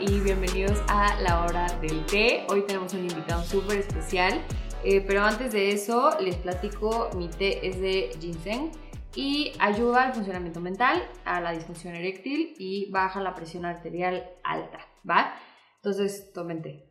y 0.00 0.18
bienvenidos 0.20 0.82
a 0.88 1.20
la 1.20 1.44
hora 1.44 1.66
del 1.82 2.06
té. 2.06 2.46
Hoy 2.48 2.62
tenemos 2.62 2.94
un 2.94 3.00
invitado 3.00 3.42
súper 3.42 3.80
especial, 3.80 4.40
eh, 4.82 5.04
pero 5.06 5.22
antes 5.22 5.52
de 5.52 5.72
eso 5.72 6.18
les 6.20 6.36
platico, 6.36 7.10
mi 7.16 7.28
té 7.28 7.66
es 7.66 7.78
de 7.80 8.10
ginseng 8.18 8.72
y 9.14 9.52
ayuda 9.58 10.04
al 10.04 10.14
funcionamiento 10.14 10.58
mental, 10.60 11.02
a 11.26 11.42
la 11.42 11.52
disfunción 11.52 11.94
eréctil 11.94 12.54
y 12.58 12.90
baja 12.90 13.20
la 13.20 13.34
presión 13.34 13.66
arterial 13.66 14.24
alta, 14.42 14.78
¿va? 15.08 15.34
Entonces 15.76 16.32
tomen 16.32 16.62
té. 16.62 16.90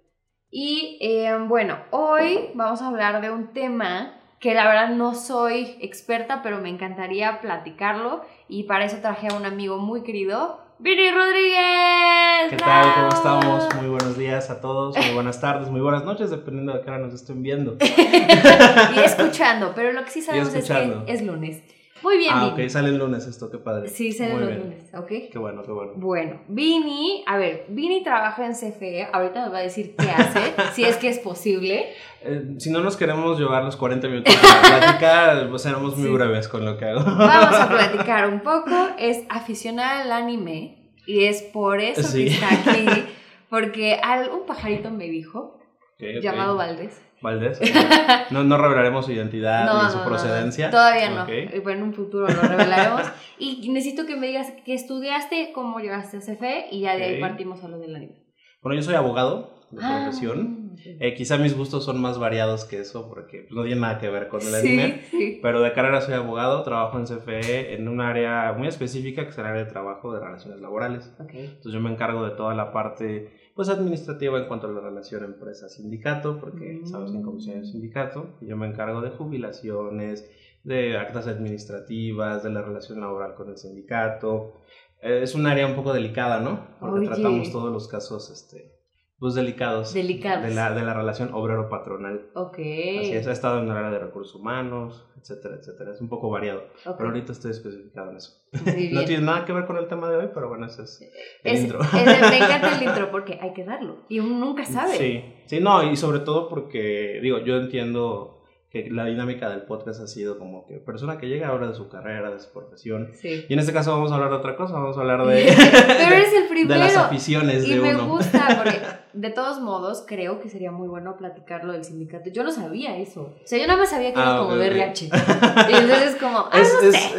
Y 0.51 1.00
eh, 1.01 1.36
bueno, 1.47 1.79
hoy 1.89 2.51
vamos 2.54 2.82
a 2.83 2.89
hablar 2.89 3.21
de 3.21 3.32
un 3.32 3.54
tema 3.54 4.19
que 4.39 4.54
la 4.54 4.68
verdad 4.68 4.89
no 4.89 5.15
soy 5.15 5.78
experta, 5.82 6.41
pero 6.43 6.60
me 6.60 6.69
encantaría 6.69 7.41
platicarlo 7.41 8.21
y 8.47 8.64
para 8.64 8.86
eso 8.86 8.97
traje 9.01 9.29
a 9.29 9.36
un 9.36 9.46
amigo 9.46 9.79
muy 9.79 10.04
querido, 10.04 10.68
Vini 10.82 11.11
Rodríguez. 11.11 12.51
¿Qué 12.51 12.56
tal? 12.56 12.93
¿Cómo 12.93 13.10
estamos? 13.10 13.75
Muy 13.75 13.89
buenos 13.89 14.18
días 14.18 14.50
a 14.50 14.61
todos, 14.61 14.96
muy 14.96 15.14
buenas 15.14 15.42
tardes, 15.42 15.70
muy 15.70 15.82
buenas 15.82 16.06
noches, 16.06 16.29
dependiendo 16.29 16.71
de 16.71 16.79
qué 16.79 16.89
hora 16.89 17.00
nos 17.00 17.14
estén 17.14 17.43
viendo. 17.43 17.75
y 18.96 19.00
escuchando, 19.00 19.73
pero 19.75 19.92
lo 19.92 20.06
que 20.06 20.11
sí 20.11 20.21
sabemos 20.21 20.54
es 20.54 20.70
que 20.70 21.04
es 21.07 21.21
lunes. 21.21 21.61
Muy 22.01 22.18
bien, 22.18 22.32
Ah, 22.34 22.47
ok, 22.47 22.70
sale 22.70 22.89
el 22.89 22.97
lunes 22.97 23.28
esto, 23.28 23.51
qué 23.51 23.57
padre. 23.57 23.89
Sí, 23.89 24.14
sale 24.14 24.34
el 24.34 24.60
lunes, 24.61 24.86
ok. 24.93 25.07
Qué 25.29 25.37
bueno, 25.37 25.64
qué 25.64 25.71
bueno. 25.73 25.92
Bueno, 25.97 26.39
Vini, 26.47 27.25
a 27.28 27.37
ver, 27.37 27.65
Vini 27.68 28.01
trabaja 28.04 28.46
en 28.46 28.54
CFE, 28.54 29.09
ahorita 29.11 29.42
nos 29.43 29.54
va 29.54 29.57
a 29.57 29.61
decir 29.61 29.96
qué 29.98 30.09
hace, 30.09 30.54
si 30.73 30.86
es 30.86 30.96
que 30.96 31.09
es 31.09 31.20
posible. 31.20 31.89
Eh, 32.22 32.56
si 32.58 32.72
no 32.72 32.80
nos 32.80 32.96
queremos 32.96 33.38
llevar 33.38 33.66
los 33.66 33.75
40 33.75 34.08
minutos 34.08 34.34
de 34.34 34.48
la 34.48 34.80
plática, 34.80 35.46
pues 35.50 35.62
seremos 35.62 35.98
muy 35.98 36.09
breves 36.09 36.48
con 36.48 36.64
lo 36.64 36.78
que 36.78 36.86
hago. 36.86 37.03
Vamos 37.03 37.56
a 37.56 37.68
platicar 37.70 38.30
un 38.30 38.40
poco, 38.40 38.72
es 38.98 39.25
aficionada 39.28 40.03
al 40.03 40.14
anime 40.14 40.78
y 41.10 41.24
es 41.26 41.42
por 41.42 41.82
eso 41.82 42.14
que 42.14 42.28
está 42.28 42.48
aquí, 42.54 42.86
porque 43.50 44.00
un 44.32 44.46
pajarito 44.46 44.92
me 44.92 45.06
dijo, 45.06 45.60
llamado 45.98 46.56
Valdés, 46.56 47.02
Valdés. 47.22 47.60
No, 48.30 48.44
no 48.44 48.58
revelaremos 48.58 49.06
su 49.06 49.12
identidad 49.12 49.84
ni 49.84 49.92
su 49.92 50.04
procedencia. 50.06 50.70
todavía 50.70 51.10
no. 51.10 51.28
en 51.28 51.84
un 51.84 51.94
futuro 51.94 52.28
lo 52.28 52.42
revelaremos. 52.42 53.02
y 53.40 53.68
necesito 53.70 54.06
que 54.06 54.16
me 54.16 54.28
digas 54.28 54.54
qué 54.66 54.76
estudiaste, 54.76 55.52
cómo 55.54 55.80
llegaste 55.80 56.18
a 56.18 56.20
CFE 56.20 56.68
y 56.72 56.82
ya 56.82 56.96
de 56.96 57.06
ahí 57.06 57.20
partimos 57.20 57.64
a 57.64 57.70
lo 57.70 57.80
del 57.80 57.96
anime. 57.96 58.24
Bueno, 58.62 58.80
yo 58.80 58.84
soy 58.84 58.94
abogado 58.94 59.66
de 59.72 59.80
ah, 59.84 60.04
profesión. 60.04 60.59
Eh, 60.86 61.14
quizá 61.16 61.38
mis 61.38 61.56
gustos 61.56 61.86
son 61.86 62.02
más 62.02 62.20
variados 62.20 62.66
que 62.66 62.80
eso 62.80 63.08
porque 63.09 63.48
no 63.52 63.64
tiene 63.64 63.81
nada 63.81 64.00
que 64.00 64.09
ver 64.09 64.28
con 64.28 64.42
el 64.42 64.53
anime. 64.53 65.02
Pero 65.42 65.62
de 65.62 65.73
carrera 65.73 66.02
soy 66.02 66.14
abogado, 66.14 66.64
trabajo 66.64 66.98
en 66.98 67.06
CFE 67.06 67.73
en 67.75 67.88
un 67.88 68.02
área 68.02 68.53
muy 68.58 68.67
específica 68.67 69.23
que 69.23 69.30
es 69.30 69.38
el 69.38 69.45
área 69.45 69.64
de 69.64 69.70
trabajo 69.70 70.14
de 70.14 70.20
relaciones 70.20 70.62
laborales. 70.62 71.12
Entonces 71.20 71.72
yo 71.72 71.80
me 71.80 71.92
encargo 71.92 72.23
de 72.23 72.31
toda 72.31 72.53
la 72.53 72.72
parte 72.72 73.31
pues 73.56 73.67
administrativa 73.67 74.40
en 74.40 74.47
cuanto 74.47 74.67
a 74.67 74.72
la 74.72 74.80
relación 74.80 75.25
empresa-sindicato, 75.25 76.40
porque 76.40 76.80
sabes 76.86 77.12
que 77.12 77.17
en 77.17 77.23
comisión 77.23 77.59
de 77.59 77.67
sindicato, 77.67 78.38
yo 78.40 78.56
me 78.56 78.67
encargo 78.67 79.02
de 79.02 79.09
jubilaciones, 79.09 80.30
de 80.64 80.97
actas 80.97 81.28
administrativas, 81.28 82.44
de 82.44 82.52
la 82.52 82.62
relación 82.62 83.02
laboral 83.02 83.36
con 83.36 83.50
el 83.50 83.58
sindicato. 83.58 84.62
Eh, 85.02 85.22
es 85.23 85.36
un 85.36 85.45
área 85.45 85.67
un 85.67 85.75
poco 85.75 85.94
delicada, 85.94 86.40
¿no? 86.40 86.67
Porque 86.80 87.06
tratamos 87.06 87.52
todos 87.52 87.72
los 87.72 87.88
casos 87.88 88.30
este, 88.30 88.78
pues 89.20 89.36
delicados, 89.36 89.94
delicados. 89.94 90.48
De, 90.48 90.53
la, 90.53 90.73
de 90.73 90.81
la 90.81 90.94
relación 90.94 91.34
obrero-patronal. 91.34 92.30
Ok. 92.34 92.53
Así 92.53 93.12
es, 93.12 93.28
ha 93.28 93.34
estado 93.34 93.59
en 93.59 93.66
el 93.66 93.75
área 93.75 93.92
de 93.92 94.00
recursos 94.00 94.36
humanos, 94.36 95.06
etcétera, 95.20 95.56
etcétera. 95.56 95.92
Es 95.92 96.00
un 96.00 96.08
poco 96.08 96.30
variado. 96.30 96.63
Pero 96.84 97.09
ahorita 97.09 97.34
estoy 97.34 97.52
especificado 97.52 98.12
en 98.12 98.18
eso. 98.18 98.41
no 98.53 99.06
tiene 99.06 99.25
nada 99.25 99.46
que 99.46 99.52
ver 99.52 99.66
con 99.66 99.78
el 99.78 99.88
tema 99.88 100.09
de 100.09 100.18
hoy, 100.18 100.30
pero 100.34 100.47
bueno, 100.47 100.66
ese 100.68 100.84
es 100.84 101.02
el 101.44 101.57
intro. 101.57 101.80
me 101.94 102.02
encanta 102.38 102.78
el 102.78 102.84
intro 102.84 103.12
porque 103.12 103.38
hay 103.41 103.53
que 103.53 103.66
darlo 103.66 104.06
y 104.07 104.19
uno 104.19 104.38
nunca 104.38 104.66
sabe. 104.66 104.97
Sí, 104.97 105.24
sí, 105.47 105.59
no, 105.59 105.91
y 105.91 105.97
sobre 105.97 106.19
todo 106.19 106.47
porque, 106.47 107.19
digo, 107.22 107.40
yo 107.40 107.57
entiendo 107.57 108.40
que 108.69 108.88
la 108.91 109.06
dinámica 109.06 109.50
del 109.50 109.63
podcast 109.63 110.00
ha 110.00 110.07
sido 110.07 110.38
como 110.38 110.68
que 110.68 110.75
persona 110.75 111.18
que 111.18 111.28
llega 111.28 111.47
ahora 111.47 111.68
de 111.68 111.74
su 111.74 111.90
carrera, 111.90 112.30
de 112.30 112.40
su 112.40 112.51
profesión. 112.51 113.12
Sí. 113.19 113.46
Y 113.50 113.53
en 113.53 113.57
este 113.57 113.74
caso 113.74 113.91
vamos 113.91 114.12
a 114.12 114.16
hablar 114.16 114.30
de 114.30 114.36
otra 114.36 114.56
cosa, 114.56 114.75
vamos 114.75 114.96
a 114.96 115.01
hablar 115.01 115.25
de... 115.25 115.51
Pero 115.88 116.16
eres 116.16 116.34
el 116.34 116.47
primero. 116.47 116.74
De 116.75 116.80
las 116.80 116.96
aficiones 116.96 117.68
y 117.68 117.74
de 117.74 117.80
me 117.81 117.96
gusta, 117.96 118.62
porque 118.63 118.80
de 119.14 119.30
todos 119.30 119.59
modos 119.59 120.03
creo 120.08 120.40
que 120.40 120.50
sería 120.50 120.72
muy 120.72 120.88
bueno 120.88 121.18
platicarlo 121.18 121.74
del 121.74 121.84
sindicato. 121.84 122.30
Yo 122.30 122.44
no 122.44 122.52
sabía 122.52 122.97
eso. 122.97 123.34
O 123.44 123.47
sea, 123.47 123.59
yo 123.59 123.68
nada 123.68 123.80
más 123.80 123.90
sabía 123.90 124.14
que 124.14 124.20
era 124.20 124.36
ah, 124.36 124.40
como 124.40 124.56
de 124.56 124.68
RH. 124.68 125.06
Y 125.06 125.74
entonces 125.74 126.16
como, 126.20 126.46
ah, 126.52 126.64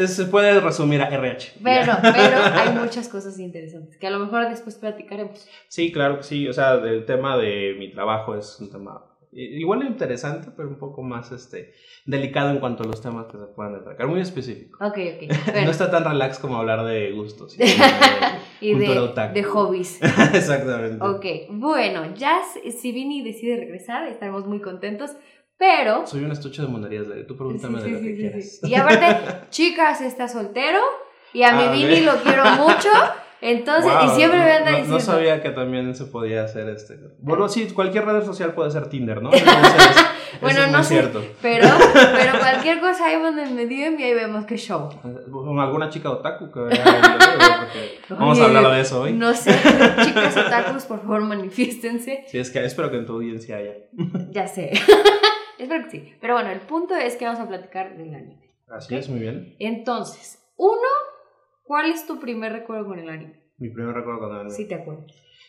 se 0.06 0.24
puede 0.26 0.60
resumir 0.60 1.02
a 1.02 1.08
RH. 1.08 1.54
Pero, 1.62 1.92
pero 2.02 2.38
hay 2.54 2.70
muchas 2.74 3.08
cosas 3.08 3.38
interesantes 3.38 3.96
que 3.96 4.06
a 4.06 4.10
lo 4.10 4.18
mejor 4.18 4.48
después 4.48 4.76
platicaremos. 4.76 5.48
Sí, 5.68 5.92
claro 5.92 6.18
que 6.18 6.22
sí. 6.22 6.48
O 6.48 6.52
sea, 6.52 6.74
el 6.74 7.04
tema 7.04 7.36
de 7.36 7.74
mi 7.78 7.90
trabajo 7.90 8.36
es 8.36 8.58
un 8.60 8.70
tema 8.70 9.09
igual 9.32 9.86
interesante, 9.86 10.50
pero 10.56 10.68
un 10.68 10.78
poco 10.78 11.02
más 11.02 11.30
este, 11.32 11.72
delicado 12.04 12.50
en 12.50 12.58
cuanto 12.58 12.82
a 12.82 12.86
los 12.86 13.00
temas 13.00 13.26
que 13.26 13.38
se 13.38 13.46
puedan 13.46 13.76
atacar, 13.76 14.08
muy 14.08 14.20
específico. 14.20 14.84
Ok, 14.84 14.98
ok. 15.16 15.54
no 15.64 15.70
está 15.70 15.90
tan 15.90 16.04
relax 16.04 16.38
como 16.38 16.56
hablar 16.56 16.84
de 16.84 17.12
gustos 17.12 17.56
y 18.60 18.74
de, 18.74 19.30
de, 19.34 19.42
hobbies. 19.44 20.00
Exactamente. 20.34 21.04
Ok, 21.04 21.24
bueno, 21.50 22.14
ya 22.14 22.40
si 22.44 22.92
Vini 22.92 23.22
decide 23.22 23.56
regresar, 23.56 24.08
estaremos 24.08 24.46
muy 24.46 24.60
contentos. 24.60 25.12
Pero. 25.56 26.06
Soy 26.06 26.24
un 26.24 26.32
estuche 26.32 26.62
de 26.62 26.68
monerías, 26.68 27.06
tú 27.28 27.36
pregúntame 27.36 27.82
de 27.82 27.90
lo 27.90 28.00
que 28.00 28.16
quieras. 28.16 28.60
Y 28.62 28.74
aparte, 28.74 29.48
chicas, 29.50 30.00
está 30.00 30.26
soltero. 30.26 30.80
Y 31.34 31.42
a 31.42 31.52
mi 31.52 31.68
Vini 31.68 32.00
lo 32.00 32.14
quiero 32.22 32.44
mucho. 32.56 32.88
Entonces, 33.42 33.90
y 34.04 34.08
siempre 34.10 34.38
me 34.38 34.52
anda 34.52 34.70
diciendo. 34.70 34.94
No, 34.94 35.00
sabía 35.00 35.42
que 35.42 35.50
también 35.50 35.94
se 35.94 36.04
podía 36.04 36.44
hacer 36.44 36.68
este. 36.68 36.98
Bueno, 37.20 37.48
sí, 37.48 37.66
cualquier 37.68 38.04
red 38.04 38.24
social 38.24 38.52
puede 38.52 38.70
ser 38.70 38.88
Tinder, 38.88 39.22
¿no? 39.22 39.30
bueno, 40.42 40.66
no 40.66 40.80
es 40.80 40.88
cierto. 40.88 41.22
Pero, 41.40 41.66
pero 41.92 42.38
cualquier 42.38 42.80
cosa 42.80 43.06
ahí 43.06 43.20
donde 43.20 43.46
me 43.46 43.66
digan 43.66 43.98
y 43.98 44.02
ahí 44.02 44.14
vemos 44.14 44.44
qué 44.44 44.56
show. 44.56 44.90
Con 45.30 45.58
alguna 45.58 45.88
chica 45.88 46.10
otaku 46.10 46.50
que 46.50 46.60
Vamos 48.10 48.38
a 48.40 48.44
hablar 48.44 48.70
de 48.72 48.80
eso 48.80 49.02
hoy. 49.02 49.14
No 49.14 49.32
sé, 49.32 49.52
chicas 50.04 50.36
otakus, 50.36 50.84
por 50.84 51.00
favor, 51.00 51.22
manifiéstense. 51.22 52.24
Sí, 52.26 52.38
es 52.38 52.50
que 52.50 52.62
espero 52.64 52.90
que 52.90 52.98
en 52.98 53.06
tu 53.06 53.14
audiencia 53.14 53.56
haya. 53.56 53.74
ya 54.30 54.46
sé. 54.46 54.72
espero 55.58 55.84
que 55.84 55.90
sí. 55.90 56.14
Pero 56.20 56.34
bueno, 56.34 56.50
el 56.50 56.60
punto 56.60 56.94
es 56.94 57.16
que 57.16 57.24
vamos 57.24 57.40
a 57.40 57.48
platicar 57.48 57.96
del 57.96 58.14
anime. 58.14 58.50
Así 58.68 58.94
es, 58.94 59.08
muy 59.08 59.20
bien. 59.20 59.56
Entonces, 59.58 60.38
uno 60.56 60.88
¿Cuál 61.70 61.92
es 61.92 62.04
tu 62.04 62.18
primer 62.18 62.52
recuerdo 62.52 62.84
con 62.84 62.98
el 62.98 63.08
anime? 63.08 63.44
Mi 63.58 63.68
primer 63.68 63.94
recuerdo 63.94 64.18
con 64.18 64.30
el 64.32 64.40
anime. 64.40 64.50
Sí, 64.56 64.66
te 64.66 64.74
acuerdas. 64.74 65.06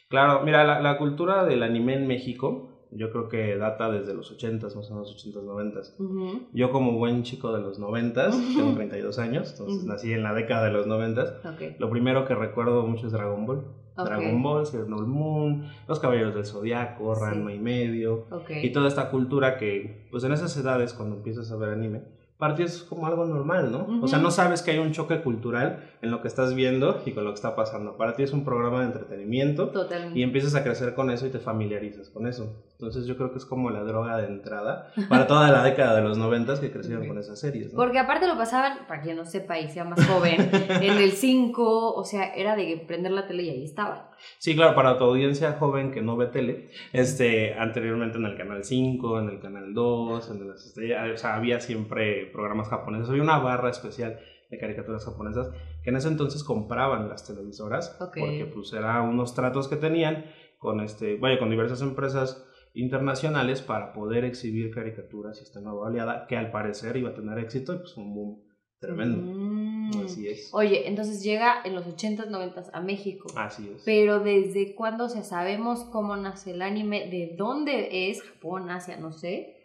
Claro, 0.08 0.44
mira, 0.46 0.64
la, 0.64 0.80
la 0.80 1.00
cultura 1.00 1.46
del 1.46 1.64
anime 1.64 1.96
en 1.96 2.06
México, 2.06 2.86
yo 2.92 3.10
creo 3.10 3.28
que 3.28 3.58
data 3.58 3.90
desde 3.90 4.14
los 4.14 4.38
80s, 4.38 4.76
más 4.76 4.92
o 4.92 4.94
menos 4.94 5.18
80s, 5.18 5.44
90s. 5.44 6.48
Yo 6.54 6.70
como 6.70 6.92
buen 6.92 7.24
chico 7.24 7.52
de 7.52 7.62
los 7.62 7.82
90s, 7.82 8.56
tengo 8.56 8.76
32 8.76 9.18
años, 9.18 9.50
entonces 9.50 9.84
nací 9.84 10.14
en 10.14 10.22
la 10.22 10.36
década 10.36 10.66
de 10.66 10.74
los 10.74 10.86
90s. 10.86 11.78
Lo 11.80 11.90
primero 11.90 12.24
que 12.28 12.36
recuerdo 12.36 12.86
mucho 12.86 13.08
es 13.08 13.14
Dragon 13.14 13.48
Ball. 13.48 13.66
Dragon 13.98 14.44
Ball, 14.44 14.68
Sailor 14.68 15.08
Moon, 15.08 15.72
Los 15.88 16.00
Caballeros 16.00 16.36
del 16.36 16.46
Zodiaco, 16.46 17.16
Ranma 17.16 17.52
y 17.52 17.58
medio. 17.58 18.28
Y 18.62 18.72
toda 18.72 18.88
esta 18.88 19.10
cultura 19.10 19.58
que, 19.58 20.08
pues 20.12 20.24
en 20.24 20.34
esas 20.34 20.56
edades, 20.56 20.94
cuando 20.94 21.16
empiezas 21.16 21.52
a 21.52 21.58
ver 21.58 21.70
anime, 21.70 22.21
para 22.42 22.56
ti 22.56 22.64
es 22.64 22.82
como 22.82 23.06
algo 23.06 23.24
normal, 23.28 23.72
¿no? 23.72 24.00
O 24.02 24.08
sea, 24.08 24.18
no 24.18 24.32
sabes 24.32 24.64
que 24.64 24.72
hay 24.72 24.80
un 24.80 24.94
choque 24.94 25.22
cultural 25.22 25.92
en 26.02 26.10
lo 26.10 26.24
que 26.24 26.28
estás 26.28 26.56
viendo 26.56 27.00
y 27.06 27.12
con 27.12 27.24
lo 27.24 27.30
que 27.30 27.36
está 27.36 27.56
pasando. 27.56 27.98
Para 27.98 28.16
ti 28.16 28.24
es 28.24 28.34
un 28.34 28.44
programa 28.44 28.80
de 28.80 28.88
entretenimiento. 28.88 29.70
Totalmente. 29.70 30.18
Y 30.18 30.24
empiezas 30.24 30.56
a 30.56 30.64
crecer 30.64 30.96
con 30.96 31.12
eso 31.12 31.28
y 31.28 31.30
te 31.30 31.38
familiarizas 31.38 32.10
con 32.10 32.26
eso. 32.26 32.52
Entonces 32.82 33.06
yo 33.06 33.16
creo 33.16 33.32
que 33.32 33.38
es 33.38 33.46
como 33.46 33.70
la 33.70 33.84
droga 33.84 34.18
de 34.18 34.26
entrada 34.26 34.92
para 35.08 35.28
toda 35.28 35.52
la 35.52 35.64
década 35.64 35.96
de 35.96 36.02
los 36.02 36.18
noventas 36.18 36.60
que 36.60 36.72
crecieron 36.72 37.08
con 37.08 37.20
esas 37.20 37.40
series. 37.40 37.72
¿no? 37.72 37.78
Porque 37.78 38.00
aparte 38.00 38.26
lo 38.26 38.36
pasaban, 38.36 38.88
para 38.88 39.04
quien 39.04 39.18
no 39.18 39.26
sepa 39.28 39.60
y 39.60 39.70
sea 39.70 39.84
más 39.84 40.04
joven, 40.08 40.50
en 40.82 40.98
el 40.98 41.12
5, 41.12 41.94
o 41.94 42.04
sea, 42.04 42.34
era 42.34 42.56
de 42.56 42.84
prender 42.88 43.12
la 43.12 43.28
tele 43.28 43.44
y 43.44 43.50
ahí 43.52 43.64
estaba. 43.66 44.10
Sí, 44.40 44.56
claro, 44.56 44.74
para 44.74 44.98
tu 44.98 45.04
audiencia 45.04 45.54
joven 45.60 45.92
que 45.92 46.02
no 46.02 46.18
ve 46.18 46.26
tele, 46.26 46.72
este, 46.92 47.54
anteriormente 47.54 48.18
en 48.18 48.26
el 48.26 48.36
canal 48.36 48.64
5, 48.64 49.20
en 49.20 49.30
el 49.30 49.40
canal 49.40 49.76
2, 49.76 50.32
en 50.32 50.42
el, 50.42 51.12
o 51.14 51.18
sea, 51.18 51.36
había 51.36 51.60
siempre 51.60 52.32
programas 52.34 52.68
japoneses, 52.68 53.10
había 53.10 53.22
una 53.22 53.38
barra 53.38 53.70
especial 53.70 54.20
de 54.50 54.58
caricaturas 54.58 55.06
japonesas 55.06 55.52
que 55.84 55.92
en 55.92 55.98
ese 55.98 56.08
entonces 56.08 56.44
compraban 56.44 57.08
las 57.10 57.26
televisoras 57.28 57.96
porque 58.00 58.52
pues 58.52 58.74
era 58.74 59.02
unos 59.02 59.36
tratos 59.36 59.68
que 59.68 59.78
tenían 59.78 60.26
con 60.58 60.82
este, 60.82 61.16
vaya, 61.18 61.40
con 61.40 61.50
diversas 61.50 61.82
empresas 61.82 62.48
internacionales 62.74 63.62
para 63.62 63.94
poder 63.94 64.24
exhibir 64.24 64.74
caricaturas 64.74 65.40
y 65.40 65.44
esta 65.44 65.60
nueva 65.60 65.88
oleada 65.88 66.26
que 66.28 66.38
al 66.38 66.52
parecer 66.52 66.98
iba 66.98 67.10
a 67.10 67.14
tener 67.14 67.38
éxito 67.40 67.74
y 67.74 67.78
pues 67.80 67.98
un 67.98 68.14
boom 68.14 68.44
tremendo. 68.80 69.22
Mm. 69.22 70.06
Así 70.06 70.28
es. 70.28 70.50
Oye, 70.54 70.88
entonces 70.88 71.22
llega 71.22 71.62
en 71.66 71.76
los 71.76 71.86
80s, 71.86 72.30
90s 72.30 72.70
a 72.74 72.82
México. 72.82 73.28
Así 73.36 73.70
es. 73.74 73.84
Pero 73.84 74.20
desde 74.20 74.74
cuándo, 74.74 75.06
o 75.06 75.10
sea, 75.10 75.24
sabemos 75.24 75.84
cómo 75.92 76.16
nace 76.16 76.52
el 76.52 76.62
anime, 76.62 77.10
de 77.10 77.36
dónde 77.38 78.10
es 78.10 78.24
Japón, 78.24 78.70
Asia, 78.70 78.98
no 78.98 79.12
sé. 79.12 79.58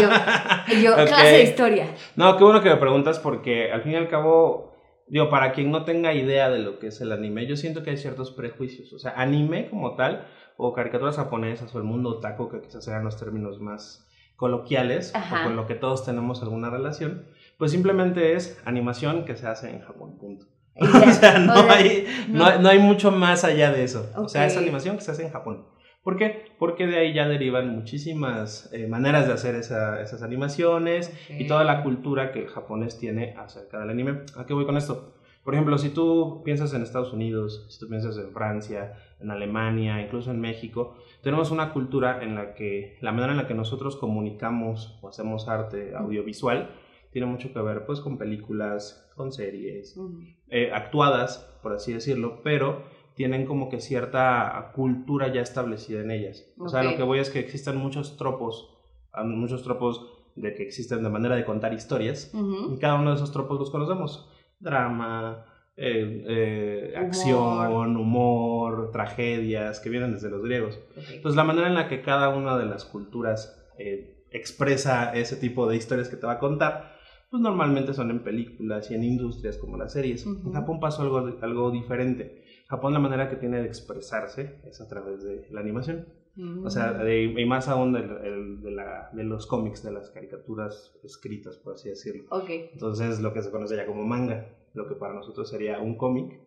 yo, 0.00 0.08
yo 0.80 0.94
clase 1.06 1.26
de 1.26 1.42
historia. 1.42 1.94
No, 2.14 2.36
qué 2.36 2.44
bueno 2.44 2.62
que 2.62 2.70
me 2.70 2.76
preguntas 2.76 3.18
porque 3.18 3.72
al 3.72 3.82
fin 3.82 3.92
y 3.92 3.96
al 3.96 4.08
cabo 4.08 4.72
digo, 5.12 5.28
para 5.28 5.52
quien 5.52 5.70
no 5.70 5.84
tenga 5.84 6.14
idea 6.14 6.48
de 6.48 6.58
lo 6.58 6.78
que 6.78 6.86
es 6.86 7.00
el 7.02 7.12
anime, 7.12 7.46
yo 7.46 7.56
siento 7.56 7.82
que 7.82 7.90
hay 7.90 7.98
ciertos 7.98 8.30
prejuicios. 8.30 8.92
O 8.94 8.98
sea, 8.98 9.12
anime 9.16 9.68
como 9.68 9.94
tal, 9.94 10.26
o 10.56 10.72
caricaturas 10.72 11.16
japonesas, 11.16 11.74
o 11.74 11.78
el 11.78 11.84
mundo 11.84 12.10
otaku, 12.10 12.48
que 12.48 12.60
quizás 12.60 12.84
sean 12.84 13.04
los 13.04 13.16
términos 13.16 13.60
más 13.60 14.08
coloquiales, 14.36 15.12
o 15.14 15.44
con 15.44 15.56
lo 15.56 15.66
que 15.66 15.74
todos 15.74 16.04
tenemos 16.04 16.42
alguna 16.42 16.70
relación, 16.70 17.26
pues 17.58 17.70
simplemente 17.70 18.34
es 18.34 18.60
animación 18.64 19.24
que 19.24 19.36
se 19.36 19.46
hace 19.46 19.70
en 19.70 19.80
Japón, 19.80 20.18
punto. 20.18 20.46
o 20.76 21.10
sea, 21.12 21.38
no, 21.38 21.70
hay, 21.70 22.06
no. 22.28 22.46
hay, 22.46 22.78
mucho 22.78 23.12
más 23.12 23.44
allá 23.44 23.70
de 23.70 23.84
eso. 23.84 24.10
O 24.16 24.28
sea, 24.28 24.46
es 24.46 24.56
animación 24.56 24.96
que 24.96 25.02
se 25.02 25.10
hace 25.10 25.26
en 25.26 25.30
Japón. 25.30 25.66
¿Por 26.02 26.16
qué? 26.16 26.46
Porque 26.58 26.86
de 26.86 26.98
ahí 26.98 27.12
ya 27.12 27.28
derivan 27.28 27.68
muchísimas 27.68 28.72
eh, 28.72 28.88
maneras 28.88 29.28
de 29.28 29.34
hacer 29.34 29.54
esas 29.54 30.22
animaciones 30.22 31.12
y 31.28 31.46
toda 31.46 31.62
la 31.62 31.84
cultura 31.84 32.32
que 32.32 32.40
el 32.40 32.48
japonés 32.48 32.98
tiene 32.98 33.36
acerca 33.36 33.78
del 33.78 33.90
anime. 33.90 34.22
¿A 34.36 34.44
qué 34.44 34.54
voy 34.54 34.66
con 34.66 34.76
esto? 34.76 35.14
Por 35.44 35.54
ejemplo, 35.54 35.78
si 35.78 35.90
tú 35.90 36.42
piensas 36.44 36.72
en 36.74 36.82
Estados 36.82 37.12
Unidos, 37.12 37.66
si 37.68 37.78
tú 37.78 37.88
piensas 37.88 38.16
en 38.16 38.32
Francia, 38.32 38.94
en 39.22 39.30
Alemania, 39.30 40.00
incluso 40.02 40.30
en 40.30 40.40
México, 40.40 40.96
tenemos 41.22 41.50
una 41.50 41.72
cultura 41.72 42.22
en 42.22 42.34
la 42.34 42.54
que 42.54 42.98
la 43.00 43.12
manera 43.12 43.32
en 43.32 43.38
la 43.38 43.46
que 43.46 43.54
nosotros 43.54 43.96
comunicamos 43.96 44.98
o 45.02 45.08
hacemos 45.08 45.48
arte 45.48 45.94
audiovisual 45.94 46.70
tiene 47.12 47.26
mucho 47.26 47.52
que 47.52 47.60
ver 47.60 47.84
pues 47.84 48.00
con 48.00 48.18
películas, 48.18 49.10
con 49.14 49.32
series, 49.32 49.98
eh, 50.48 50.70
actuadas, 50.72 51.38
por 51.62 51.74
así 51.74 51.92
decirlo, 51.92 52.40
pero 52.42 52.84
tienen 53.14 53.44
como 53.44 53.68
que 53.68 53.80
cierta 53.80 54.72
cultura 54.74 55.32
ya 55.32 55.42
establecida 55.42 56.00
en 56.00 56.10
ellas. 56.10 56.50
O 56.58 56.68
sea, 56.68 56.82
lo 56.82 56.96
que 56.96 57.02
voy 57.02 57.18
es 57.18 57.28
que 57.30 57.38
existen 57.38 57.76
muchos 57.76 58.16
tropos, 58.16 58.70
muchos 59.24 59.62
tropos 59.62 60.08
de 60.34 60.54
que 60.54 60.62
existen 60.62 61.02
de 61.02 61.10
manera 61.10 61.36
de 61.36 61.44
contar 61.44 61.74
historias, 61.74 62.32
y 62.34 62.78
cada 62.78 62.94
uno 62.94 63.10
de 63.10 63.16
esos 63.16 63.32
tropos 63.32 63.58
los 63.58 63.70
conocemos. 63.70 64.28
Drama, 64.58 65.44
eh, 65.76 66.24
eh, 66.28 66.94
acción, 66.96 67.96
humor, 67.96 68.90
tragedias, 68.92 69.80
que 69.80 69.88
vienen 69.88 70.12
desde 70.12 70.30
los 70.30 70.42
griegos. 70.42 70.78
Entonces, 70.96 71.36
la 71.36 71.44
manera 71.44 71.68
en 71.68 71.74
la 71.74 71.88
que 71.88 72.02
cada 72.02 72.28
una 72.28 72.58
de 72.58 72.66
las 72.66 72.84
culturas 72.84 73.58
eh, 73.78 74.26
expresa 74.30 75.14
ese 75.14 75.36
tipo 75.36 75.68
de 75.68 75.76
historias 75.76 76.08
que 76.08 76.16
te 76.16 76.26
va 76.26 76.34
a 76.34 76.38
contar, 76.38 76.96
pues 77.30 77.42
normalmente 77.42 77.94
son 77.94 78.10
en 78.10 78.22
películas 78.22 78.90
y 78.90 78.94
en 78.94 79.04
industrias 79.04 79.56
como 79.56 79.78
las 79.78 79.92
series. 79.94 80.26
En 80.26 80.52
Japón 80.52 80.78
pasó 80.78 81.02
algo, 81.02 81.38
algo 81.40 81.70
diferente. 81.70 82.44
Japón 82.68 82.92
la 82.92 82.98
manera 82.98 83.28
que 83.30 83.36
tiene 83.36 83.60
de 83.60 83.66
expresarse 83.66 84.60
es 84.64 84.80
a 84.82 84.88
través 84.88 85.24
de 85.24 85.46
la 85.50 85.60
animación. 85.60 86.06
O 86.64 86.70
sea, 86.70 86.92
mm. 86.92 87.38
y 87.38 87.44
más 87.44 87.68
aún 87.68 87.92
de, 87.92 88.00
de, 88.02 88.70
la, 88.70 89.10
de, 89.12 89.22
los 89.22 89.46
cómics, 89.46 89.82
de 89.82 89.92
las 89.92 90.10
caricaturas 90.10 90.94
escritas, 91.04 91.58
por 91.58 91.74
así 91.74 91.90
decirlo. 91.90 92.24
Okay. 92.30 92.70
Entonces, 92.72 93.20
lo 93.20 93.34
que 93.34 93.42
se 93.42 93.50
conoce 93.50 93.76
ya 93.76 93.84
como 93.84 94.04
manga, 94.04 94.46
lo 94.74 94.88
que 94.88 94.94
para 94.94 95.14
nosotros 95.14 95.48
sería 95.48 95.78
un 95.80 95.96
cómic. 95.96 96.40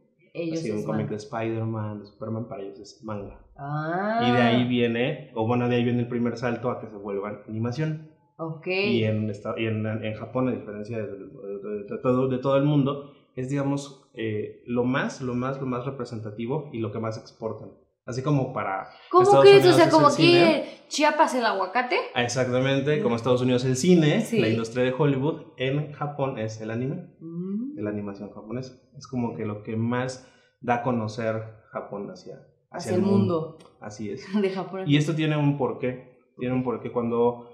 Así, 0.51 0.69
un 0.69 0.83
cómic 0.83 1.07
de 1.07 1.15
Spider-Man, 1.15 1.99
de 2.01 2.05
Superman, 2.07 2.49
para 2.49 2.63
ellos 2.63 2.79
es 2.79 3.01
manga. 3.03 3.39
Ah. 3.55 4.19
Y 4.21 4.31
de 4.33 4.41
ahí 4.41 4.67
viene, 4.67 5.31
o 5.33 5.47
bueno, 5.47 5.69
de 5.69 5.77
ahí 5.77 5.83
viene 5.85 6.01
el 6.01 6.09
primer 6.09 6.35
salto 6.35 6.69
a 6.69 6.81
que 6.81 6.87
se 6.87 6.97
vuelvan 6.97 7.39
animación. 7.47 8.09
Okay. 8.37 8.97
Y, 8.97 9.03
en, 9.05 9.31
y 9.57 9.65
en, 9.65 9.85
en 9.85 10.13
Japón, 10.15 10.49
a 10.49 10.51
diferencia 10.51 10.97
de, 10.97 11.85
todo, 12.03 12.27
de 12.27 12.37
todo 12.39 12.57
el 12.57 12.65
mundo, 12.65 13.13
es, 13.37 13.49
digamos, 13.49 14.09
eh, 14.13 14.61
lo 14.65 14.83
más, 14.83 15.21
lo 15.21 15.35
más, 15.35 15.61
lo 15.61 15.67
más 15.67 15.85
representativo 15.85 16.69
y 16.73 16.79
lo 16.79 16.91
que 16.91 16.99
más 16.99 17.17
exportan. 17.17 17.71
Así 18.05 18.21
como 18.21 18.53
para. 18.53 18.89
¿Cómo 19.09 19.23
Estados 19.23 19.45
crees? 19.45 19.63
Unidos 19.63 19.75
o 19.75 19.79
sea, 19.79 19.89
como 19.89 20.15
que 20.15 20.85
Chiapas 20.89 21.33
el 21.33 21.45
aguacate. 21.45 21.97
Exactamente, 22.15 23.01
como 23.01 23.15
Estados 23.15 23.41
Unidos 23.41 23.65
el 23.65 23.75
cine, 23.75 24.23
la 24.31 24.47
industria 24.47 24.83
de 24.83 24.93
Hollywood, 24.95 25.41
en 25.57 25.91
Japón 25.93 26.37
es 26.37 26.61
el 26.61 26.69
anime, 26.69 27.07
mm. 27.19 27.79
la 27.79 27.89
animación 27.89 28.31
japonesa. 28.31 28.79
Es 28.95 29.07
como 29.07 29.35
que 29.35 29.45
lo 29.45 29.63
que 29.63 29.75
más 29.75 30.31
da 30.61 30.75
a 30.75 30.83
conocer 30.83 31.41
Japón 31.71 32.09
hacia, 32.11 32.45
hacia, 32.69 32.95
el 32.95 33.01
mundo. 33.01 33.57
Así 33.81 34.11
es. 34.11 34.23
De 34.41 34.51
Japón. 34.51 34.83
Y 34.85 34.97
esto 34.97 35.15
tiene 35.15 35.35
un 35.35 35.57
porqué. 35.57 36.19
Tiene 36.37 36.53
un 36.53 36.63
porqué 36.63 36.91
cuando. 36.91 37.49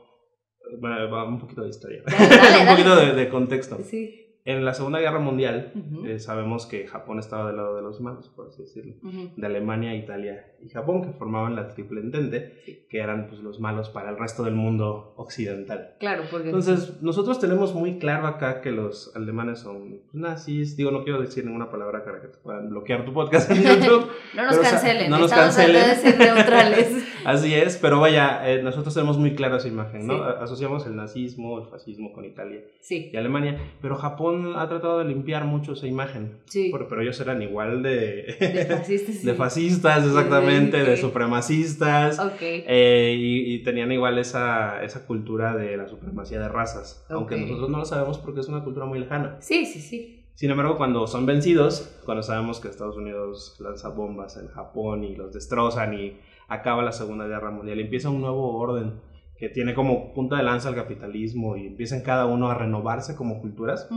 Bueno, 0.80 1.10
va 1.10 1.28
un 1.28 1.40
poquito 1.40 1.64
de 1.64 1.70
historia. 1.70 2.04
un 2.62 2.68
poquito 2.68 2.96
de, 2.96 3.14
de 3.14 3.30
contexto. 3.30 3.78
Sí 3.84 4.21
en 4.44 4.66
la 4.66 4.74
Segunda 4.74 5.00
Guerra 5.00 5.20
Mundial 5.20 5.72
eh, 6.06 6.20
sabemos 6.20 6.66
que 6.66 6.88
Japón 6.88 7.20
estaba 7.20 7.48
del 7.48 7.58
lado 7.58 7.76
de 7.76 7.84
los 7.84 8.02
malos, 8.02 8.30
por 8.30 8.48
así 8.48 8.64
decirlo, 8.64 8.96
de 9.36 9.46
Alemania, 9.46 9.96
Italia 9.96 10.48
y 10.64 10.70
Japón, 10.70 11.04
que 11.04 11.12
formaban 11.12 11.56
la 11.56 11.68
Triple 11.68 12.02
Entente, 12.02 12.86
que 12.90 13.00
eran 13.00 13.28
pues, 13.28 13.42
los 13.42 13.60
malos 13.60 13.90
para 13.90 14.10
el 14.10 14.18
resto 14.18 14.44
del 14.44 14.56
mundo 14.56 15.14
occidental. 15.18 15.96
Claro, 16.00 16.24
porque... 16.32 16.48
Entonces, 16.48 17.02
nosotros 17.02 17.40
tenemos 17.40 17.74
muy 17.76 18.00
claro 18.00 18.28
acá 18.28 18.62
que 18.62 18.72
los 18.72 19.16
alemanes 19.16 19.60
son 19.60 20.02
nazis, 20.12 20.76
digo, 20.76 20.92
no 20.92 21.04
quiero 21.04 21.22
decir 21.22 21.46
ninguna 21.46 21.70
palabra 21.70 22.04
para 22.04 22.22
que 22.22 22.28
te 22.28 22.38
puedan 22.38 22.70
bloquear 22.70 23.06
tu 23.06 23.14
podcast 23.14 23.52
en 23.52 23.64
YouTube. 23.64 24.08
no 24.36 24.46
nos 24.46 24.58
cancelen, 24.58 25.10
no 25.10 25.20
nos 25.20 25.32
cancelen. 25.32 25.90
De 25.90 25.96
ser 25.96 26.18
neutrales. 26.18 27.06
así 27.26 27.54
es, 27.54 27.78
pero 27.78 28.00
vaya, 28.00 28.50
eh, 28.50 28.64
nosotros 28.64 28.94
tenemos 28.94 29.18
muy 29.18 29.36
claro 29.36 29.58
esa 29.58 29.68
imagen, 29.68 30.08
¿no? 30.08 30.24
Asociamos 30.24 30.86
el 30.88 30.96
nazismo, 30.96 31.60
el 31.60 31.68
fascismo 31.68 32.12
con 32.12 32.26
Italia 32.26 32.62
y 32.90 33.16
Alemania, 33.16 33.60
pero 33.82 33.96
Japón 33.96 34.31
ha 34.58 34.68
tratado 34.68 35.00
de 35.00 35.06
limpiar 35.06 35.46
mucho 35.46 35.74
esa 35.74 35.88
imagen. 35.88 36.40
Sí. 36.46 36.72
Pero, 36.72 37.02
ellos 37.02 37.20
eran 37.20 37.42
igual 37.42 37.84
de... 37.84 38.36
De 38.40 38.66
fascistas. 38.66 39.24
de 39.24 39.34
fascistas, 39.34 40.06
exactamente, 40.06 40.84
de 40.84 40.98
supremacistas. 40.98 42.20
Okay. 42.20 42.64
Eh, 42.68 43.16
y, 43.18 43.64
tenían 43.64 43.92
igual 43.92 44.18
esa, 44.18 44.84
esa 44.84 45.06
cultura 45.06 45.56
de 45.56 45.78
la 45.78 45.88
supremacía 45.88 46.40
de 46.40 46.50
razas. 46.50 47.06
Aunque 47.10 47.38
nosotros 47.38 47.70
no 47.70 47.78
lo 47.80 47.86
sabemos 47.86 48.18
porque 48.18 48.42
es 48.42 48.48
una 48.48 48.64
cultura 48.64 48.86
muy 48.86 49.00
lejana. 49.00 49.38
Sí, 49.40 49.66
sí, 49.66 49.80
sí. 49.80 50.24
Sin 50.36 50.50
embargo, 50.50 50.78
cuando 50.78 51.06
son 51.08 51.26
vencidos, 51.26 51.96
cuando 52.06 52.24
sabemos 52.24 52.60
que 52.60 52.68
Estados 52.68 52.98
Unidos 52.98 53.58
lanza 53.60 53.90
bombas 53.90 54.38
en 54.38 54.48
Japón 54.48 55.04
y 55.04 55.16
los 55.16 55.34
destrozan 55.34 55.94
y 55.94 56.18
acaba 56.48 56.82
la 56.82 56.92
Segunda 56.92 57.28
Guerra 57.28 57.52
Mundial, 57.52 57.80
empieza 57.80 58.10
un 58.10 58.22
nuevo 58.22 58.58
orden 58.58 58.94
que 59.42 59.50
tiene 59.50 59.74
como 59.74 60.14
punta 60.14 60.36
de 60.36 60.44
lanza 60.44 60.70
el 60.70 60.76
capitalismo 60.76 61.58
y 61.58 61.66
empiezan 61.66 62.02
cada 62.02 62.28
uno 62.28 62.52
a 62.52 62.54
renovarse 62.54 63.16
como 63.16 63.42
culturas, 63.42 63.90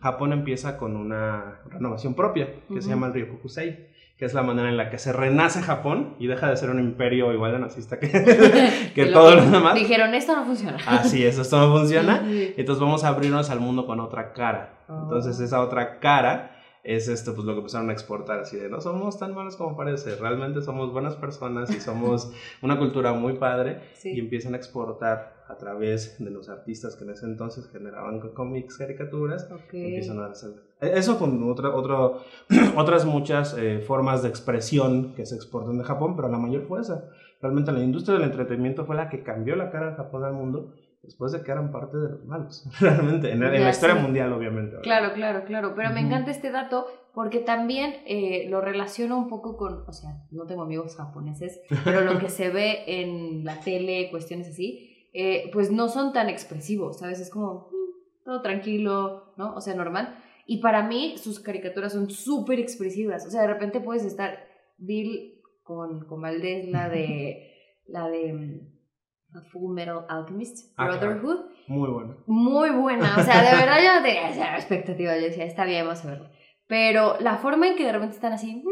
Japón 0.00 0.32
empieza 0.32 0.78
con 0.78 0.96
una 0.96 1.60
renovación 1.68 2.14
propia 2.14 2.48
que 2.72 2.80
se 2.80 2.88
llama 2.88 3.08
el 3.08 3.12
Ryokokusei, 3.12 3.88
que 4.16 4.24
es 4.24 4.32
la 4.32 4.42
manera 4.42 4.70
en 4.70 4.78
la 4.78 4.88
que 4.88 4.96
se 4.96 5.12
renace 5.12 5.60
Japón 5.60 6.14
y 6.18 6.28
deja 6.28 6.48
de 6.48 6.56
ser 6.56 6.70
un 6.70 6.80
imperio 6.80 7.30
igual 7.34 7.52
de 7.52 7.58
nazista 7.58 7.98
que, 8.00 8.08
que 8.94 9.04
lo 9.04 9.36
demás. 9.36 9.74
Dijeron, 9.74 10.14
esto 10.14 10.34
no 10.34 10.46
funciona. 10.46 10.78
Así 10.86 11.26
es, 11.26 11.36
esto 11.38 11.58
no 11.58 11.76
funciona. 11.76 12.22
Entonces 12.26 12.80
vamos 12.80 13.04
a 13.04 13.08
abrirnos 13.08 13.50
al 13.50 13.60
mundo 13.60 13.84
con 13.84 14.00
otra 14.00 14.32
cara. 14.32 14.78
Entonces 14.88 15.38
oh. 15.38 15.44
esa 15.44 15.60
otra 15.60 15.98
cara 15.98 16.55
es 16.86 17.08
esto, 17.08 17.34
pues 17.34 17.44
lo 17.44 17.52
que 17.52 17.58
empezaron 17.58 17.90
a 17.90 17.92
exportar, 17.92 18.38
así 18.38 18.56
de 18.56 18.68
no 18.68 18.80
somos 18.80 19.18
tan 19.18 19.34
malos 19.34 19.56
como 19.56 19.76
parece, 19.76 20.14
realmente 20.14 20.62
somos 20.62 20.92
buenas 20.92 21.16
personas 21.16 21.74
y 21.74 21.80
somos 21.80 22.32
una 22.62 22.78
cultura 22.78 23.12
muy 23.12 23.34
padre 23.34 23.80
y 24.04 24.20
empiezan 24.20 24.54
a 24.54 24.56
exportar 24.56 25.44
a 25.48 25.56
través 25.56 26.16
de 26.18 26.30
los 26.30 26.48
artistas 26.48 26.94
que 26.94 27.04
en 27.04 27.10
ese 27.10 27.26
entonces 27.26 27.68
generaban 27.68 28.20
cómics, 28.20 28.78
caricaturas, 28.78 29.48
empiezan 29.72 30.20
a 30.20 30.26
hacer 30.26 30.50
e, 30.80 30.98
eso 30.98 31.18
con 31.18 31.42
otra, 31.50 31.74
otro, 31.74 32.20
otras 32.76 33.04
muchas 33.04 33.56
eh, 33.58 33.80
formas 33.80 34.22
de 34.22 34.28
expresión 34.28 35.14
que 35.14 35.26
se 35.26 35.34
exportan 35.34 35.78
de 35.78 35.84
Japón, 35.84 36.14
pero 36.14 36.28
la 36.28 36.38
mayor 36.38 36.62
fue 36.66 36.80
esa. 36.80 37.08
Realmente 37.40 37.72
la 37.72 37.80
industria 37.80 38.18
del 38.18 38.28
entretenimiento 38.28 38.84
fue 38.84 38.96
la 38.96 39.08
que 39.08 39.22
cambió 39.22 39.56
la 39.56 39.70
cara 39.70 39.90
de 39.90 39.96
Japón 39.96 40.24
al 40.24 40.34
mundo 40.34 40.72
después 41.06 41.32
de 41.32 41.42
que 41.42 41.50
eran 41.50 41.72
parte 41.72 41.96
de 41.96 42.10
los 42.10 42.24
malos, 42.26 42.68
realmente, 42.80 43.32
en, 43.32 43.40
la 43.40 43.70
historia 43.70 43.94
mundial, 43.94 44.32
obviamente. 44.32 44.76
Claro, 44.82 45.14
claro, 45.14 45.44
claro, 45.44 45.72
pero 45.74 45.90
me 45.90 46.00
encanta 46.00 46.30
este 46.30 46.50
dato 46.50 46.86
porque 47.14 47.38
también 47.38 47.94
eh, 48.06 48.46
lo 48.50 48.60
relaciono 48.60 49.16
un 49.16 49.28
poco 49.28 49.56
con, 49.56 49.88
o 49.88 49.92
sea, 49.92 50.10
no 50.32 50.46
tengo 50.46 50.62
amigos 50.62 50.96
japoneses, 50.96 51.62
pero 51.82 52.02
lo 52.02 52.18
que 52.18 52.28
se 52.28 52.50
ve 52.50 52.84
en 52.86 53.44
la 53.44 53.58
tele, 53.60 54.10
cuestiones 54.10 54.48
así, 54.48 55.08
eh, 55.14 55.48
pues 55.52 55.70
no 55.70 55.88
son 55.88 56.12
tan 56.12 56.28
expresivos, 56.28 56.98
¿sabes? 56.98 57.20
Es 57.20 57.30
como 57.30 57.70
mm, 57.70 58.24
todo 58.24 58.42
tranquilo, 58.42 59.32
¿no? 59.38 59.54
O 59.54 59.62
sea, 59.62 59.74
normal. 59.74 60.14
Y 60.44 60.58
para 60.58 60.86
mí 60.86 61.16
sus 61.16 61.40
caricaturas 61.40 61.94
son 61.94 62.10
súper 62.10 62.60
expresivas, 62.60 63.24
o 63.26 63.30
sea, 63.30 63.40
de 63.40 63.48
repente 63.48 63.80
puedes 63.80 64.04
estar 64.04 64.38
Bill 64.76 65.40
con, 65.62 66.04
con 66.06 66.20
Valdés, 66.20 66.68
la 66.68 66.90
de, 66.90 67.50
la 67.86 68.08
de 68.08 68.32
mm, 68.32 68.75
Full 69.42 69.74
Metal 69.74 70.04
Alchemist, 70.08 70.72
ah, 70.76 70.86
Brotherhood. 70.86 71.46
Muy 71.68 71.90
buena. 71.90 72.16
Muy 72.26 72.70
buena. 72.70 73.16
O 73.18 73.22
sea, 73.22 73.42
de 73.42 73.56
verdad 73.64 73.78
yo 73.82 74.02
tenía 74.02 74.30
esa 74.30 74.56
expectativa. 74.56 75.16
Yo 75.16 75.26
decía, 75.26 75.44
está 75.44 75.64
bien, 75.64 75.84
vamos 75.84 76.04
a 76.04 76.08
verlo. 76.08 76.30
Pero 76.68 77.18
la 77.20 77.36
forma 77.36 77.68
en 77.68 77.76
que 77.76 77.84
de 77.84 77.92
repente 77.92 78.16
están 78.16 78.32
así, 78.32 78.62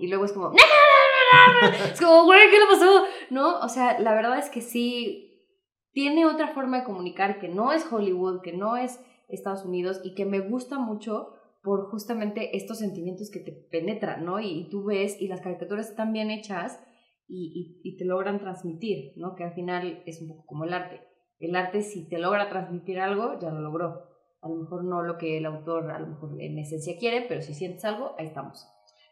y 0.00 0.06
luego 0.08 0.24
es 0.24 0.32
como, 0.32 0.52
es 1.92 2.00
como, 2.00 2.24
güey, 2.24 2.50
¿qué 2.50 2.58
le 2.58 2.66
pasó? 2.66 3.04
No, 3.30 3.60
o 3.60 3.68
sea, 3.68 3.98
la 4.00 4.14
verdad 4.14 4.38
es 4.38 4.48
que 4.48 4.62
sí, 4.62 5.44
tiene 5.92 6.24
otra 6.24 6.48
forma 6.48 6.78
de 6.78 6.84
comunicar 6.84 7.38
que 7.38 7.48
no 7.48 7.72
es 7.72 7.90
Hollywood, 7.90 8.40
que 8.40 8.54
no 8.54 8.78
es 8.78 8.98
Estados 9.28 9.64
Unidos 9.64 10.00
y 10.04 10.14
que 10.14 10.24
me 10.24 10.40
gusta 10.40 10.78
mucho 10.78 11.34
por 11.62 11.90
justamente 11.90 12.56
estos 12.56 12.78
sentimientos 12.78 13.30
que 13.30 13.40
te 13.40 13.52
penetran, 13.52 14.24
¿no? 14.24 14.40
Y, 14.40 14.60
y 14.60 14.70
tú 14.70 14.84
ves, 14.84 15.20
y 15.20 15.28
las 15.28 15.42
caricaturas 15.42 15.90
están 15.90 16.12
bien 16.12 16.30
hechas 16.30 16.80
y, 17.28 17.80
y, 17.82 17.96
te 17.96 18.04
logran 18.04 18.38
transmitir, 18.38 19.12
¿no? 19.16 19.34
Que 19.34 19.44
al 19.44 19.52
final 19.52 20.02
es 20.06 20.22
un 20.22 20.28
poco 20.28 20.46
como 20.46 20.64
el 20.64 20.74
arte. 20.74 21.00
El 21.38 21.54
arte 21.56 21.82
si 21.82 22.08
te 22.08 22.18
logra 22.18 22.48
transmitir 22.48 23.00
algo, 23.00 23.38
ya 23.40 23.50
lo 23.50 23.60
logró. 23.60 24.04
a 24.42 24.48
lo 24.48 24.56
mejor 24.56 24.84
no 24.84 25.02
lo 25.02 25.18
que 25.18 25.38
el 25.38 25.46
autor 25.46 25.90
a 25.90 25.98
lo 25.98 26.06
mejor 26.06 26.40
en 26.40 26.58
esencia 26.58 26.96
quiere, 26.98 27.26
pero 27.28 27.42
si 27.42 27.54
sientes 27.54 27.84
algo, 27.84 28.14
ahí 28.18 28.26
estamos. 28.26 28.66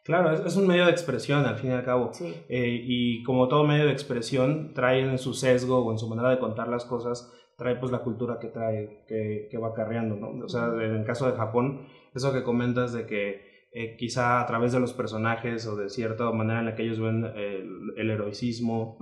Claro, 0.05 0.33
es, 0.33 0.57
un 0.57 0.67
medio 0.67 0.85
de 0.85 0.91
expresión 0.91 1.47
al 1.47 1.57
fin 1.57 1.71
y 1.71 1.75
al 1.75 1.85
cabo. 1.85 2.11
Eh, 2.21 2.81
y 2.85 3.23
como 3.23 3.49
todo 3.49 3.65
medio 3.65 3.87
de 3.87 3.93
expresión, 3.93 4.75
trae 4.75 5.01
en 5.01 5.19
su 5.19 5.33
sesgo 5.33 5.79
o 5.79 5.91
en 5.93 5.99
su 5.99 6.09
manera 6.09 6.29
de 6.29 6.39
contar 6.39 6.69
las 6.69 6.85
cosas, 6.85 7.33
trae 7.57 7.77
pues 7.77 7.91
la 7.91 8.01
cultura 8.01 8.39
que 8.39 8.49
trae, 8.49 9.05
que, 9.09 9.49
que 9.51 9.59
va 9.59 9.69
acarreando, 9.69 10.17
¿no? 10.17 10.45
O 10.45 10.49
sea, 10.49 10.67
en 10.67 10.95
el 10.95 11.05
caso 11.05 11.31
de 11.31 11.37
Japón, 11.37 11.87
eso 12.15 12.35
que 12.35 12.43
comentas 12.43 12.93
de 12.93 13.07
que 13.07 13.54
eh, 13.77 13.97
quizá 13.97 14.41
a 14.41 14.47
través 14.47 14.71
de 14.71 14.79
los 14.79 14.93
personajes 14.93 15.67
o 15.67 15.75
de 15.75 15.91
cierta 15.91 16.31
manera 16.31 16.61
en 16.61 16.67
la 16.67 16.77
que 16.77 16.85
ellos 16.85 17.01
ven 17.01 17.25
el, 17.25 18.09
heroicismo, 18.09 18.97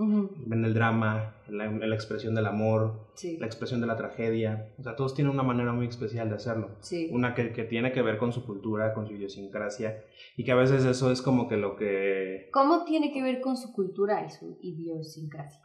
ven 0.47 0.65
el 0.65 0.73
drama, 0.73 1.35
la, 1.47 1.71
la 1.71 1.95
expresión 1.95 2.35
del 2.35 2.47
amor, 2.47 3.13
la 3.39 3.45
expresión 3.45 3.83
de 3.83 3.87
la 3.87 3.99
tragedia. 3.99 4.73
O 4.79 4.83
sea, 4.83 4.97
todos 4.97 5.15
tienen 5.15 5.35
una 5.35 5.43
manera 5.43 5.75
muy 5.75 5.87
especial 5.89 6.31
de 6.31 6.37
hacerlo. 6.37 6.71
Una 7.11 7.35
que, 7.35 7.53
que, 7.53 7.65
tiene 7.65 7.93
que 7.93 8.01
ver 8.01 8.17
con 8.17 8.33
su 8.33 8.47
cultura, 8.47 8.95
con 8.95 9.07
su 9.07 9.13
idiosincrasia, 9.13 10.05
y 10.39 10.45
que 10.45 10.53
a 10.53 10.57
veces 10.57 10.87
eso 10.87 11.13
es 11.13 11.21
como 11.21 11.49
que 11.49 11.59
lo 11.59 11.77
que... 11.77 12.49
¿Cómo 12.51 12.85
tiene 12.85 13.13
que 13.13 13.23
ver 13.23 13.43
con 13.43 13.59
su 13.59 13.75
cultura 13.75 14.25
y 14.25 14.31
su 14.31 14.57
idiosincrasia? 14.63 15.61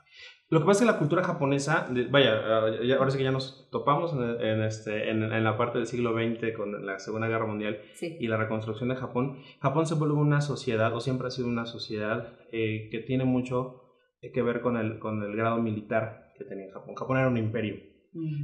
Lo 0.49 0.59
que 0.59 0.65
pasa 0.65 0.83
es 0.83 0.87
que 0.87 0.93
la 0.93 0.99
cultura 0.99 1.23
japonesa, 1.23 1.89
vaya, 2.09 2.59
ahora 2.97 3.11
sí 3.11 3.17
que 3.17 3.23
ya 3.25 3.31
nos 3.31 3.67
topamos 3.69 4.13
en, 4.13 4.63
este, 4.63 5.09
en, 5.09 5.43
la 5.43 5.57
parte 5.57 5.77
del 5.77 5.87
siglo 5.87 6.13
XX 6.13 6.55
con 6.55 6.85
la 6.85 6.99
Segunda 6.99 7.27
Guerra 7.27 7.45
Mundial 7.45 7.81
y 8.01 8.27
la 8.27 8.37
reconstrucción 8.37 8.87
de 8.87 8.95
Japón. 8.95 9.39
Japón 9.59 9.85
se 9.85 9.95
vuelve 9.95 10.15
una 10.15 10.39
sociedad, 10.39 10.95
o 10.95 11.01
siempre 11.01 11.27
ha 11.27 11.31
sido 11.31 11.49
una 11.49 11.65
sociedad 11.65 12.37
eh, 12.53 12.87
que 12.91 12.99
tiene 12.99 13.25
mucho 13.25 13.81
eh, 14.21 14.31
que 14.31 14.41
ver 14.41 14.61
con 14.61 14.77
el, 14.77 14.99
con 14.99 15.21
el 15.21 15.35
grado 15.35 15.57
militar 15.57 16.31
que 16.37 16.45
tenía 16.45 16.71
Japón. 16.71 16.95
Japón 16.95 17.17
era 17.17 17.27
un 17.27 17.37
imperio. 17.37 17.75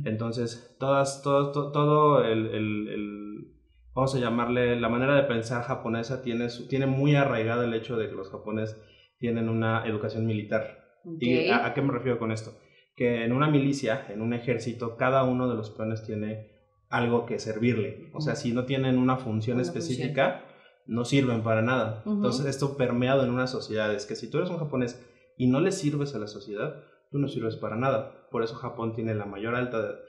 Entonces, 0.05 0.75
todas, 0.79 1.23
todo, 1.23 1.71
todo 1.71 2.23
el, 2.23 2.47
el, 2.47 2.87
el, 2.89 3.53
vamos 3.95 4.13
a 4.13 4.19
llamarle, 4.19 4.79
la 4.79 4.89
manera 4.89 5.15
de 5.15 5.23
pensar 5.23 5.63
japonesa 5.63 6.21
tiene, 6.21 6.47
tiene 6.69 6.85
muy 6.85 7.15
arraigado 7.15 7.63
el 7.63 7.73
hecho 7.73 7.97
de 7.97 8.09
que 8.09 8.15
los 8.15 8.29
japoneses 8.29 8.79
tienen 9.17 9.49
una 9.49 9.83
educación 9.87 10.25
militar. 10.25 10.82
¿Y 11.19 11.49
a, 11.49 11.73
qué 11.73 11.81
me 11.81 11.91
refiero 11.91 12.19
con 12.19 12.31
esto? 12.31 12.57
Que 12.95 13.23
en 13.23 13.31
una 13.31 13.49
milicia, 13.49 14.05
en 14.09 14.21
un 14.21 14.33
ejército, 14.33 14.97
cada 14.97 15.23
uno 15.23 15.49
de 15.49 15.55
los 15.55 15.71
peones 15.71 16.03
tiene 16.03 16.51
algo 16.89 17.25
que 17.25 17.39
servirle. 17.39 18.09
O 18.13 18.21
sea, 18.21 18.35
si 18.35 18.53
no 18.53 18.65
tienen 18.65 18.97
una 18.97 19.17
función 19.17 19.59
específica, 19.59 20.45
no 20.85 21.05
sirven 21.05 21.41
para 21.41 21.61
nada. 21.61 22.03
Entonces, 22.05 22.45
esto 22.45 22.77
permeado 22.77 23.23
en 23.23 23.31
una 23.31 23.47
sociedad 23.47 23.93
es 23.93 24.05
que 24.05 24.15
si 24.15 24.29
tú 24.29 24.37
eres 24.37 24.49
un 24.49 24.57
japonés 24.57 25.03
y 25.37 25.47
no 25.47 25.59
le 25.59 25.71
sirves 25.71 26.13
a 26.15 26.19
la 26.19 26.27
sociedad, 26.27 26.83
tú 27.11 27.19
no 27.19 27.27
sirves 27.27 27.55
para 27.55 27.75
nada. 27.75 28.27
Por 28.31 28.43
eso 28.43 28.55
Japón 28.55 28.93
tiene 28.93 29.15
la 29.15 29.25
mayor 29.25 29.55
alta 29.55 29.99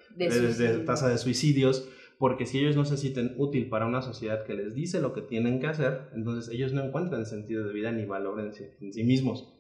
tasa 0.84 1.08
de 1.08 1.18
suicidios, 1.18 1.88
porque 2.18 2.46
si 2.46 2.58
ellos 2.58 2.76
no 2.76 2.84
se 2.84 2.96
sienten 2.96 3.34
útil 3.38 3.68
para 3.68 3.86
una 3.86 4.02
sociedad 4.02 4.44
que 4.44 4.54
les 4.54 4.74
dice 4.74 5.00
lo 5.00 5.12
que 5.12 5.22
tienen 5.22 5.60
que 5.60 5.66
hacer, 5.66 6.10
entonces 6.14 6.52
ellos 6.54 6.72
no 6.72 6.82
encuentran 6.82 7.26
sentido 7.26 7.64
de 7.64 7.72
vida 7.72 7.92
ni 7.92 8.04
valor 8.04 8.40
en 8.40 8.52
sí 8.92 9.04
mismos. 9.04 9.53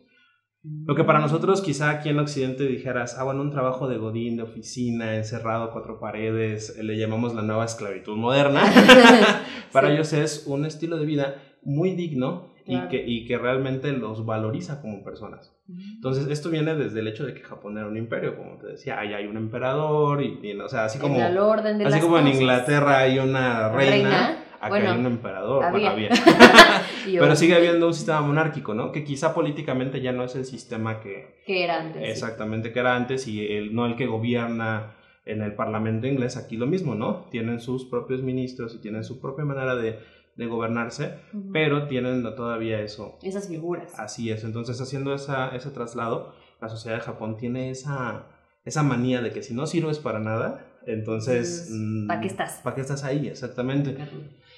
Lo 0.86 0.94
que 0.94 1.04
para 1.04 1.18
nosotros 1.18 1.60
quizá 1.60 1.90
aquí 1.90 2.08
en 2.08 2.18
Occidente 2.18 2.64
dijeras, 2.64 3.16
ah, 3.18 3.24
bueno, 3.24 3.42
un 3.42 3.50
trabajo 3.50 3.86
de 3.86 3.98
godín, 3.98 4.38
de 4.38 4.44
oficina, 4.44 5.14
encerrado, 5.14 5.70
cuatro 5.70 6.00
paredes, 6.00 6.78
le 6.82 6.96
llamamos 6.96 7.34
la 7.34 7.42
nueva 7.42 7.66
esclavitud 7.66 8.16
moderna. 8.16 8.62
para 9.72 9.92
ellos 9.92 10.14
es 10.14 10.44
un 10.46 10.64
estilo 10.64 10.96
de 10.96 11.04
vida 11.04 11.34
muy 11.62 11.90
digno 11.94 12.48
y, 12.64 12.80
que, 12.88 13.04
y 13.06 13.26
que 13.26 13.36
realmente 13.36 13.92
los 13.92 14.24
valoriza 14.24 14.80
como 14.80 15.04
personas. 15.04 15.54
Entonces, 15.68 16.28
esto 16.28 16.48
viene 16.48 16.74
desde 16.74 17.00
el 17.00 17.08
hecho 17.08 17.26
de 17.26 17.34
que 17.34 17.42
Japón 17.42 17.76
era 17.76 17.86
un 17.86 17.98
imperio, 17.98 18.34
como 18.34 18.56
te 18.56 18.68
decía, 18.68 18.98
ahí 18.98 19.12
hay 19.12 19.26
un 19.26 19.36
emperador 19.36 20.22
y, 20.22 20.58
o 20.58 20.68
sea, 20.68 20.86
así 20.86 20.98
como, 20.98 21.20
así 21.20 22.00
como 22.00 22.18
en 22.18 22.28
Inglaterra 22.28 23.00
hay 23.00 23.18
una 23.18 23.68
reina 23.68 24.44
Acá 24.64 24.76
hay 24.76 24.98
un 24.98 25.06
emperador, 25.06 25.64
había. 25.64 26.08
Pero 27.04 27.36
sigue 27.36 27.54
habiendo 27.54 27.86
un 27.86 27.94
sistema 27.94 28.20
monárquico, 28.20 28.74
¿no? 28.74 28.92
Que 28.92 29.04
quizá 29.04 29.34
políticamente 29.34 30.00
ya 30.00 30.12
no 30.12 30.24
es 30.24 30.34
el 30.36 30.44
sistema 30.44 31.00
que... 31.00 31.42
Que 31.46 31.64
era 31.64 31.80
antes. 31.80 32.02
Exactamente, 32.02 32.72
que 32.72 32.80
era 32.80 32.96
antes 32.96 33.26
y 33.28 33.46
el, 33.46 33.74
no 33.74 33.86
el 33.86 33.96
que 33.96 34.06
gobierna 34.06 34.94
en 35.26 35.42
el 35.42 35.54
Parlamento 35.54 36.06
inglés, 36.06 36.36
aquí 36.36 36.56
lo 36.56 36.66
mismo, 36.66 36.94
¿no? 36.94 37.26
Tienen 37.30 37.60
sus 37.60 37.86
propios 37.86 38.22
ministros 38.22 38.74
y 38.74 38.78
tienen 38.78 39.04
su 39.04 39.20
propia 39.20 39.44
manera 39.44 39.74
de, 39.74 39.98
de 40.36 40.46
gobernarse, 40.46 41.14
pero 41.52 41.86
tienen 41.86 42.22
todavía 42.34 42.80
eso. 42.80 43.18
Esas 43.22 43.48
figuras. 43.48 43.98
Así 43.98 44.30
es, 44.30 44.44
entonces 44.44 44.80
haciendo 44.80 45.14
esa, 45.14 45.54
ese 45.54 45.70
traslado, 45.70 46.34
la 46.60 46.68
sociedad 46.68 46.96
de 46.96 47.02
Japón 47.02 47.36
tiene 47.36 47.70
esa, 47.70 48.26
esa 48.64 48.82
manía 48.82 49.22
de 49.22 49.32
que 49.32 49.42
si 49.42 49.54
no 49.54 49.66
sirves 49.66 49.98
para 49.98 50.18
nada, 50.18 50.66
entonces... 50.86 51.70
¿Para 52.06 52.20
qué 52.20 52.26
mm, 52.26 52.30
estás? 52.30 52.60
¿Para 52.62 52.76
qué 52.76 52.82
estás 52.82 53.04
ahí? 53.04 53.28
Exactamente. 53.28 53.96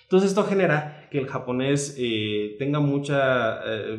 Entonces 0.07 0.31
esto 0.31 0.45
genera 0.45 1.09
que 1.11 1.19
el 1.19 1.27
japonés 1.27 1.97
eh, 1.99 2.55
tenga 2.61 2.79
mucha, 2.79 3.59
eh, 3.67 3.99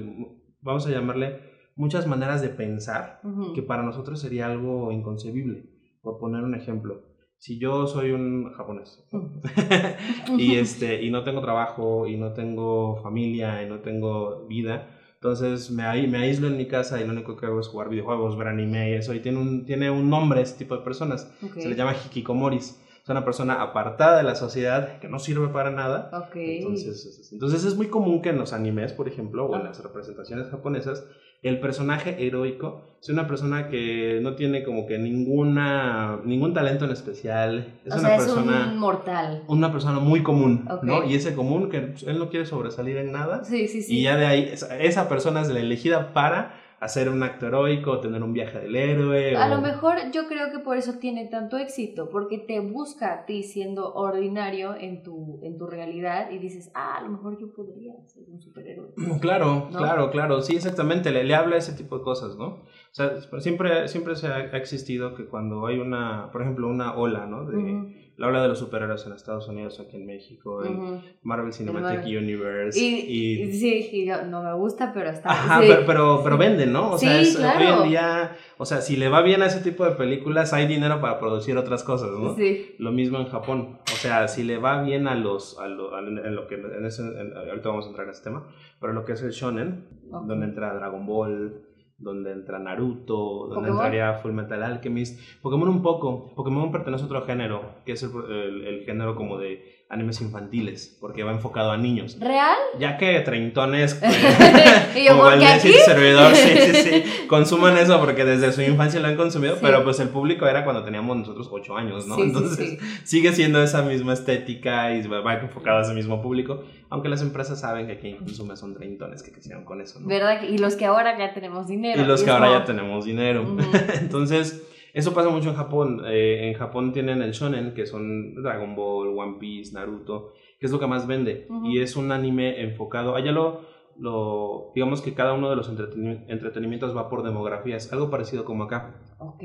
vamos 0.61 0.87
a 0.87 0.89
llamarle, 0.89 1.41
muchas 1.75 2.07
maneras 2.07 2.41
de 2.41 2.47
pensar 2.47 3.19
que 3.53 3.61
para 3.61 3.83
nosotros 3.83 4.21
sería 4.21 4.47
algo 4.47 4.93
inconcebible. 4.93 5.65
Por 6.01 6.17
poner 6.17 6.43
un 6.43 6.55
ejemplo, 6.55 7.01
si 7.37 7.59
yo 7.59 7.87
soy 7.87 8.11
un 8.11 8.53
japonés 8.53 9.05
y, 10.37 10.55
este, 10.55 11.03
y 11.03 11.11
no 11.11 11.25
tengo 11.25 11.41
trabajo 11.41 12.07
y 12.07 12.15
no 12.15 12.31
tengo 12.31 12.95
familia 13.03 13.61
y 13.61 13.67
no 13.67 13.79
tengo 13.79 14.47
vida, 14.47 14.87
entonces 15.15 15.69
me, 15.71 16.07
me 16.07 16.19
aíslo 16.19 16.47
en 16.47 16.55
mi 16.55 16.67
casa 16.67 17.01
y 17.01 17.05
lo 17.05 17.11
único 17.11 17.35
que 17.35 17.47
hago 17.47 17.59
es 17.59 17.67
jugar 17.67 17.89
videojuegos, 17.89 18.37
ver 18.37 18.47
anime 18.47 18.91
y 18.91 18.93
eso. 18.93 19.13
Y 19.13 19.19
tiene 19.19 19.39
un, 19.39 19.65
tiene 19.65 19.91
un 19.91 20.09
nombre 20.09 20.39
este 20.41 20.59
tipo 20.59 20.77
de 20.77 20.83
personas. 20.83 21.29
Se 21.57 21.67
le 21.67 21.75
llama 21.75 21.93
hikikomoris 21.93 22.81
es 23.07 23.11
una 23.11 23.23
persona 23.23 23.61
apartada 23.61 24.17
de 24.17 24.23
la 24.23 24.35
sociedad 24.35 24.99
que 24.99 25.07
no 25.07 25.17
sirve 25.17 25.47
para 25.47 25.71
nada. 25.71 26.11
Entonces, 26.35 27.29
entonces 27.31 27.63
es 27.63 27.77
muy 27.77 27.87
común 27.87 28.21
que 28.21 28.31
en 28.31 28.37
los 28.37 28.51
animes, 28.51 28.91
por 28.91 29.07
ejemplo, 29.07 29.45
o 29.45 29.55
en 29.55 29.61
ah. 29.61 29.63
las 29.69 29.81
representaciones 29.81 30.49
japonesas, 30.49 31.05
el 31.41 31.61
personaje 31.61 32.27
heroico 32.27 32.81
es 33.01 33.07
una 33.07 33.25
persona 33.25 33.69
que 33.69 34.19
no 34.21 34.35
tiene 34.35 34.65
como 34.65 34.85
que 34.87 34.97
ninguna 34.97 36.19
ningún 36.25 36.53
talento 36.53 36.83
en 36.83 36.91
especial. 36.91 37.79
Es 37.85 37.95
una 37.95 38.17
persona 38.17 38.61
es 38.65 38.73
un 38.73 38.79
mortal. 38.79 39.43
Una 39.47 39.71
persona 39.71 40.01
muy 40.01 40.21
común, 40.21 40.67
¿no? 40.81 41.05
Y 41.05 41.15
ese 41.15 41.33
común 41.33 41.69
que 41.69 41.93
él 42.05 42.19
no 42.19 42.29
quiere 42.29 42.45
sobresalir 42.45 42.97
en 42.97 43.13
nada. 43.13 43.45
Sí, 43.45 43.69
sí, 43.69 43.83
sí. 43.83 43.99
Y 43.99 44.03
ya 44.03 44.17
de 44.17 44.25
ahí 44.25 44.53
esa 44.81 45.07
persona 45.07 45.39
es 45.39 45.47
la 45.47 45.61
elegida 45.61 46.11
para 46.11 46.66
hacer 46.79 47.09
un 47.09 47.23
acto 47.23 47.47
heroico, 47.47 47.99
tener 47.99 48.21
un 48.21 48.33
viaje 48.33 48.59
del 48.59 48.75
héroe. 48.75 49.35
A 49.35 49.47
lo 49.47 49.61
mejor 49.61 49.95
yo 50.11 50.27
creo 50.27 50.51
que 50.51 50.59
por 50.59 50.77
eso 50.77 50.93
tiene 50.99 51.25
tanto 51.27 51.57
éxito, 51.57 52.09
porque 52.09 52.37
te 52.37 52.59
busca 52.59 53.13
a 53.13 53.25
ti 53.25 53.43
siendo 53.43 53.93
ordinario 53.93 54.75
en 54.75 55.01
tu, 55.01 55.39
en 55.43 55.57
tu 55.57 55.65
realidad 55.65 56.29
y 56.31 56.37
dices, 56.37 56.71
ah, 56.75 56.97
a 56.97 57.01
lo 57.01 57.09
mejor 57.09 57.39
yo 57.39 57.51
podría 57.53 57.93
ser 58.05 58.23
un 58.27 58.39
superhéroe. 58.39 58.93
Claro, 59.21 59.69
claro, 59.75 60.11
claro, 60.11 60.41
sí, 60.41 60.55
exactamente, 60.55 61.11
le, 61.11 61.23
le 61.23 61.33
habla 61.33 61.57
ese 61.57 61.73
tipo 61.73 61.97
de 61.97 62.03
cosas, 62.03 62.37
¿no? 62.37 62.45
O 62.45 62.91
sea, 62.91 63.19
siempre, 63.39 63.87
siempre 63.87 64.15
se 64.15 64.27
ha, 64.27 64.57
existido 64.57 65.15
que 65.15 65.25
cuando 65.25 65.65
hay 65.65 65.79
una, 65.79 66.29
por 66.31 66.41
ejemplo, 66.43 66.67
una 66.67 66.95
ola, 66.95 67.25
¿no? 67.25 67.45
De, 67.45 68.06
la 68.17 68.27
ola 68.27 68.41
de 68.41 68.47
los 68.47 68.57
superhéroes 68.57 69.05
en 69.05 69.13
Estados 69.13 69.47
Unidos, 69.47 69.79
aquí 69.79 69.95
en 69.95 70.07
México, 70.07 70.65
en 70.65 71.03
Marvel 71.21 71.53
Cinematic 71.53 72.03
Universe. 72.05 72.79
Y, 72.79 73.51
sí, 73.53 74.09
no 74.27 74.41
me 74.41 74.53
gusta, 74.55 74.91
pero 74.91 75.11
está. 75.11 75.29
Ajá, 75.29 75.59
pero, 75.85 76.21
pero, 76.23 76.37
venden, 76.37 76.73
¿no? 76.73 76.93
O 76.93 76.97
sea, 76.97 77.21
es, 77.21 77.35
hoy 77.35 77.65
en 77.65 77.89
día, 77.89 78.35
o 78.57 78.65
sea, 78.65 78.81
si 78.81 78.95
le 78.95 79.07
va 79.07 79.21
bien 79.21 79.43
a 79.43 79.45
ese 79.45 79.61
tipo 79.61 79.85
de 79.85 79.91
películas, 79.91 80.51
hay 80.51 80.65
dinero 80.65 80.99
para 80.99 81.19
producir 81.19 81.55
otras 81.57 81.83
cosas, 81.83 82.09
¿no? 82.09 82.35
Sí. 82.35 82.75
Lo 82.79 82.91
mismo 82.91 83.19
en 83.19 83.27
Japón. 83.27 83.77
O 83.93 83.95
sea, 83.95 84.27
si 84.27 84.43
le 84.43 84.57
va 84.57 84.81
bien 84.81 85.07
a 85.07 85.13
los, 85.13 85.59
a 85.59 85.67
lo, 85.67 85.97
en 85.99 86.35
lo 86.35 86.47
que, 86.47 86.55
en 86.55 86.85
ese, 86.85 87.03
ahorita 87.03 87.69
vamos 87.69 87.85
a 87.85 87.89
entrar 87.89 88.07
en 88.07 88.11
ese 88.13 88.23
tema, 88.23 88.47
pero 88.81 88.93
lo 88.93 89.05
que 89.05 89.13
es 89.13 89.21
el 89.21 89.31
shonen, 89.31 89.85
donde 90.09 90.43
entra 90.43 90.73
Dragon 90.73 91.05
Ball, 91.05 91.66
donde 91.97 92.31
entra 92.31 92.59
Naruto, 92.59 93.47
donde 93.47 93.69
entraría 93.69 94.13
Full 94.15 94.31
Metal 94.31 94.61
Alchemist. 94.61 95.19
Pokémon 95.41 95.67
un 95.69 95.81
poco. 95.81 96.33
Pokémon 96.35 96.71
pertenece 96.71 97.03
a 97.03 97.05
otro 97.07 97.23
género, 97.23 97.81
que 97.85 97.93
es 97.93 98.03
el, 98.03 98.83
género 98.85 99.15
como 99.15 99.37
de 99.37 99.76
animes 99.89 100.19
infantiles, 100.19 100.97
porque 100.99 101.23
va 101.23 101.31
enfocado 101.31 101.71
a 101.71 101.77
niños. 101.77 102.17
¿Real? 102.19 102.57
Ya 102.77 102.97
que 102.97 103.21
treintones, 103.21 103.95
como 105.07 105.31
el 105.31 105.43
aquí? 105.45 105.71
servidor, 105.85 106.35
sí, 106.35 106.49
sí, 106.57 106.73
sí, 106.73 107.03
consuman 107.27 107.77
eso 107.77 107.97
porque 108.01 108.25
desde 108.25 108.51
su 108.51 108.61
infancia 108.61 108.99
lo 108.99 109.07
han 109.07 109.15
consumido, 109.15 109.57
pero 109.61 109.85
pues 109.85 110.01
el 110.01 110.09
público 110.09 110.45
era 110.45 110.65
cuando 110.65 110.83
teníamos 110.83 111.15
nosotros 111.15 111.47
ocho 111.51 111.77
años, 111.77 112.05
¿no? 112.05 112.19
Entonces 112.19 112.79
sigue 113.05 113.31
siendo 113.31 113.63
esa 113.63 113.81
misma 113.81 114.13
estética 114.13 114.91
y 114.93 115.07
va 115.07 115.33
enfocado 115.35 115.79
a 115.79 115.81
ese 115.83 115.93
mismo 115.93 116.21
público, 116.21 116.63
aunque 116.89 117.07
las 117.07 117.21
empresas 117.21 117.61
saben 117.61 117.87
que 117.87 117.97
quien 117.97 118.17
consume 118.17 118.57
son 118.57 118.73
treintones 118.73 119.23
que 119.23 119.31
quisieron 119.31 119.63
con 119.63 119.79
eso, 119.79 120.01
¿no? 120.01 120.07
¿Verdad? 120.07 120.43
Y 120.43 120.57
los 120.57 120.75
que 120.75 120.85
ahora 120.85 121.17
ya 121.17 121.33
tenemos 121.33 121.67
dinero. 121.67 122.01
Y 122.01 122.05
los 122.05 122.23
que 122.23 122.29
ahora 122.29 122.51
ya 122.51 122.65
tenemos 122.65 123.05
dinero. 123.05 123.55
Entonces 124.01 124.63
eso 124.97 125.13
pasa 125.13 125.29
mucho 125.29 125.49
en 125.49 125.55
Japón. 125.55 126.01
Eh, 126.07 126.49
en 126.49 126.55
Japón 126.55 126.91
tienen 126.91 127.21
el 127.21 127.31
shonen, 127.31 127.75
que 127.75 127.85
son 127.85 128.33
Dragon 128.41 128.75
Ball, 128.75 129.09
One 129.15 129.37
Piece, 129.39 129.71
Naruto, 129.71 130.33
que 130.59 130.65
es 130.65 130.71
lo 130.71 130.79
que 130.79 130.87
más 130.87 131.05
vende. 131.05 131.47
Y 131.65 131.81
es 131.81 131.95
un 131.95 132.11
anime 132.11 132.63
enfocado. 132.63 133.15
Allá 133.15 133.31
lo, 133.31 133.61
lo. 133.99 134.71
Digamos 134.73 135.03
que 135.03 135.13
cada 135.13 135.33
uno 135.33 135.51
de 135.51 135.55
los 135.55 135.69
entretenimientos 135.69 136.97
va 136.97 137.09
por 137.09 137.21
demografías. 137.21 137.93
Algo 137.93 138.09
parecido 138.09 138.43
como 138.43 138.63
acá. 138.63 138.95
Ok. 139.19 139.43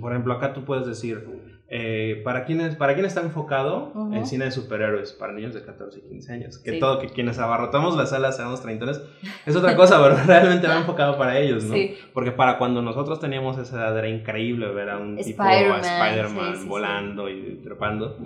Por 0.00 0.10
ejemplo, 0.10 0.32
acá 0.34 0.52
tú 0.54 0.64
puedes 0.64 0.86
decir. 0.86 1.24
Eh, 1.72 2.20
¿para, 2.24 2.44
quién 2.44 2.76
¿Para 2.76 2.94
quién 2.94 3.06
está 3.06 3.20
enfocado 3.20 3.92
el 4.12 4.26
cine 4.26 4.46
de 4.46 4.50
superhéroes? 4.50 5.12
Para 5.12 5.32
niños 5.32 5.54
de 5.54 5.62
14 5.62 6.00
y 6.00 6.02
15 6.02 6.32
años. 6.32 6.58
Que 6.58 6.72
todo, 6.72 6.98
que 6.98 7.06
quienes 7.10 7.38
abarrotamos 7.38 7.96
las 7.96 8.10
salas 8.10 8.36
seamos 8.36 8.60
treintones, 8.60 9.00
es 9.46 9.54
otra 9.54 9.76
cosa, 9.76 10.02
pero 10.02 10.16
realmente 10.26 10.66
va 10.66 10.78
enfocado 10.78 11.16
para 11.16 11.38
ellos, 11.38 11.62
¿no? 11.62 11.76
Porque 12.12 12.32
para 12.32 12.58
cuando 12.58 12.82
nosotros 12.82 13.20
teníamos 13.20 13.56
esa 13.56 13.76
edad 13.76 13.96
era 13.96 14.08
increíble 14.08 14.68
ver 14.72 14.90
a 14.90 14.98
un 14.98 15.16
tipo 15.16 15.44
a 15.44 15.78
Spider-Man 15.78 16.68
volando 16.68 17.30
y 17.30 17.60
trepando. 17.62 18.18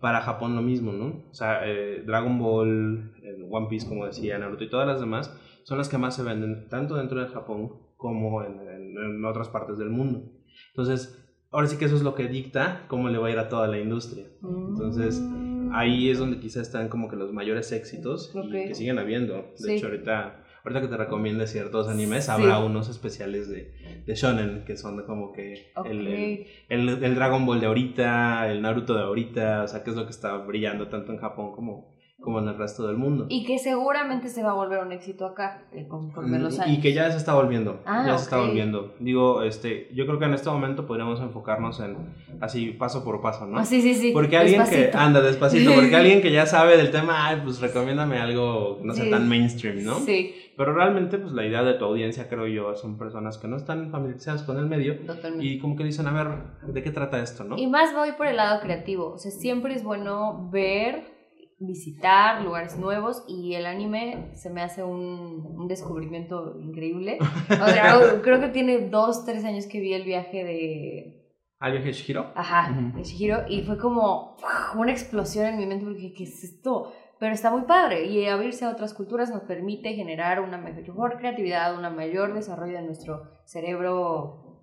Para 0.00 0.20
Japón 0.20 0.56
lo 0.56 0.62
mismo, 0.62 0.90
¿no? 0.90 1.22
O 1.30 1.34
sea, 1.34 1.60
eh, 1.64 2.02
Dragon 2.04 2.36
Ball, 2.36 3.12
One 3.48 3.68
Piece, 3.70 3.86
como 3.86 4.06
decía, 4.06 4.38
Naruto 4.38 4.64
y 4.64 4.70
todas 4.70 4.88
las 4.88 4.98
demás, 4.98 5.32
son 5.62 5.78
las 5.78 5.88
que 5.88 5.98
más 5.98 6.16
se 6.16 6.24
venden, 6.24 6.68
tanto 6.68 6.96
dentro 6.96 7.20
de 7.20 7.28
Japón 7.28 7.74
como 7.96 8.42
en, 8.42 8.58
en 8.98 9.24
otras 9.24 9.48
partes 9.48 9.78
del 9.78 9.90
mundo. 9.90 10.24
Entonces, 10.70 11.27
ahora 11.50 11.66
sí 11.66 11.76
que 11.76 11.86
eso 11.86 11.96
es 11.96 12.02
lo 12.02 12.14
que 12.14 12.28
dicta 12.28 12.84
cómo 12.88 13.08
le 13.08 13.18
va 13.18 13.28
a 13.28 13.30
ir 13.30 13.38
a 13.38 13.48
toda 13.48 13.68
la 13.68 13.78
industria. 13.78 14.26
Entonces, 14.42 15.20
mm. 15.20 15.70
ahí 15.72 16.10
es 16.10 16.18
donde 16.18 16.38
quizás 16.38 16.62
están 16.62 16.88
como 16.88 17.08
que 17.08 17.16
los 17.16 17.32
mayores 17.32 17.72
éxitos 17.72 18.32
y 18.34 18.50
que 18.50 18.74
siguen 18.74 18.98
habiendo. 18.98 19.52
De 19.58 19.76
hecho, 19.76 19.86
ahorita, 19.86 20.44
ahorita 20.64 20.80
que 20.80 20.88
te 20.88 20.96
recomiende 20.96 21.46
ciertos 21.46 21.88
animes, 21.88 22.28
habrá 22.28 22.58
unos 22.58 22.88
especiales 22.88 23.48
de, 23.48 23.72
de 24.04 24.14
shonen 24.14 24.64
que 24.64 24.76
son 24.76 25.02
como 25.04 25.32
que 25.32 25.72
el, 25.84 26.46
el, 26.68 27.02
el, 27.02 27.14
Dragon 27.14 27.44
Ball 27.46 27.60
de 27.60 27.66
ahorita, 27.66 28.50
el 28.50 28.62
Naruto 28.62 28.94
de 28.94 29.02
ahorita, 29.02 29.62
o 29.64 29.68
sea, 29.68 29.82
que 29.82 29.90
es 29.90 29.96
lo 29.96 30.04
que 30.04 30.10
está 30.10 30.36
brillando 30.36 30.88
tanto 30.88 31.12
en 31.12 31.18
Japón 31.18 31.52
como 31.52 31.97
como 32.20 32.40
en 32.40 32.48
el 32.48 32.58
resto 32.58 32.86
del 32.86 32.96
mundo. 32.96 33.26
Y 33.28 33.44
que 33.44 33.58
seguramente 33.58 34.28
se 34.28 34.42
va 34.42 34.50
a 34.50 34.54
volver 34.54 34.80
un 34.80 34.90
éxito 34.90 35.24
acá, 35.24 35.62
eh, 35.72 35.86
conforme 35.86 36.38
los 36.40 36.58
años. 36.58 36.76
Y 36.76 36.80
que 36.80 36.92
ya 36.92 37.10
se 37.12 37.16
está 37.16 37.34
volviendo, 37.34 37.80
ah, 37.86 38.04
ya 38.06 38.18
se 38.18 38.24
está 38.24 38.38
volviendo. 38.38 38.94
Digo, 38.98 39.42
este, 39.42 39.88
yo 39.94 40.04
creo 40.04 40.18
que 40.18 40.24
en 40.24 40.34
este 40.34 40.50
momento 40.50 40.84
podríamos 40.84 41.20
enfocarnos 41.20 41.78
en 41.78 41.96
así 42.40 42.72
paso 42.72 43.04
por 43.04 43.20
paso, 43.20 43.46
¿no? 43.46 43.58
Ah, 43.58 43.64
sí, 43.64 43.80
sí, 43.80 43.94
sí. 43.94 44.10
Porque 44.12 44.36
alguien 44.36 44.64
que 44.68 44.90
anda 44.94 45.20
despacito, 45.20 45.72
porque 45.72 45.94
alguien 45.96 46.20
que 46.20 46.32
ya 46.32 46.44
sabe 46.46 46.76
del 46.76 46.90
tema, 46.90 47.28
ay, 47.28 47.40
pues 47.44 47.60
recomiéndame 47.60 48.18
algo 48.18 48.80
no 48.82 48.94
sé 48.94 49.08
tan 49.10 49.28
mainstream, 49.28 49.84
¿no? 49.84 49.94
Sí. 50.00 50.34
Pero 50.56 50.74
realmente, 50.74 51.18
pues 51.18 51.32
la 51.32 51.46
idea 51.46 51.62
de 51.62 51.74
tu 51.74 51.84
audiencia, 51.84 52.28
creo 52.28 52.48
yo, 52.48 52.74
son 52.74 52.98
personas 52.98 53.38
que 53.38 53.46
no 53.46 53.56
están 53.56 53.92
familiarizadas 53.92 54.42
con 54.42 54.58
el 54.58 54.66
medio. 54.66 54.98
Totalmente. 55.06 55.46
Y 55.46 55.60
como 55.60 55.76
que 55.76 55.84
dicen, 55.84 56.08
a 56.08 56.12
ver, 56.12 56.72
¿de 56.74 56.82
qué 56.82 56.90
trata 56.90 57.22
esto, 57.22 57.44
no? 57.44 57.56
Y 57.56 57.68
más 57.68 57.94
voy 57.94 58.10
por 58.12 58.26
el 58.26 58.38
lado 58.38 58.60
creativo. 58.60 59.12
O 59.12 59.18
sea, 59.18 59.30
siempre 59.30 59.74
es 59.74 59.84
bueno 59.84 60.48
ver 60.50 61.17
visitar 61.60 62.42
lugares 62.42 62.78
nuevos 62.78 63.24
y 63.26 63.54
el 63.54 63.66
anime 63.66 64.30
se 64.34 64.50
me 64.50 64.62
hace 64.62 64.84
un, 64.84 65.44
un 65.56 65.68
descubrimiento 65.68 66.58
increíble. 66.60 67.18
creo 68.22 68.40
que 68.40 68.48
tiene 68.48 68.88
dos, 68.88 69.24
tres 69.24 69.44
años 69.44 69.66
que 69.66 69.80
vi 69.80 69.92
el 69.92 70.04
viaje 70.04 70.44
de... 70.44 71.14
¿Al 71.58 71.72
viaje 71.72 71.86
de 71.86 71.92
Shihiro? 71.92 72.32
Ajá, 72.36 72.72
de 72.94 73.02
Shihiro 73.02 73.48
y 73.48 73.62
fue 73.62 73.78
como 73.78 74.36
una 74.76 74.92
explosión 74.92 75.46
en 75.46 75.58
mi 75.58 75.66
mente 75.66 75.84
porque 75.84 76.00
dije, 76.00 76.14
¿qué 76.14 76.24
es 76.24 76.44
esto? 76.44 76.92
Pero 77.18 77.34
está 77.34 77.50
muy 77.50 77.62
padre 77.62 78.04
y 78.06 78.26
abrirse 78.26 78.64
a 78.64 78.70
otras 78.70 78.94
culturas 78.94 79.30
nos 79.30 79.42
permite 79.42 79.94
generar 79.94 80.40
una 80.40 80.56
mejor 80.56 81.18
creatividad, 81.18 81.74
un 81.74 81.96
mayor 81.96 82.32
desarrollo 82.32 82.74
de 82.74 82.82
nuestro 82.82 83.22
cerebro, 83.44 84.62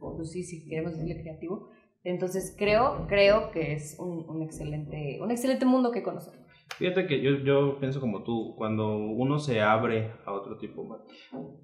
pues 0.00 0.32
sí, 0.32 0.42
si 0.42 0.68
queremos 0.68 0.94
decirle 0.94 1.22
creativo, 1.22 1.70
entonces 2.04 2.54
creo, 2.58 3.06
creo 3.08 3.50
que 3.50 3.72
es 3.74 3.96
un, 3.98 4.24
un, 4.28 4.42
excelente, 4.42 5.18
un 5.20 5.30
excelente 5.30 5.66
mundo 5.66 5.90
que 5.90 6.02
conocer. 6.02 6.34
Fíjate 6.78 7.06
que 7.06 7.20
yo, 7.20 7.32
yo 7.38 7.78
pienso 7.78 8.00
como 8.00 8.22
tú, 8.22 8.54
cuando 8.56 8.96
uno 8.96 9.38
se 9.38 9.60
abre 9.60 10.12
a 10.24 10.32
otro 10.32 10.56
tipo, 10.56 11.04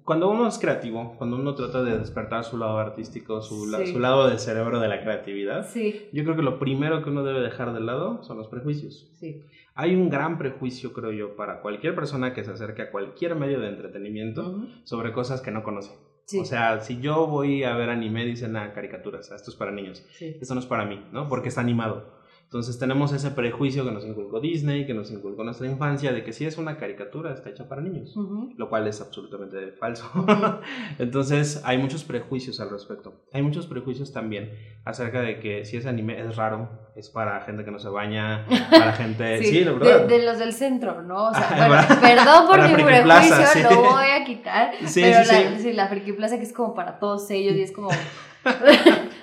cuando 0.03 0.29
uno 0.29 0.47
es 0.47 0.59
creativo, 0.59 1.15
cuando 1.17 1.37
uno 1.37 1.55
trata 1.55 1.83
de 1.83 1.97
despertar 1.97 2.43
su 2.43 2.57
lado 2.57 2.77
artístico, 2.77 3.41
su, 3.41 3.65
su 3.85 3.99
lado 3.99 4.27
del 4.27 4.37
cerebro 4.37 4.79
de 4.79 4.87
la 4.87 5.01
creatividad, 5.01 5.67
sí. 5.67 6.07
yo 6.11 6.23
creo 6.23 6.35
que 6.35 6.43
lo 6.43 6.59
primero 6.59 7.03
que 7.03 7.09
uno 7.09 7.23
debe 7.23 7.41
dejar 7.41 7.73
de 7.73 7.79
lado 7.79 8.21
son 8.23 8.37
los 8.37 8.47
prejuicios. 8.47 9.09
Sí. 9.13 9.41
Hay 9.73 9.95
un 9.95 10.09
gran 10.09 10.37
prejuicio, 10.37 10.93
creo 10.93 11.11
yo, 11.11 11.35
para 11.35 11.61
cualquier 11.61 11.95
persona 11.95 12.33
que 12.33 12.43
se 12.43 12.51
acerque 12.51 12.83
a 12.83 12.91
cualquier 12.91 13.35
medio 13.35 13.59
de 13.59 13.69
entretenimiento 13.69 14.67
sobre 14.83 15.13
cosas 15.13 15.41
que 15.41 15.51
no 15.51 15.63
conoce. 15.63 15.91
O 16.35 16.45
sea, 16.45 16.81
si 16.81 16.99
yo 16.99 17.25
voy 17.27 17.63
a 17.63 17.75
ver 17.75 17.89
anime, 17.89 18.25
dicen, 18.25 18.55
ah, 18.57 18.73
caricaturas, 18.73 19.31
esto 19.31 19.49
es 19.49 19.55
para 19.55 19.71
niños. 19.71 20.05
Esto 20.19 20.53
no 20.55 20.59
es 20.59 20.65
para 20.65 20.85
mí, 20.85 21.07
¿no? 21.11 21.27
Porque 21.29 21.47
está 21.49 21.61
animado. 21.61 22.16
Entonces 22.47 22.79
tenemos 22.79 23.11
ese 23.11 23.31
prejuicio 23.31 23.83
que 23.83 23.91
nos 23.91 24.05
inculcó 24.05 24.39
Disney, 24.39 24.85
que 24.85 24.93
nos 24.93 25.11
inculcó 25.11 25.43
nuestra 25.43 25.67
infancia, 25.67 26.13
de 26.13 26.23
que 26.23 26.31
si 26.31 26.45
es 26.45 26.57
una 26.57 26.77
caricatura 26.77 27.33
está 27.33 27.49
hecha 27.49 27.67
para 27.67 27.81
niños, 27.81 28.15
lo 28.55 28.69
cual 28.69 28.87
es 28.87 29.01
absolutamente 29.01 29.73
falso. 29.73 30.09
Entonces 30.97 31.61
hay 31.65 31.77
muchos 31.77 32.05
prejuicios 32.05 32.61
al 32.61 32.69
respecto. 32.69 33.25
Hay 33.33 33.41
muchos 33.41 33.67
prejuicios 33.67 34.13
también 34.13 34.53
acerca 34.85 35.19
de 35.19 35.41
que 35.41 35.65
si 35.65 35.75
es 35.75 35.85
anime 35.85 36.21
es 36.21 36.37
raro, 36.37 36.69
es 36.95 37.09
para 37.09 37.41
gente 37.41 37.65
que 37.65 37.71
no 37.71 37.79
se 37.79 37.89
baña, 37.89 38.45
para 38.71 38.93
gente... 38.93 39.39
sí, 39.43 39.65
de, 39.65 40.07
de, 40.07 40.25
los 40.25 40.39
del 40.39 40.53
centro, 40.53 41.01
¿no? 41.01 41.27
O 41.27 41.33
sea, 41.33 41.67
bueno, 41.67 42.01
perdón 42.01 42.47
por 42.47 42.61
mi 42.65 42.81
prejuicio, 42.81 43.69
lo 43.71 43.81
voy 43.91 44.09
a 44.09 44.23
quitar, 44.23 44.71
pero 44.95 45.17
la, 45.25 45.73
la 45.73 45.87
Friki 45.89 46.13
Plaza 46.13 46.37
que 46.37 46.43
es 46.43 46.53
como 46.53 46.73
para 46.73 46.97
todos 46.97 47.29
ellos 47.29 47.57
y 47.57 47.63
es 47.63 47.73
como... 47.73 47.89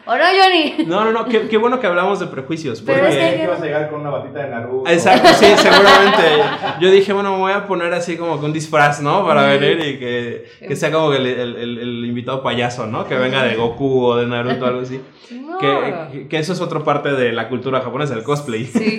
¿O 0.07 0.14
no, 0.14 0.25
Johnny? 0.25 0.85
No, 0.87 1.03
no, 1.05 1.12
no, 1.12 1.25
qué, 1.25 1.49
qué 1.49 1.57
bueno 1.57 1.81
que 1.81 1.87
hablamos 1.87 2.21
de 2.21 2.27
prejuicios. 2.27 2.83
Porque... 2.83 3.01
Pero 3.01 3.07
es 3.07 3.35
que 3.35 3.43
ibas 3.43 3.62
a 3.62 3.64
llegar 3.64 3.90
con 3.90 4.03
una 4.03 4.11
batita 4.11 4.40
de 4.40 4.51
Naruto. 4.51 4.90
Exacto, 4.90 5.29
sí, 5.33 5.47
seguramente. 5.57 6.23
Yo 6.79 6.90
dije, 6.90 7.12
bueno, 7.14 7.33
me 7.33 7.38
voy 7.38 7.53
a 7.53 7.67
poner 7.67 7.93
así 7.95 8.19
como 8.19 8.38
que 8.38 8.45
un 8.45 8.53
disfraz, 8.53 9.01
¿no? 9.01 9.27
Para 9.27 9.47
venir 9.47 9.81
y 9.81 9.99
que, 9.99 10.45
que 10.69 10.77
sea 10.77 10.93
como 10.93 11.14
el, 11.14 11.27
el, 11.27 11.57
el, 11.79 12.05
invitado 12.05 12.43
payaso, 12.43 12.87
¿no? 12.87 13.07
Que 13.07 13.14
venga 13.14 13.45
de 13.45 13.57
Goku 13.57 14.05
o 14.05 14.17
de 14.17 14.27
Naruto 14.27 14.67
o 14.67 14.69
algo 14.69 14.81
así. 14.83 15.01
Que, 15.59 16.27
que, 16.29 16.38
eso 16.38 16.53
es 16.53 16.61
otra 16.61 16.81
parte 16.81 17.12
de 17.12 17.33
la 17.33 17.49
cultura 17.49 17.81
japonesa, 17.81 18.14
el 18.14 18.25
cosplay. 18.25 18.67
Sí. 18.67 18.99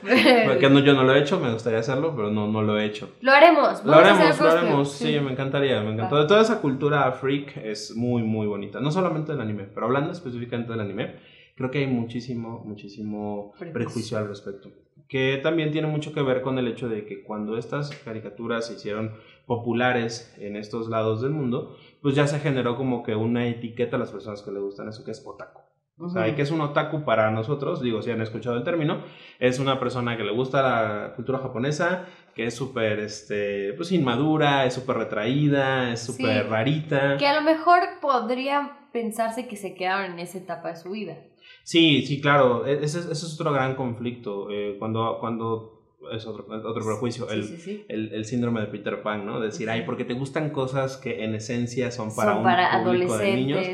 Porque 0.46 0.70
no, 0.70 0.78
yo 0.78 0.94
no 0.94 1.02
lo 1.02 1.14
he 1.14 1.18
hecho, 1.18 1.38
me 1.38 1.52
gustaría 1.52 1.80
hacerlo, 1.80 2.14
pero 2.16 2.30
no, 2.30 2.46
no 2.46 2.62
lo 2.62 2.78
he 2.78 2.86
hecho. 2.86 3.10
Lo 3.20 3.32
haremos. 3.32 3.84
Lo 3.84 3.94
haremos, 3.94 4.40
lo 4.40 4.50
haremos. 4.50 4.92
Sí. 4.92 5.20
me 5.20 5.32
encantaría, 5.32 5.82
me 5.82 5.92
encantó. 5.92 6.26
Toda 6.26 6.40
esa 6.40 6.60
cultura 6.60 7.10
freak 7.12 7.58
es 7.58 7.94
muy, 7.94 8.22
muy 8.22 8.46
bonita. 8.46 8.80
No 8.80 8.90
solamente 8.90 9.32
del 9.32 9.42
anime, 9.42 9.64
pero 9.74 9.86
hablando 9.86 10.12
específicamente 10.12 10.45
del 10.50 10.80
anime, 10.80 11.16
creo 11.56 11.70
que 11.70 11.78
hay 11.78 11.86
muchísimo, 11.86 12.62
muchísimo 12.64 13.52
prejuicio 13.72 14.18
al 14.18 14.28
respecto. 14.28 14.70
Que 15.08 15.38
también 15.42 15.70
tiene 15.70 15.86
mucho 15.86 16.12
que 16.12 16.22
ver 16.22 16.42
con 16.42 16.58
el 16.58 16.66
hecho 16.68 16.88
de 16.88 17.06
que 17.06 17.22
cuando 17.22 17.56
estas 17.56 17.90
caricaturas 18.04 18.66
se 18.66 18.74
hicieron 18.74 19.12
populares 19.46 20.34
en 20.38 20.56
estos 20.56 20.88
lados 20.88 21.22
del 21.22 21.30
mundo, 21.30 21.76
pues 22.02 22.14
ya 22.14 22.26
se 22.26 22.40
generó 22.40 22.76
como 22.76 23.02
que 23.02 23.14
una 23.14 23.46
etiqueta 23.46 23.96
a 23.96 24.00
las 24.00 24.10
personas 24.10 24.42
que 24.42 24.50
le 24.50 24.58
gustan 24.58 24.88
eso 24.88 25.04
que 25.04 25.12
es 25.12 25.24
otaku. 25.24 25.60
O 25.98 26.10
sea, 26.10 26.28
¿y 26.28 26.34
qué 26.34 26.42
es 26.42 26.50
un 26.50 26.60
otaku 26.60 27.04
para 27.04 27.30
nosotros? 27.30 27.80
Digo, 27.80 28.02
si 28.02 28.10
han 28.10 28.20
escuchado 28.20 28.56
el 28.56 28.64
término, 28.64 29.00
es 29.38 29.58
una 29.58 29.80
persona 29.80 30.14
que 30.18 30.24
le 30.24 30.32
gusta 30.32 30.60
la 30.60 31.14
cultura 31.14 31.38
japonesa, 31.38 32.04
que 32.34 32.44
es 32.44 32.54
súper, 32.54 32.98
este, 32.98 33.72
pues 33.72 33.92
inmadura, 33.92 34.66
es 34.66 34.74
súper 34.74 34.98
retraída, 34.98 35.90
es 35.90 36.00
súper 36.04 36.50
rarita. 36.50 37.16
Que 37.16 37.26
a 37.26 37.34
lo 37.34 37.40
mejor 37.40 37.80
podría 38.02 38.85
pensarse 38.96 39.46
que 39.46 39.56
se 39.56 39.74
quedaron 39.74 40.12
en 40.12 40.18
esa 40.20 40.38
etapa 40.38 40.70
de 40.70 40.76
su 40.76 40.90
vida. 40.90 41.18
Sí, 41.62 42.02
sí, 42.06 42.18
claro, 42.22 42.66
e, 42.66 42.82
ese, 42.82 43.00
es 43.12 43.34
otro 43.34 43.52
gran 43.52 43.74
conflicto. 43.74 44.50
Eh, 44.50 44.76
cuando, 44.78 45.18
cuando 45.20 45.98
es 46.12 46.26
otro, 46.26 46.46
otro 46.48 46.82
prejuicio, 46.82 47.28
el, 47.28 47.42
El, 47.88 48.14
el, 48.14 48.24
síndrome 48.24 48.62
de 48.62 48.68
Peter 48.68 49.02
Pan, 49.02 49.26
¿no? 49.26 49.38
Decir, 49.38 49.68
ay, 49.68 49.82
porque 49.84 50.04
te 50.04 50.14
gustan 50.14 50.48
cosas 50.48 50.96
que 50.96 51.24
en 51.24 51.34
esencia 51.34 51.90
son 51.90 52.14
para 52.16 52.30
son 52.30 52.38
un 52.38 52.44
para 52.44 52.82
público 52.82 53.18
de 53.18 53.34
niños. 53.34 53.66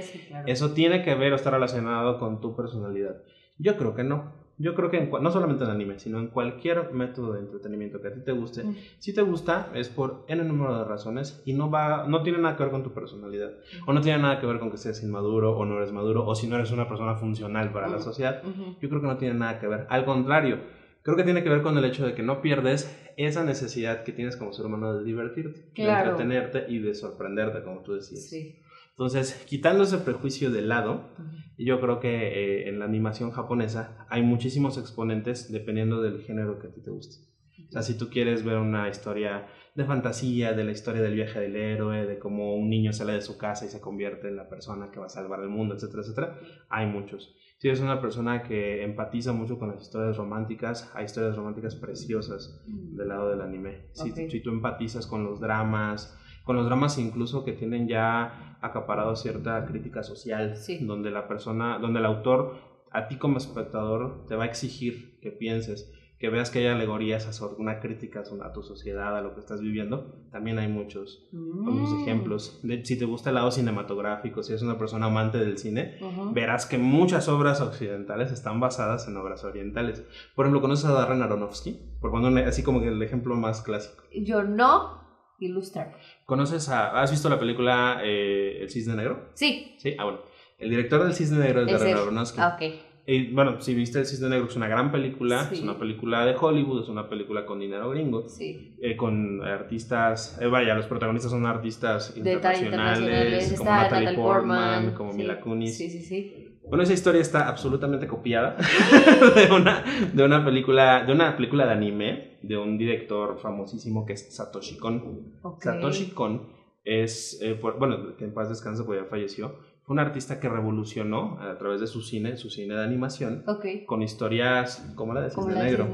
Eso 0.46 0.72
tiene 0.72 1.04
que 1.04 1.14
ver 1.14 1.32
o 1.32 1.37
está 1.37 1.50
relacionado 1.50 2.18
con 2.18 2.40
tu 2.40 2.56
personalidad. 2.56 3.22
Yo 3.58 3.76
creo 3.76 3.94
que 3.94 4.02
no. 4.02 4.41
Yo 4.59 4.75
creo 4.75 4.91
que 4.91 5.01
no 5.01 5.31
solamente 5.31 5.65
en 5.65 5.71
anime, 5.71 5.99
sino 5.99 6.19
en 6.19 6.29
cualquier 6.29 6.93
método 6.93 7.33
de 7.33 7.41
entretenimiento 7.41 8.01
que 8.01 8.09
a 8.09 8.12
ti 8.12 8.21
te 8.21 8.33
guste, 8.33 8.65
mm. 8.65 8.77
si 8.99 9.15
te 9.15 9.23
gusta 9.23 9.71
es 9.75 9.88
por 9.88 10.25
n 10.29 10.45
número 10.45 10.79
de 10.79 10.85
razones 10.85 11.43
y 11.45 11.55
no 11.55 11.71
va 11.71 12.07
no 12.07 12.23
tiene 12.23 12.38
nada 12.38 12.57
que 12.57 12.62
ver 12.62 12.73
con 12.73 12.83
tu 12.83 12.93
personalidad 12.93 13.51
mm. 13.51 13.88
o 13.88 13.93
no 13.93 14.01
tiene 14.01 14.21
nada 14.21 14.41
que 14.41 14.47
ver 14.47 14.59
con 14.59 14.71
que 14.71 14.77
seas 14.77 15.03
inmaduro 15.03 15.57
o 15.57 15.65
no 15.65 15.79
eres 15.79 15.93
maduro 15.93 16.27
o 16.27 16.35
si 16.35 16.47
no 16.47 16.57
eres 16.57 16.71
una 16.71 16.88
persona 16.88 17.17
funcional 17.17 17.73
para 17.73 17.88
la 17.88 17.99
sociedad. 17.99 18.43
Yo 18.81 18.88
creo 18.88 19.01
que 19.01 19.07
no 19.07 19.17
tiene 19.17 19.35
nada 19.35 19.59
que 19.59 19.67
ver. 19.67 19.87
Al 19.88 20.05
contrario, 20.05 20.59
creo 21.03 21.17
que 21.17 21.25
tiene 21.25 21.43
que 21.43 21.49
ver 21.49 21.62
con 21.62 21.77
el 21.77 21.85
hecho 21.85 22.07
de 22.07 22.15
que 22.15 22.23
no 22.23 22.41
pierdes 22.43 22.95
esa 23.17 23.45
necesidad 23.45 24.05
que 24.05 24.12
tienes 24.12 24.37
como 24.37 24.53
ser 24.53 24.67
humano 24.67 24.95
de 24.95 25.05
divertirte, 25.05 25.61
de 25.75 25.88
entretenerte 25.88 26.67
y 26.69 26.79
de 26.79 26.95
sorprenderte, 26.95 27.62
como 27.62 27.81
tú 27.81 27.95
decías. 27.95 28.29
Sí. 28.29 28.57
Entonces, 28.92 29.44
quitando 29.48 29.85
ese 29.85 29.98
prejuicio 29.98 30.50
de 30.50 30.62
lado, 30.62 31.14
yo 31.57 31.81
creo 31.81 32.00
que 32.00 32.09
eh, 32.09 32.68
en 32.68 32.78
la 32.78 32.85
animación 32.85 33.31
japonesa 33.31 34.07
hay 34.09 34.22
muchísimos 34.22 34.78
exponentes 34.78 35.50
dependiendo 35.50 36.02
del 36.02 36.22
género 36.22 36.59
que 36.59 36.68
a 36.68 36.72
ti 36.72 36.83
te 36.83 36.90
guste. 36.90 37.33
O 37.68 37.72
sea, 37.72 37.83
si 37.83 37.96
tú 37.96 38.11
quieres 38.11 38.44
ver 38.44 38.59
una 38.59 38.88
historia 38.88 39.46
de 39.74 39.85
fantasía, 39.85 40.52
de 40.52 40.64
la 40.64 40.72
historia 40.72 41.00
del 41.00 41.14
viaje 41.14 41.40
del 41.40 41.57
héroe, 41.57 42.07
de 42.07 42.18
cómo 42.18 42.55
un 42.55 42.68
niño 42.68 42.92
sale 42.92 43.14
de 43.14 43.22
su 43.22 43.38
casa 43.38 43.64
y 43.64 43.68
se 43.68 43.81
convierte 43.81 44.28
en 44.28 44.37
la 44.37 44.48
persona 44.48 44.90
que 44.90 45.00
va 45.00 45.07
a 45.07 45.11
salvar 45.11 45.40
el 45.40 45.48
mundo, 45.48 45.74
etcétera, 45.74 46.02
etcétera, 46.02 46.38
hay 46.68 46.87
muchos. 46.87 47.35
Si 47.59 47.68
eres 47.68 47.81
una 47.81 48.00
persona 48.00 48.42
que 48.42 48.83
empatiza 48.83 49.33
mucho 49.33 49.59
con 49.59 49.70
las 49.70 49.83
historias 49.83 50.16
románticas, 50.16 50.90
hay 50.94 51.05
historias 51.05 51.37
románticas 51.37 51.76
preciosas 51.76 52.62
mm. 52.66 52.96
del 52.96 53.09
lado 53.09 53.31
del 53.31 53.40
anime. 53.40 53.87
Si, 53.92 54.11
si, 54.11 54.40
tú 54.40 54.50
empatizas 54.50 55.07
con 55.07 55.24
los 55.24 55.40
dramas, 55.40 56.18
con 56.44 56.57
los 56.57 56.66
dramas 56.66 56.98
incluso 56.98 57.44
que 57.44 57.52
tienen 57.52 57.88
ya 57.88 58.52
acaparado 58.62 59.16
cierta 59.16 59.64
crítica 59.66 60.03
social, 60.03 60.55
donde 60.81 61.11
la 61.11 61.29
persona, 61.29 61.79
donde 61.79 61.98
el 61.98 62.07
autor 62.07 62.55
a 62.90 63.09
ti 63.09 63.16
como 63.16 63.38
espectador 63.38 64.27
te 64.27 64.37
va 64.37 64.44
a 64.44 64.46
exigir 64.46 65.18
que 65.20 65.31
pienses, 65.31 65.92
que 66.22 66.31
veas 66.31 66.51
que 66.51 66.61
hay 66.61 66.66
alegorías 66.68 67.42
a 67.42 67.46
una 67.59 67.81
crítica 67.81 68.22
a 68.44 68.53
tu 68.53 68.62
sociedad, 68.62 69.16
a 69.16 69.22
lo 69.22 69.35
que 69.35 69.40
estás 69.40 69.61
viviendo, 69.61 70.14
también 70.31 70.57
hay 70.61 70.68
muchos, 70.68 71.29
muchos 71.33 71.94
mm. 71.94 72.03
ejemplos. 72.03 72.61
De, 72.62 72.85
si 72.85 72.96
te 72.96 73.07
gusta 73.07 73.31
el 73.31 73.35
lado 73.35 73.51
cinematográfico, 73.51 74.40
si 74.44 74.53
eres 74.53 74.62
una 74.62 74.79
persona 74.79 75.07
amante 75.07 75.38
del 75.38 75.59
cine, 75.59 75.98
verás 76.33 76.64
que 76.64 76.79
muchas 76.79 77.29
obras 77.29 77.61
occidentales 77.61 78.31
están 78.31 78.61
basadas 78.61 79.09
en 79.09 79.16
obras 79.16 79.42
orientales. 79.42 80.05
Por 80.37 80.46
ejemplo, 80.46 80.61
¿conoces 80.61 80.85
a 80.85 80.92
Darren 80.92 81.22
Aronofsky? 81.22 81.81
Por 82.01 82.12
cuando, 82.12 82.29
así 82.46 82.62
como 82.62 82.81
que 82.81 82.87
el 82.87 83.03
ejemplo 83.03 83.35
más 83.35 83.62
clásico. 83.62 84.05
Yo 84.14 84.44
no, 84.44 85.02
ilustra. 85.46 85.92
¿Conoces 86.24 86.68
a, 86.68 87.00
has 87.00 87.11
visto 87.11 87.28
la 87.28 87.38
película 87.38 88.00
eh, 88.05 88.59
El 88.61 88.70
Cisne 88.70 88.94
Negro? 88.94 89.31
Sí. 89.35 89.74
Sí, 89.78 89.94
ah 89.98 90.05
bueno. 90.05 90.20
El 90.59 90.70
director 90.70 91.02
del 91.02 91.14
Cisne 91.14 91.38
Negro 91.38 91.62
es, 91.62 91.72
Darren 91.72 91.96
Aronofsky. 91.96 92.40
Ah, 92.40 92.57
ok. 92.57 92.72
Y 93.05 93.33
bueno, 93.33 93.61
si 93.61 93.74
viste 93.74 93.98
El 93.98 94.07
Cisne 94.07 94.28
Negro, 94.28 94.46
es 94.46 94.55
una 94.55 94.68
gran 94.68 94.92
película, 94.92 95.48
es 95.50 95.61
una 95.61 95.76
película 95.76 96.24
de 96.24 96.37
Hollywood, 96.38 96.83
es 96.83 96.88
una 96.88 97.09
película 97.09 97.44
con 97.44 97.59
dinero 97.59 97.90
gringo, 97.90 98.28
sí. 98.28 98.76
eh, 98.81 98.96
con 98.96 99.42
artistas, 99.42 100.38
eh, 100.40 100.46
vaya, 100.46 100.74
los 100.74 100.87
protagonistas 100.87 101.33
son 101.33 101.44
artistas 101.44 102.16
internacionales, 102.16 103.55
como 103.59 103.70
Natalie 103.70 104.14
Portman, 104.14 104.94
como 104.94 105.12
Mila 105.12 105.40
Kunis. 105.40 105.76
Sí, 105.76 105.90
sí, 105.90 106.00
sí. 106.00 106.52
Bueno, 106.72 106.85
esa 106.85 106.94
historia 106.94 107.20
está 107.20 107.50
absolutamente 107.50 108.06
copiada 108.06 108.56
de, 109.37 109.52
una, 109.54 109.85
de, 110.11 110.24
una 110.24 110.42
película, 110.42 111.04
de 111.04 111.12
una 111.12 111.37
película 111.37 111.66
de 111.66 111.72
anime 111.72 112.38
de 112.40 112.56
un 112.56 112.78
director 112.78 113.38
famosísimo 113.38 114.06
que 114.06 114.14
es 114.14 114.35
Satoshi 114.35 114.78
Kon. 114.78 115.35
Satoshi 115.61 116.12
Kon 116.12 116.48
es, 116.82 117.38
eh, 117.42 117.61
bueno, 117.78 118.16
que 118.16 118.24
en 118.24 118.32
paz 118.32 118.48
descanse, 118.48 118.85
porque 118.85 119.02
ya 119.02 119.06
falleció, 119.06 119.58
fue 119.82 119.92
un 119.92 119.98
artista 119.98 120.40
que 120.40 120.48
revolucionó 120.48 121.38
a 121.42 121.58
través 121.58 121.78
de 121.82 121.87
su 121.87 122.00
cine, 122.00 122.38
su 122.38 122.48
cine 122.48 122.74
de 122.74 122.82
animación, 122.82 123.44
con 123.85 124.00
historias 124.00 124.94
como 124.96 125.12
la 125.12 125.20
de 125.20 125.28
Cisne, 125.28 125.54
Negro. 125.54 125.87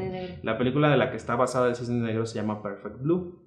La 0.44 0.58
película 0.58 0.90
de 0.90 0.96
la 0.96 1.10
que 1.10 1.16
está 1.16 1.34
basada 1.34 1.66
el 1.66 1.74
Cisne 1.74 2.06
Negro 2.06 2.24
se 2.24 2.36
llama 2.36 2.62
Perfect 2.62 3.00
Blue, 3.02 3.42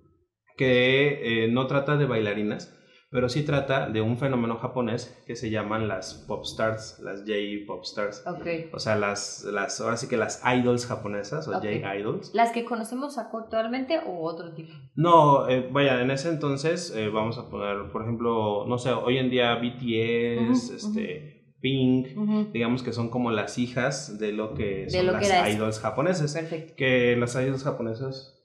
que 0.58 1.46
eh, 1.46 1.48
no 1.48 1.66
trata 1.68 1.96
de 1.96 2.08
bailarinas, 2.08 2.78
pero 3.12 3.28
sí 3.28 3.44
trata 3.44 3.90
de 3.90 4.00
un 4.02 4.18
fenómeno 4.18 4.56
japonés 4.56 5.22
que 5.28 5.36
se 5.36 5.50
llaman 5.50 5.90
las 5.90 6.14
pop 6.30 6.44
stars, 6.46 6.98
las 7.04 7.20
J-pop 7.20 7.84
stars. 7.84 8.26
Okay. 8.26 8.70
O 8.72 8.80
sea, 8.80 8.96
las, 8.96 9.44
las, 9.44 9.82
ahora 9.82 9.98
sí 9.98 10.08
que 10.08 10.16
las 10.16 10.42
idols 10.46 10.86
japonesas 10.86 11.46
o 11.50 11.52
J-idols. 11.52 12.34
¿Las 12.34 12.54
que 12.54 12.64
conocemos 12.64 13.18
actualmente 13.18 14.00
o 14.00 14.24
otro 14.24 14.54
tipo? 14.54 14.72
No, 14.96 15.50
eh, 15.50 15.68
vaya, 15.70 16.02
en 16.02 16.10
ese 16.10 16.30
entonces 16.30 16.94
eh, 16.96 17.10
vamos 17.10 17.38
a 17.38 17.50
poner, 17.50 17.92
por 17.92 18.04
ejemplo, 18.04 18.66
no 18.66 18.78
sé, 18.78 18.92
hoy 18.92 19.18
en 19.18 19.30
día 19.30 19.56
BTS, 19.56 20.70
este... 20.70 21.38
Pink, 21.60 22.08
digamos 22.54 22.82
que 22.82 22.92
son 22.92 23.10
como 23.10 23.30
las 23.30 23.60
hijas 23.60 24.18
de 24.18 24.32
lo 24.32 24.56
que 24.56 24.90
son 24.90 25.06
las 25.06 25.54
idols 25.54 25.80
japonesas. 25.80 26.34
Perfecto. 26.34 26.74
Que 26.76 27.16
las 27.16 27.36
idols 27.36 27.64
japonesas, 27.64 28.44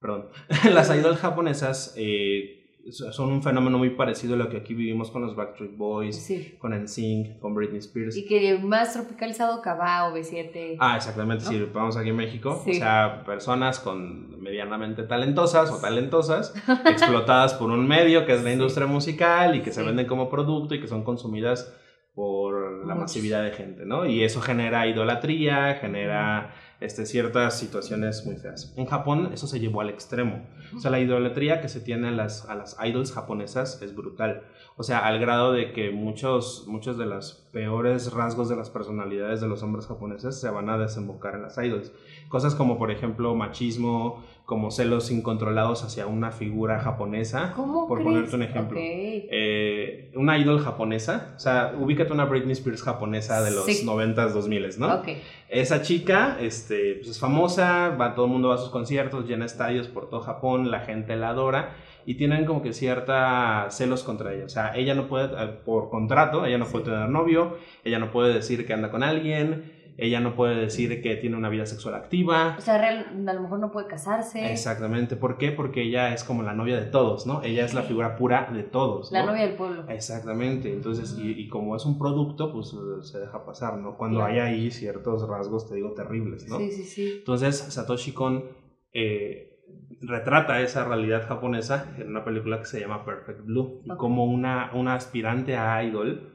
perdón, 0.00 0.30
las 0.72 0.88
idols 0.88 1.18
japonesas 1.18 1.92
eh, 1.98 2.59
son 2.90 3.32
un 3.32 3.42
fenómeno 3.42 3.78
muy 3.78 3.90
parecido 3.90 4.34
a 4.34 4.36
lo 4.36 4.48
que 4.48 4.56
aquí 4.56 4.74
vivimos 4.74 5.10
con 5.10 5.22
los 5.22 5.36
Backstreet 5.36 5.76
Boys, 5.76 6.32
con 6.58 6.72
NSYNC, 6.72 7.38
con 7.38 7.54
Britney 7.54 7.78
Spears. 7.78 8.16
Y 8.16 8.26
que 8.26 8.58
más 8.58 8.92
tropicalizado 8.92 9.60
Cabá 9.62 10.08
o 10.08 10.16
B7. 10.16 10.76
Ah, 10.78 10.96
exactamente, 10.96 11.44
sí, 11.44 11.66
vamos 11.72 11.96
aquí 11.96 12.10
en 12.10 12.16
México. 12.16 12.62
O 12.66 12.72
sea, 12.72 13.22
personas 13.24 13.80
con 13.80 14.40
medianamente 14.40 15.02
talentosas 15.02 15.70
o 15.70 15.80
talentosas, 15.80 16.54
explotadas 16.86 17.54
por 17.54 17.70
un 17.70 17.86
medio 17.86 18.26
que 18.26 18.32
es 18.32 18.42
la 18.42 18.52
industria 18.52 18.86
musical 18.86 19.54
y 19.56 19.62
que 19.62 19.72
se 19.72 19.82
venden 19.82 20.06
como 20.06 20.28
producto 20.28 20.74
y 20.74 20.80
que 20.80 20.88
son 20.88 21.04
consumidas 21.04 21.74
por 22.14 22.86
la 22.86 22.94
masividad 22.94 23.42
de 23.44 23.52
gente, 23.52 23.86
¿no? 23.86 24.04
Y 24.04 24.24
eso 24.24 24.40
genera 24.40 24.86
idolatría, 24.86 25.76
genera 25.80 26.54
este, 26.80 27.06
ciertas 27.06 27.58
situaciones 27.58 28.24
muy 28.24 28.36
feas. 28.36 28.72
En 28.76 28.86
Japón 28.86 29.30
eso 29.32 29.46
se 29.46 29.60
llevó 29.60 29.80
al 29.80 29.90
extremo. 29.90 30.46
O 30.74 30.80
sea, 30.80 30.90
la 30.90 31.00
idolatría 31.00 31.60
que 31.60 31.68
se 31.68 31.80
tiene 31.80 32.08
a 32.08 32.12
las, 32.12 32.48
a 32.48 32.54
las 32.54 32.76
idols 32.82 33.12
japonesas 33.12 33.82
es 33.82 33.94
brutal. 33.94 34.42
O 34.76 34.82
sea, 34.82 35.00
al 35.00 35.18
grado 35.18 35.52
de 35.52 35.72
que 35.72 35.90
muchos, 35.90 36.64
muchos 36.66 36.96
de 36.96 37.06
los 37.06 37.48
peores 37.52 38.12
rasgos 38.12 38.48
de 38.48 38.56
las 38.56 38.70
personalidades 38.70 39.40
de 39.40 39.48
los 39.48 39.62
hombres 39.62 39.86
japoneses 39.86 40.40
se 40.40 40.48
van 40.48 40.70
a 40.70 40.78
desembocar 40.78 41.34
en 41.34 41.42
las 41.42 41.58
idols. 41.58 41.92
Cosas 42.28 42.54
como, 42.54 42.78
por 42.78 42.90
ejemplo, 42.90 43.34
machismo, 43.34 44.24
como 44.50 44.72
celos 44.72 45.12
incontrolados 45.12 45.84
hacia 45.84 46.08
una 46.08 46.32
figura 46.32 46.80
japonesa. 46.80 47.52
¿Cómo 47.54 47.86
por 47.86 48.02
ponerte 48.02 48.34
un 48.34 48.42
ejemplo. 48.42 48.80
Eh, 48.82 50.10
una 50.16 50.36
idol 50.38 50.58
japonesa, 50.58 51.34
o 51.36 51.38
sea, 51.38 51.72
ubícate 51.78 52.12
una 52.12 52.24
Britney 52.24 52.54
Spears 52.54 52.82
japonesa 52.82 53.42
de 53.42 53.52
los 53.52 53.68
90s, 53.68 54.32
2000s, 54.32 54.78
¿no? 54.78 55.02
Esa 55.48 55.82
chica 55.82 56.36
este, 56.40 56.96
pues 56.96 57.10
es 57.10 57.20
famosa, 57.20 57.90
va, 57.90 58.16
todo 58.16 58.24
el 58.24 58.32
mundo 58.32 58.48
va 58.48 58.56
a 58.56 58.58
sus 58.58 58.70
conciertos, 58.70 59.28
llena 59.28 59.44
estadios 59.44 59.86
por 59.86 60.10
todo 60.10 60.18
Japón, 60.18 60.72
la 60.72 60.80
gente 60.80 61.14
la 61.14 61.28
adora 61.28 61.76
y 62.04 62.14
tienen 62.14 62.44
como 62.44 62.60
que 62.60 62.72
cierta 62.72 63.68
celos 63.70 64.02
contra 64.02 64.34
ella. 64.34 64.46
O 64.46 64.48
sea, 64.48 64.74
ella 64.74 64.96
no 64.96 65.06
puede, 65.06 65.26
eh, 65.26 65.46
por 65.64 65.90
contrato, 65.90 66.44
ella 66.44 66.58
no 66.58 66.66
puede 66.66 66.86
tener 66.86 67.08
novio, 67.08 67.56
ella 67.84 68.00
no 68.00 68.10
puede 68.10 68.34
decir 68.34 68.66
que 68.66 68.72
anda 68.72 68.90
con 68.90 69.04
alguien, 69.04 69.79
ella 69.96 70.20
no 70.20 70.34
puede 70.34 70.56
decir 70.56 71.02
que 71.02 71.16
tiene 71.16 71.36
una 71.36 71.48
vida 71.48 71.66
sexual 71.66 71.94
activa. 71.94 72.56
O 72.58 72.60
sea, 72.60 72.76
a 72.76 73.32
lo 73.32 73.40
mejor 73.40 73.58
no 73.58 73.70
puede 73.70 73.86
casarse. 73.86 74.50
Exactamente. 74.50 75.16
¿Por 75.16 75.36
qué? 75.38 75.52
Porque 75.52 75.82
ella 75.82 76.14
es 76.14 76.24
como 76.24 76.42
la 76.42 76.54
novia 76.54 76.80
de 76.80 76.86
todos, 76.86 77.26
¿no? 77.26 77.42
Ella 77.42 77.64
es 77.64 77.74
la 77.74 77.82
figura 77.82 78.16
pura 78.16 78.50
de 78.52 78.62
todos. 78.62 79.12
La 79.12 79.24
novia 79.24 79.42
del 79.42 79.56
pueblo. 79.56 79.84
Exactamente. 79.88 80.72
Entonces, 80.72 81.16
y, 81.18 81.48
como 81.48 81.76
es 81.76 81.84
un 81.84 81.98
producto, 81.98 82.52
pues 82.52 82.74
se 83.02 83.18
deja 83.18 83.44
pasar, 83.44 83.76
¿no? 83.76 83.96
Cuando 83.96 84.24
hay 84.24 84.38
ahí 84.38 84.70
ciertos 84.70 85.28
rasgos, 85.28 85.68
te 85.68 85.74
digo, 85.74 85.92
terribles, 85.92 86.48
¿no? 86.48 86.58
Sí, 86.58 86.70
sí, 86.70 86.84
sí. 86.84 87.12
Entonces, 87.18 87.56
Satoshi 87.56 88.12
Kon 88.12 88.44
eh, 88.92 89.60
retrata 90.00 90.60
esa 90.60 90.84
realidad 90.84 91.26
japonesa 91.26 91.94
en 91.98 92.08
una 92.08 92.24
película 92.24 92.58
que 92.58 92.66
se 92.66 92.80
llama 92.80 93.04
Perfect 93.04 93.44
Blue. 93.44 93.82
Y 93.84 93.90
como 93.96 94.24
una, 94.24 94.70
una 94.74 94.94
aspirante 94.94 95.56
a 95.56 95.82
idol 95.84 96.30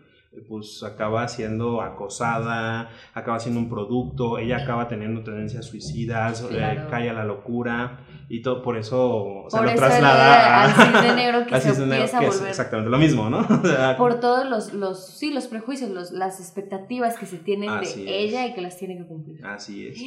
pues 0.47 0.83
acaba 0.83 1.27
siendo 1.27 1.81
acosada, 1.81 2.89
acaba 3.13 3.39
siendo 3.39 3.59
un 3.59 3.69
producto, 3.69 4.37
ella 4.37 4.57
acaba 4.57 4.87
teniendo 4.87 5.23
tendencias 5.23 5.65
suicidas, 5.65 6.45
eh, 6.51 6.85
cae 6.89 7.09
a 7.09 7.13
la 7.13 7.23
locura 7.23 8.05
y 8.27 8.41
todo 8.41 8.61
por 8.61 8.77
eso 8.77 9.45
se 9.49 9.61
lo 9.61 9.75
traslada 9.75 10.63
al 10.63 10.73
cisne 10.73 11.15
negro 11.15 11.45
que 11.45 11.61
se 11.61 11.69
empieza 11.69 12.17
a 12.17 12.21
volver 12.21 12.49
exactamente 12.49 12.89
lo 12.89 12.97
mismo, 12.97 13.29
¿no? 13.29 13.45
por 13.97 14.19
todos 14.19 14.49
los, 14.49 14.73
los, 14.73 15.05
sí, 15.05 15.31
los 15.31 15.47
prejuicios, 15.47 15.89
los, 15.89 16.11
las 16.11 16.39
expectativas 16.39 17.17
que 17.17 17.25
se 17.25 17.37
tienen 17.37 17.69
de 17.81 18.19
ella 18.19 18.47
y 18.47 18.53
que 18.53 18.61
las 18.61 18.77
tiene 18.77 18.97
que 18.97 19.05
cumplir. 19.05 19.45
Así 19.45 19.87
es. 19.87 19.97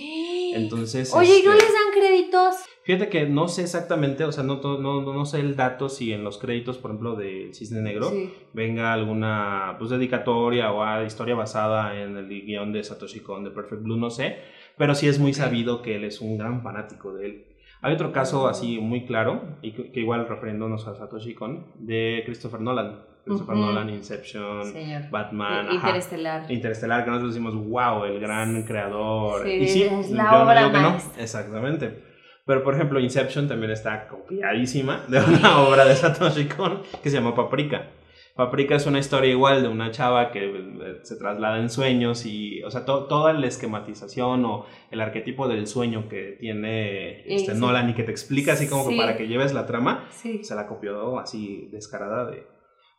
Entonces, 0.57 1.13
Oye, 1.15 1.39
¿y 1.39 1.43
no 1.43 1.53
este 1.53 1.65
les 1.65 1.73
dan 1.73 1.93
créditos? 1.93 2.55
Fíjate 2.83 3.09
que 3.11 3.27
no 3.27 3.49
sé 3.49 3.63
exactamente, 3.63 4.25
o 4.25 4.33
sea, 4.33 4.45
no, 4.45 4.61
no, 4.63 5.01
no 5.03 5.27
sé 5.27 5.41
el 5.41 5.57
dato 5.57 5.89
si 5.89 6.13
en 6.13 6.25
los 6.25 6.39
créditos, 6.39 6.79
por 6.79 6.91
ejemplo, 6.91 7.17
de 7.17 7.51
Cisne 7.53 7.83
Negro, 7.83 8.11
venga 8.55 8.95
alguna 8.95 9.77
pues, 9.79 9.91
dedicatoria 9.91 10.73
o 10.73 11.05
historia 11.05 11.35
basada 11.35 12.01
en 12.01 12.17
el 12.17 12.29
guion 12.29 12.73
de 12.73 12.83
Satoshi 12.83 13.21
Kon 13.21 13.45
de 13.45 13.51
Perfect 13.51 13.83
Blue, 13.83 13.99
no 13.99 14.11
sé, 14.11 14.39
pero 14.79 14.95
sí 14.95 15.07
es 15.07 15.19
muy 15.19 15.35
sabido 15.35 15.83
que 15.83 15.97
él 15.97 16.05
es 16.05 16.21
un 16.21 16.39
gran 16.39 16.63
fanático 16.63 17.13
de 17.13 17.27
él. 17.27 17.45
Hay 17.81 17.95
otro 17.95 18.13
caso 18.13 18.49
así 18.49 18.81
muy 18.81 19.07
claro, 19.07 19.41
y 19.63 19.73
que, 19.73 20.01
igual 20.01 20.27
refiriéndonos 20.29 20.87
a 20.89 20.95
Satoshi 20.95 21.35
Kon, 21.35 21.67
de 21.79 22.23
Christopher 22.27 22.61
Nolan. 22.61 23.07
Christopher 23.25 23.57
Nolan, 23.57 23.91
Inception, 23.91 24.73
Batman, 25.11 25.71
Interestelar. 25.71 26.51
Interestelar, 26.51 27.05
que 27.05 27.11
nosotros 27.11 27.35
decimos, 27.35 27.55
wow, 27.55 28.05
el 28.05 28.19
gran 28.21 28.63
creador. 28.65 29.45
Sí, 29.45 29.51
y 29.51 29.69
sí, 29.69 29.83
es 29.83 30.11
la 30.11 30.43
obra 30.43 30.69
no 30.71 30.97
Exactamente. 31.19 32.03
Pero, 32.47 32.65
por 32.65 32.75
ejemplo, 32.75 32.99
Inception 32.99 33.47
también 33.47 33.71
está 33.73 34.09
copiadísima 34.09 35.05
de 35.07 35.21
una 35.21 35.61
obra 35.69 35.85
de 35.85 35.95
Satoshi 35.95 36.47
Kon 36.47 36.81
que 37.03 37.11
se 37.11 37.19
llama 37.19 37.35
Paprika. 37.35 37.91
Paprika 38.39 38.77
es 38.77 38.87
una 38.87 39.01
historia 39.01 39.33
igual 39.33 39.63
de 39.63 39.69
una 39.69 39.91
chava 39.91 40.31
que 40.31 40.45
eh, 40.45 41.01
se 41.03 41.17
traslada 41.17 41.59
en 41.59 41.69
sueños 41.69 42.25
y, 42.25 42.63
o 42.63 42.71
sea, 42.71 42.85
toda 42.85 43.33
la 43.33 43.49
esquematización 43.49 44.45
o 44.45 44.65
el 44.93 45.01
arquetipo 45.01 45.49
del 45.49 45.67
sueño 45.67 46.09
que 46.09 46.37
tiene 46.39 47.25
este 47.27 47.55
Nolan 47.55 47.91
y 47.91 47.95
que 47.95 48.05
te 48.05 48.13
explica 48.13 48.53
así 48.53 48.69
como 48.69 48.97
para 48.97 49.17
que 49.17 49.27
lleves 49.27 49.55
la 49.55 49.67
trama, 49.67 50.07
se 50.13 50.55
la 50.55 50.69
copió 50.69 51.19
así 51.19 51.69
descarada 51.73 52.31
de, 52.31 52.47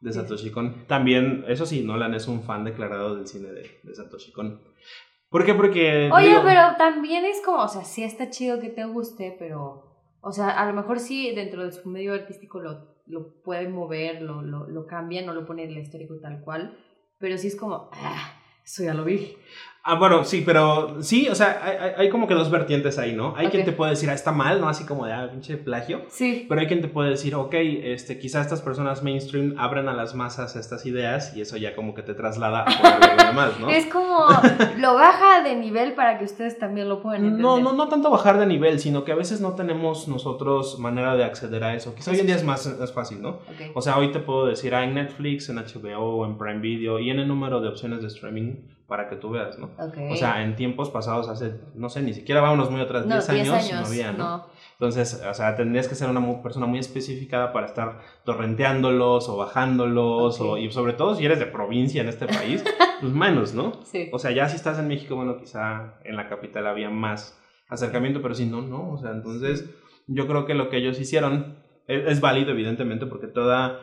de 0.01 0.11
Satoshi 0.11 0.51
Kon. 0.51 0.85
También, 0.87 1.45
eso 1.47 1.65
sí, 1.65 1.85
Nolan 1.85 2.15
es 2.15 2.27
un 2.27 2.43
fan 2.43 2.65
declarado 2.65 3.15
del 3.15 3.25
cine 3.25 3.47
de, 3.47 3.79
de 3.81 3.95
Satoshi 3.95 4.33
Kon. 4.33 4.61
¿Por 5.29 5.45
qué? 5.45 5.53
Porque... 5.53 6.09
Oye, 6.11 6.35
pero 6.43 6.75
también 6.77 7.23
es 7.23 7.39
como, 7.45 7.63
o 7.63 7.67
sea, 7.69 7.85
sí 7.85 8.03
está 8.03 8.29
chido 8.29 8.59
que 8.59 8.67
te 8.67 8.83
guste, 8.83 9.37
pero... 9.39 9.85
O 10.19 10.33
sea, 10.33 10.49
a 10.49 10.65
lo 10.65 10.73
mejor 10.73 10.99
sí 10.99 11.33
dentro 11.33 11.63
de 11.63 11.71
su 11.71 11.87
medio 11.87 12.13
artístico 12.13 12.59
lo, 12.59 12.98
lo 13.09 13.41
pueden 13.41 13.73
mover, 13.73 14.21
lo, 14.21 14.41
lo, 14.41 14.67
lo 14.67 14.87
no 14.89 15.33
lo 15.33 15.45
ponen 15.45 15.69
el 15.71 15.79
histórico 15.79 16.19
tal 16.19 16.41
cual, 16.41 16.77
pero 17.17 17.37
sí 17.37 17.47
es 17.47 17.55
como, 17.55 17.89
ah, 17.91 18.39
eso 18.63 18.83
ya 18.83 18.93
lo 18.93 19.03
vi. 19.03 19.35
Ah, 19.83 19.95
bueno, 19.95 20.25
sí, 20.25 20.43
pero 20.45 21.01
sí, 21.01 21.29
o 21.29 21.35
sea, 21.35 21.61
hay, 21.63 21.91
hay 21.97 22.09
como 22.09 22.27
que 22.27 22.33
dos 22.33 22.51
vertientes 22.51 22.99
ahí, 22.99 23.13
¿no? 23.13 23.33
Hay 23.37 23.47
quien 23.47 23.63
te 23.63 23.71
puede 23.71 23.91
decir, 23.91 24.09
ah, 24.09 24.13
está 24.13 24.31
mal, 24.31 24.59
¿no? 24.59 24.67
Así 24.67 24.85
como 24.85 25.05
de, 25.05 25.13
ah, 25.13 25.29
pinche 25.31 25.55
plagio. 25.55 26.01
Sí. 26.09 26.45
Pero 26.49 26.59
hay 26.59 26.67
quien 26.67 26.81
te 26.81 26.89
puede 26.89 27.11
decir, 27.11 27.33
ok, 27.33 27.53
este, 27.53 28.19
quizá 28.19 28.41
estas 28.41 28.61
personas 28.61 29.03
mainstream 29.03 29.55
abren 29.57 29.87
a 29.87 29.93
las 29.93 30.15
masas 30.15 30.57
estas 30.57 30.85
ideas 30.85 31.35
y 31.35 31.41
eso 31.41 31.55
ya 31.55 31.75
como 31.75 31.93
que 31.93 32.03
te 32.03 32.13
traslada 32.13 32.65
a 32.67 33.27
demás, 33.27 33.57
¿no? 33.59 33.69
Es 33.69 33.85
como, 33.85 34.27
lo 34.77 34.95
baja 34.95 35.43
de 35.43 35.55
nivel 35.55 35.93
para 35.93 36.19
que 36.19 36.25
ustedes 36.25 36.59
también 36.59 36.89
lo 36.89 37.01
puedan 37.01 37.21
entender. 37.21 37.41
No, 37.41 37.59
no, 37.59 37.71
no 37.71 37.87
tanto 37.87 38.11
bajar 38.11 38.37
de 38.37 38.45
nivel, 38.45 38.79
sino 38.79 39.05
que 39.05 39.13
a 39.13 39.15
veces 39.15 39.39
no 39.39 39.53
tenemos 39.53 40.09
nosotros 40.09 40.77
manera 40.77 41.15
de 41.15 41.23
acceder 41.23 41.63
a 41.63 41.73
eso. 41.73 41.95
Quizá 41.95 42.11
hoy 42.11 42.19
en 42.19 42.27
día 42.27 42.35
es 42.35 42.43
más, 42.43 42.65
es 42.65 42.91
fácil, 42.91 43.21
¿no? 43.21 43.29
Ok. 43.29 43.71
O 43.75 43.81
sea, 43.81 43.97
hoy 43.97 44.11
te 44.11 44.19
puedo 44.19 44.45
decir, 44.45 44.75
ah, 44.75 44.83
en 44.83 44.95
Netflix, 44.95 45.47
en 45.47 45.55
HBO, 45.55 46.25
en 46.25 46.37
Prime 46.37 46.59
Video 46.59 46.99
y 46.99 47.09
en 47.09 47.19
el 47.19 47.27
número 47.27 47.61
de 47.61 47.69
opciones 47.69 48.01
de 48.01 48.07
streaming 48.07 48.55
para 48.89 49.07
que 49.07 49.15
tú 49.15 49.29
veas, 49.29 49.57
¿no? 49.57 49.67
Ok. 49.77 49.97
O 50.11 50.15
sea, 50.17 50.43
en 50.43 50.57
tiempos 50.57 50.89
pasados, 50.89 51.29
hace, 51.29 51.53
no 51.75 51.89
sé, 51.89 52.01
ni 52.01 52.13
siquiera 52.13 52.41
vámonos 52.41 52.69
muy 52.69 52.81
atrás, 52.81 53.05
no, 53.05 53.13
10 53.15 53.27
10 53.29 53.39
años, 53.39 53.53
años, 53.53 53.81
no 53.81 53.87
había, 53.87 54.11
¿no? 54.11 54.17
no. 54.17 54.45
Entonces, 54.73 55.23
o 55.29 55.33
sea, 55.33 55.55
tendrías 55.55 55.87
que 55.87 55.95
ser 55.95 56.09
una 56.09 56.41
persona 56.41 56.65
muy 56.65 56.79
especificada 56.79 57.53
para 57.53 57.67
estar 57.67 57.99
torrenteándolos 58.25 59.29
o 59.29 59.37
bajándolos, 59.37 60.41
o, 60.41 60.57
y 60.57 60.71
sobre 60.71 60.93
todo 60.93 61.15
si 61.15 61.23
eres 61.25 61.39
de 61.39 61.45
provincia 61.45 62.01
en 62.01 62.09
este 62.09 62.25
país, 62.25 62.63
pues 63.01 63.13
menos, 63.13 63.53
¿no? 63.53 63.73
Sí. 63.85 64.09
O 64.11 64.19
sea, 64.19 64.31
ya 64.31 64.49
si 64.49 64.55
estás 64.55 64.79
en 64.79 64.87
México, 64.87 65.15
bueno, 65.15 65.37
quizá 65.37 65.99
en 66.03 66.15
la 66.15 66.27
capital 66.27 66.65
había 66.67 66.89
más 66.89 67.39
acercamiento, 67.69 68.21
pero 68.21 68.33
si 68.33 68.45
no, 68.45 68.61
no. 68.61 68.91
O 68.91 68.97
sea, 68.97 69.11
entonces 69.11 69.69
yo 70.07 70.27
creo 70.27 70.45
que 70.45 70.55
lo 70.55 70.69
que 70.69 70.77
ellos 70.77 70.99
hicieron 70.99 71.57
es, 71.87 72.07
es 72.07 72.21
válido, 72.21 72.51
evidentemente, 72.51 73.05
porque 73.05 73.27
toda... 73.27 73.81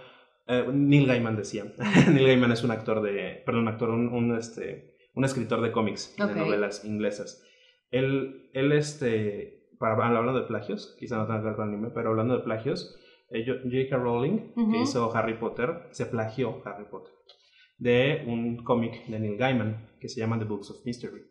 eh, 0.48 0.64
Neil 0.72 1.06
Gaiman 1.06 1.36
decía, 1.36 1.64
Neil 2.10 2.26
Gaiman 2.26 2.52
es 2.52 2.64
un 2.64 2.70
actor 2.70 3.02
de, 3.02 3.42
perdón, 3.44 3.62
un 3.62 3.68
actor, 3.68 3.90
un, 3.90 4.08
un, 4.08 4.36
este, 4.36 4.95
un 5.16 5.24
escritor 5.24 5.60
de 5.60 5.72
cómics, 5.72 6.14
Ok. 6.20 6.28
de 6.28 6.36
novelas 6.36 6.84
inglesas. 6.84 7.42
Él, 7.90 8.48
él 8.52 8.70
este, 8.70 9.66
para, 9.80 9.94
hablando 9.94 10.38
de 10.40 10.46
plagios, 10.46 10.96
quizá 11.00 11.16
no 11.16 11.26
tenga 11.26 11.40
que 11.40 11.46
ver 11.46 11.56
con 11.56 11.68
anime, 11.68 11.90
pero 11.92 12.10
hablando 12.10 12.36
de 12.36 12.44
plagios, 12.44 12.96
eh, 13.30 13.44
J.K. 13.44 13.96
Rowling, 13.96 14.52
que 14.70 14.80
hizo 14.80 15.12
Harry 15.16 15.34
Potter, 15.34 15.88
se 15.90 16.06
plagió 16.06 16.62
Harry 16.64 16.84
Potter 16.84 17.12
de 17.78 18.24
un 18.26 18.62
cómic 18.64 19.06
de 19.06 19.18
Neil 19.18 19.36
Gaiman 19.36 19.90
que 20.00 20.08
se 20.08 20.20
llama 20.20 20.38
The 20.38 20.44
Books 20.44 20.70
of 20.70 20.84
Mystery. 20.84 21.22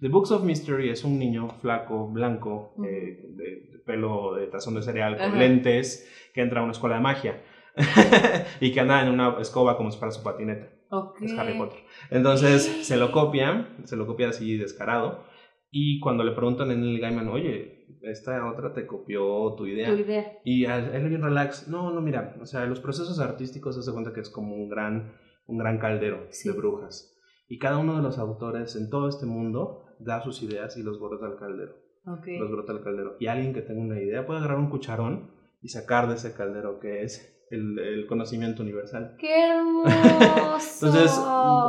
The 0.00 0.08
Books 0.08 0.30
of 0.30 0.44
Mystery 0.44 0.90
es 0.90 1.04
un 1.04 1.18
niño 1.18 1.48
flaco, 1.60 2.08
blanco, 2.08 2.74
eh, 2.84 3.20
de, 3.30 3.44
de 3.72 3.78
pelo 3.84 4.34
de 4.34 4.46
tazón 4.46 4.74
de 4.74 4.82
cereal, 4.82 5.16
con 5.18 5.38
lentes, 5.38 6.08
que 6.34 6.40
entra 6.40 6.60
a 6.60 6.62
una 6.62 6.72
escuela 6.72 6.96
de 6.96 7.02
magia 7.02 7.42
y 8.60 8.72
que 8.72 8.80
anda 8.80 9.02
en 9.02 9.12
una 9.12 9.40
escoba 9.40 9.76
como 9.76 9.90
si 9.90 9.98
fuera 9.98 10.12
su 10.12 10.22
patineta. 10.22 10.68
Ok. 10.90 11.22
Es 11.22 11.32
Harry 11.38 11.56
Potter. 11.58 11.78
Entonces 12.10 12.86
se 12.86 12.96
lo 12.96 13.12
copia, 13.12 13.76
se 13.84 13.96
lo 13.96 14.06
copia 14.06 14.28
así 14.30 14.56
descarado. 14.56 15.24
Y 15.70 16.00
cuando 16.00 16.24
le 16.24 16.32
preguntan 16.32 16.70
en 16.70 16.82
el 16.82 16.98
Gaiman, 16.98 17.28
oye, 17.28 17.86
esta 18.02 18.46
otra 18.50 18.72
te 18.72 18.86
copió 18.86 19.54
tu 19.56 19.66
idea. 19.66 19.88
Tu 19.90 19.96
idea. 20.00 20.38
Y 20.44 20.64
él 20.64 21.08
bien 21.08 21.22
relax, 21.22 21.68
no, 21.68 21.90
no, 21.92 22.00
mira, 22.00 22.36
o 22.40 22.46
sea, 22.46 22.64
los 22.64 22.80
procesos 22.80 23.20
artísticos 23.20 23.74
se 23.74 23.80
hace 23.80 23.92
cuenta 23.92 24.12
que 24.14 24.20
es 24.20 24.30
como 24.30 24.54
un 24.54 24.68
gran, 24.68 25.12
un 25.46 25.58
gran 25.58 25.78
caldero 25.78 26.26
Sí. 26.30 26.48
de 26.48 26.56
brujas. 26.56 27.14
Y 27.48 27.58
cada 27.58 27.78
uno 27.78 27.96
de 27.96 28.02
los 28.02 28.18
autores 28.18 28.76
en 28.76 28.88
todo 28.88 29.08
este 29.08 29.26
mundo 29.26 29.84
da 29.98 30.22
sus 30.22 30.42
ideas 30.42 30.76
y 30.76 30.82
los 30.82 30.98
brota 31.00 31.26
al 31.26 31.36
caldero. 31.36 31.74
Ok. 32.06 32.26
Los 32.38 32.50
brota 32.50 32.72
al 32.72 32.82
caldero. 32.82 33.16
Y 33.20 33.26
alguien 33.26 33.52
que 33.52 33.60
tenga 33.62 33.80
una 33.82 34.00
idea 34.00 34.26
puede 34.26 34.38
agarrar 34.38 34.58
un 34.58 34.70
cucharón 34.70 35.30
y 35.60 35.68
sacar 35.68 36.08
de 36.08 36.14
ese 36.14 36.34
caldero 36.34 36.78
que 36.80 37.02
es 37.02 37.37
el, 37.50 37.78
el 37.78 38.06
conocimiento 38.06 38.62
universal. 38.62 39.16
¡Qué 39.18 39.46
hermoso! 39.48 39.88
Entonces, 40.86 41.12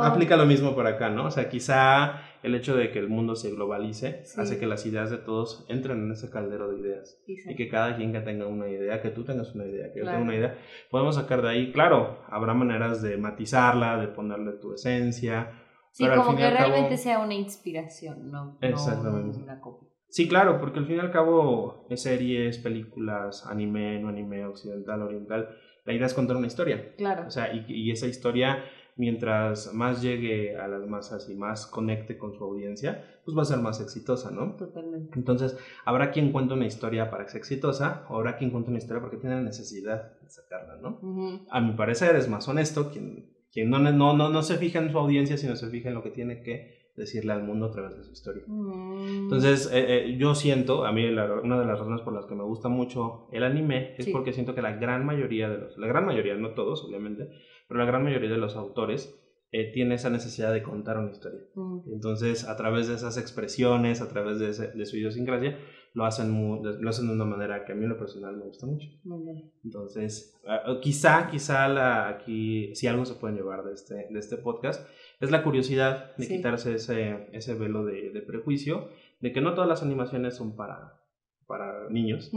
aplica 0.02 0.36
lo 0.36 0.46
mismo 0.46 0.74
por 0.74 0.86
acá, 0.86 1.10
¿no? 1.10 1.26
O 1.26 1.30
sea, 1.30 1.48
quizá 1.48 2.22
el 2.42 2.54
hecho 2.54 2.74
de 2.76 2.90
que 2.90 2.98
el 2.98 3.08
mundo 3.08 3.36
se 3.36 3.50
globalice 3.50 4.22
Sí. 4.24 4.40
hace 4.40 4.58
que 4.58 4.66
las 4.66 4.84
ideas 4.86 5.10
de 5.10 5.18
todos 5.18 5.64
entren 5.68 5.98
en 6.04 6.12
ese 6.12 6.30
caldero 6.30 6.70
de 6.72 6.80
ideas. 6.80 7.18
Sí, 7.26 7.36
sí. 7.36 7.50
Y 7.52 7.54
que 7.56 7.68
cada 7.68 7.96
quien 7.96 8.12
que 8.12 8.20
tenga 8.20 8.46
una 8.46 8.68
idea, 8.68 9.00
que 9.02 9.10
tú 9.10 9.24
tengas 9.24 9.54
una 9.54 9.66
idea, 9.66 9.92
que 9.92 10.00
yo 10.00 10.04
tenga 10.06 10.20
una 10.22 10.34
idea, 10.36 10.56
podemos 10.90 11.14
sacar 11.16 11.42
de 11.42 11.48
ahí, 11.50 11.72
claro, 11.72 12.18
habrá 12.28 12.54
maneras 12.54 13.02
de 13.02 13.16
matizarla, 13.18 13.98
de 14.00 14.08
ponerle 14.08 14.52
tu 14.52 14.72
esencia. 14.72 15.50
Sí, 15.92 16.04
pero 16.04 16.14
al 16.14 16.18
como 16.20 16.30
fin 16.30 16.38
que 16.38 16.54
cabo- 16.54 16.68
realmente 16.70 16.96
sea 16.96 17.18
una 17.18 17.34
inspiración, 17.34 18.30
no, 18.30 18.58
Exactamente. 18.60 19.38
no 19.38 19.44
una 19.44 19.60
copia. 19.60 19.88
Sí, 20.08 20.26
claro, 20.28 20.58
porque 20.60 20.80
al 20.80 20.86
fin 20.86 20.96
y 20.96 21.00
al 21.00 21.12
cabo, 21.12 21.86
en 21.88 21.96
series, 21.96 22.58
películas, 22.58 23.46
anime, 23.46 24.00
no 24.00 24.08
anime, 24.08 24.44
occidental, 24.44 25.02
oriental, 25.02 25.48
la 25.84 25.92
idea 25.92 26.06
es 26.06 26.14
contar 26.14 26.36
una 26.36 26.46
historia. 26.46 26.94
Claro. 26.96 27.26
O 27.26 27.30
sea, 27.30 27.52
y, 27.52 27.64
y 27.68 27.90
esa 27.90 28.06
historia, 28.06 28.64
mientras 28.96 29.72
más 29.72 30.02
llegue 30.02 30.56
a 30.56 30.68
las 30.68 30.86
masas 30.86 31.28
y 31.28 31.34
más 31.34 31.66
conecte 31.66 32.18
con 32.18 32.34
su 32.34 32.44
audiencia, 32.44 33.04
pues 33.24 33.36
va 33.36 33.42
a 33.42 33.46
ser 33.46 33.58
más 33.58 33.80
exitosa, 33.80 34.30
¿no? 34.30 34.56
Totalmente. 34.56 35.18
Entonces, 35.18 35.56
habrá 35.84 36.10
quien 36.10 36.32
cuente 36.32 36.54
una 36.54 36.66
historia 36.66 37.10
para 37.10 37.24
que 37.24 37.30
sea 37.30 37.38
exitosa, 37.38 38.04
o 38.08 38.16
habrá 38.16 38.36
quien 38.36 38.50
cuente 38.50 38.70
una 38.70 38.78
historia 38.78 39.00
porque 39.00 39.16
tiene 39.16 39.36
la 39.36 39.42
necesidad 39.42 40.18
de 40.20 40.30
sacarla, 40.30 40.76
¿no? 40.76 41.46
A 41.50 41.60
mi 41.60 41.72
parecer 41.72 42.16
es 42.16 42.28
más 42.28 42.48
honesto 42.48 42.90
quien, 42.90 43.30
quien 43.52 43.70
no, 43.70 43.78
no, 43.78 43.92
no, 43.92 44.28
no 44.28 44.42
se 44.42 44.56
fija 44.56 44.78
en 44.78 44.90
su 44.90 44.98
audiencia, 44.98 45.36
sino 45.36 45.56
se 45.56 45.68
fija 45.68 45.88
en 45.88 45.94
lo 45.94 46.02
que 46.02 46.10
tiene 46.10 46.42
que 46.42 46.79
decirle 47.00 47.32
al 47.32 47.42
mundo 47.42 47.66
a 47.66 47.70
través 47.72 47.96
de 47.96 48.04
su 48.04 48.12
historia. 48.12 48.44
Mm. 48.46 49.22
Entonces, 49.24 49.68
eh, 49.72 49.84
eh, 50.06 50.16
yo 50.18 50.34
siento, 50.36 50.84
a 50.86 50.92
mí 50.92 51.10
la- 51.10 51.40
una 51.40 51.58
de 51.58 51.66
las 51.66 51.78
razones 51.78 52.02
por 52.02 52.14
las 52.14 52.26
que 52.26 52.34
me 52.36 52.44
gusta 52.44 52.68
mucho 52.68 53.26
el 53.32 53.42
anime 53.42 53.94
es 53.98 54.04
Sí. 54.04 54.12
porque 54.12 54.32
siento 54.32 54.54
que 54.54 54.62
la 54.62 54.76
gran 54.76 55.04
mayoría 55.04 55.48
de 55.50 55.58
los, 55.58 55.76
la 55.78 55.86
gran 55.88 56.06
mayoría, 56.06 56.34
no 56.36 56.50
todos 56.54 56.84
obviamente, 56.84 57.28
pero 57.68 57.80
la 57.80 57.86
gran 57.86 58.04
mayoría 58.04 58.30
de 58.30 58.38
los 58.38 58.54
autores 58.56 59.16
eh, 59.52 59.72
tiene 59.72 59.96
esa 59.96 60.10
necesidad 60.10 60.52
de 60.52 60.62
contar 60.62 60.96
una 60.98 61.10
historia. 61.10 61.40
Mm. 61.56 61.80
Entonces, 61.92 62.46
a 62.48 62.56
través 62.56 62.86
de 62.86 62.94
esas 62.94 63.18
expresiones, 63.18 64.00
a 64.00 64.08
través 64.08 64.38
de, 64.38 64.50
ese- 64.50 64.70
de 64.72 64.86
su 64.86 64.96
idiosincrasia, 64.96 65.58
lo 65.92 66.04
hacen, 66.04 66.62
lo 66.62 66.88
hacen 66.88 67.08
de 67.08 67.14
una 67.14 67.24
manera 67.24 67.64
que 67.64 67.72
a 67.72 67.74
mí 67.74 67.82
en 67.82 67.88
lo 67.88 67.98
personal 67.98 68.36
me 68.36 68.44
gusta 68.44 68.64
mucho. 68.66 68.86
Muy 69.02 69.24
bien. 69.24 69.50
Entonces, 69.64 70.40
quizá, 70.80 71.26
quizá 71.28 71.66
la, 71.66 72.08
aquí, 72.08 72.72
si 72.76 72.86
algo 72.86 73.04
se 73.04 73.14
pueden 73.16 73.36
llevar 73.36 73.64
de 73.64 73.72
este, 73.72 73.94
de 74.08 74.18
este 74.20 74.36
podcast, 74.36 74.86
es 75.20 75.30
la 75.30 75.42
curiosidad 75.42 76.16
de 76.16 76.24
Sí. 76.24 76.36
quitarse 76.36 76.74
ese, 76.74 77.28
ese 77.32 77.54
velo 77.54 77.84
de, 77.84 78.10
de 78.10 78.22
prejuicio, 78.22 78.88
de 79.20 79.32
que 79.32 79.40
no 79.40 79.54
todas 79.54 79.68
las 79.68 79.82
animaciones 79.82 80.34
son 80.36 80.56
para, 80.56 81.00
para 81.46 81.88
niños 81.90 82.30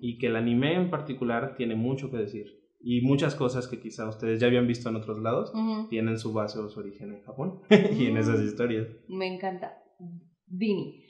y 0.00 0.18
que 0.18 0.28
el 0.28 0.36
anime 0.36 0.74
en 0.74 0.90
particular 0.90 1.54
tiene 1.56 1.74
mucho 1.74 2.10
que 2.10 2.16
decir. 2.16 2.60
Y 2.84 3.00
muchas 3.02 3.34
cosas 3.36 3.68
que 3.68 3.78
quizá 3.78 4.08
ustedes 4.08 4.40
ya 4.40 4.48
habían 4.48 4.66
visto 4.66 4.88
en 4.88 4.96
otros 4.96 5.18
lados 5.20 5.52
tienen 5.88 6.18
su 6.18 6.32
base 6.32 6.58
o 6.58 6.68
su 6.68 6.80
origen 6.80 7.12
en 7.12 7.22
Japón 7.22 7.60
y 7.98 8.06
en 8.06 8.16
esas 8.16 8.40
Mm. 8.40 8.44
historias. 8.44 8.88
Me 9.08 9.26
encanta. 9.32 9.78
Vini, 10.46 11.04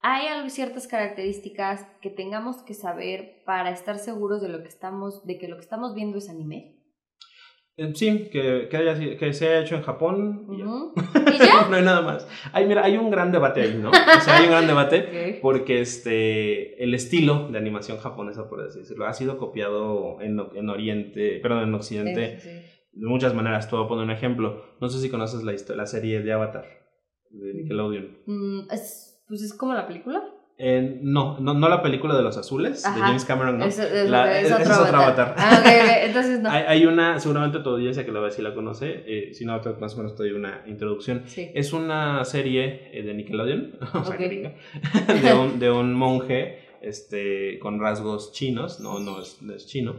¿hay 0.00 0.50
ciertas 0.50 0.86
características 0.86 1.86
que 2.02 2.10
tengamos 2.10 2.62
que 2.62 2.74
saber 2.74 3.42
para 3.46 3.70
estar 3.70 3.98
seguros 3.98 4.42
de 4.42 4.48
lo 4.48 4.60
que 4.62 4.68
estamos, 4.68 5.24
de 5.26 5.38
que 5.38 5.48
lo 5.48 5.56
que 5.56 5.62
estamos 5.62 5.94
viendo 5.94 6.18
es 6.18 6.28
anime? 6.28 6.77
Sí, 7.94 8.28
que, 8.32 8.66
que, 8.68 8.76
haya 8.76 9.16
que 9.16 9.32
se 9.32 9.46
haya 9.48 9.60
hecho 9.60 9.76
en 9.76 9.82
Japón 9.82 10.46
y 10.50 10.58
ya. 10.58 10.64
Ujú. 10.66 10.94
¿Y 11.32 11.38
ya? 11.38 11.68
no 11.70 11.76
hay 11.76 11.82
nada 11.84 12.02
más. 12.02 12.26
Hay, 12.52 12.66
mira, 12.66 12.84
hay 12.84 12.96
un 12.96 13.08
gran 13.10 13.30
debate 13.30 13.62
ahí, 13.62 13.78
¿no? 13.80 13.90
O 13.90 14.20
sea, 14.20 14.36
hay 14.38 14.44
un 14.44 14.50
gran 14.50 14.66
debate. 14.72 15.38
Porque 15.40 15.80
este 15.80 16.82
el 16.82 16.92
estilo 16.94 17.48
de 17.50 17.58
animación 17.58 17.98
japonesa 17.98 18.48
por 18.48 18.60
así 18.62 18.80
decirlo 18.80 19.06
ha 19.06 19.12
sido 19.12 19.38
copiado 19.38 20.20
en, 20.20 20.40
en 20.54 20.68
Oriente 20.70 21.38
perdón 21.40 21.64
en 21.68 21.74
Occidente 21.74 22.40
Sí, 22.40 22.48
sí, 22.50 22.56
de 23.00 23.06
muchas 23.06 23.32
maneras 23.34 23.68
te 23.70 23.76
voy 23.76 23.84
a 23.84 23.88
poner 23.88 24.04
un 24.04 24.10
ejemplo 24.10 24.64
no 24.80 24.88
sé 24.88 24.98
si 25.00 25.08
conoces 25.08 25.44
la 25.44 25.52
histo- 25.52 25.74
la 25.76 25.86
serie 25.86 26.20
de 26.20 26.32
Avatar 26.32 26.64
de 27.30 27.54
Nickelodeon 27.54 28.18
sí. 28.26 28.30
Mm, 28.32 28.60
es- 28.72 29.22
pues 29.28 29.42
es 29.42 29.52
como 29.54 29.74
la 29.74 29.86
película. 29.86 30.22
Eh, 30.60 30.98
no, 31.02 31.38
no 31.38 31.54
no 31.54 31.68
la 31.68 31.82
película 31.82 32.16
de 32.16 32.22
los 32.22 32.36
azules 32.36 32.84
de. 32.84 33.00
James 33.00 33.24
Cameron 33.24 33.58
no 33.58 33.64
Es, 33.64 33.78
es- 33.78 34.10
La- 34.10 34.40
es 34.40 34.46
ese 34.46 34.54
otro 34.54 34.72
es 34.72 34.78
otro 34.80 34.96
avatar. 34.96 35.28
avatar. 35.28 35.34
Ah, 35.38 35.58
ok, 35.60 35.66
ok. 35.84 35.90
Entonces 36.02 36.40
no. 36.40 36.50
hay, 36.50 36.64
hay 36.66 36.86
una 36.86 37.20
seguramente 37.20 37.60
tu 37.60 37.70
audiencia 37.70 38.04
que 38.04 38.10
lo 38.10 38.20
ve 38.22 38.32
si 38.32 38.42
la 38.42 38.52
conoce 38.54 39.04
eh, 39.06 39.34
si 39.34 39.44
no 39.44 39.60
más 39.80 39.94
o 39.94 39.96
menos 39.98 40.16
te 40.16 40.24
doy 40.24 40.32
una 40.32 40.64
introducción 40.66 41.22
Sí. 41.26 41.48
Es 41.54 41.72
una 41.72 42.24
serie 42.24 42.90
eh, 42.92 43.02
de 43.04 43.14
Nickelodeon, 43.14 43.78
o 43.94 44.04
sea, 44.04 44.16
de, 44.18 45.34
un, 45.38 45.60
de 45.60 45.70
un 45.70 45.94
monje 45.94 46.58
este, 46.80 47.58
con 47.60 47.80
rasgos 47.80 48.32
chinos, 48.32 48.80
no, 48.80 48.98
no 48.98 49.20
es, 49.20 49.40
no 49.42 49.54
es 49.54 49.64
chino, 49.66 49.94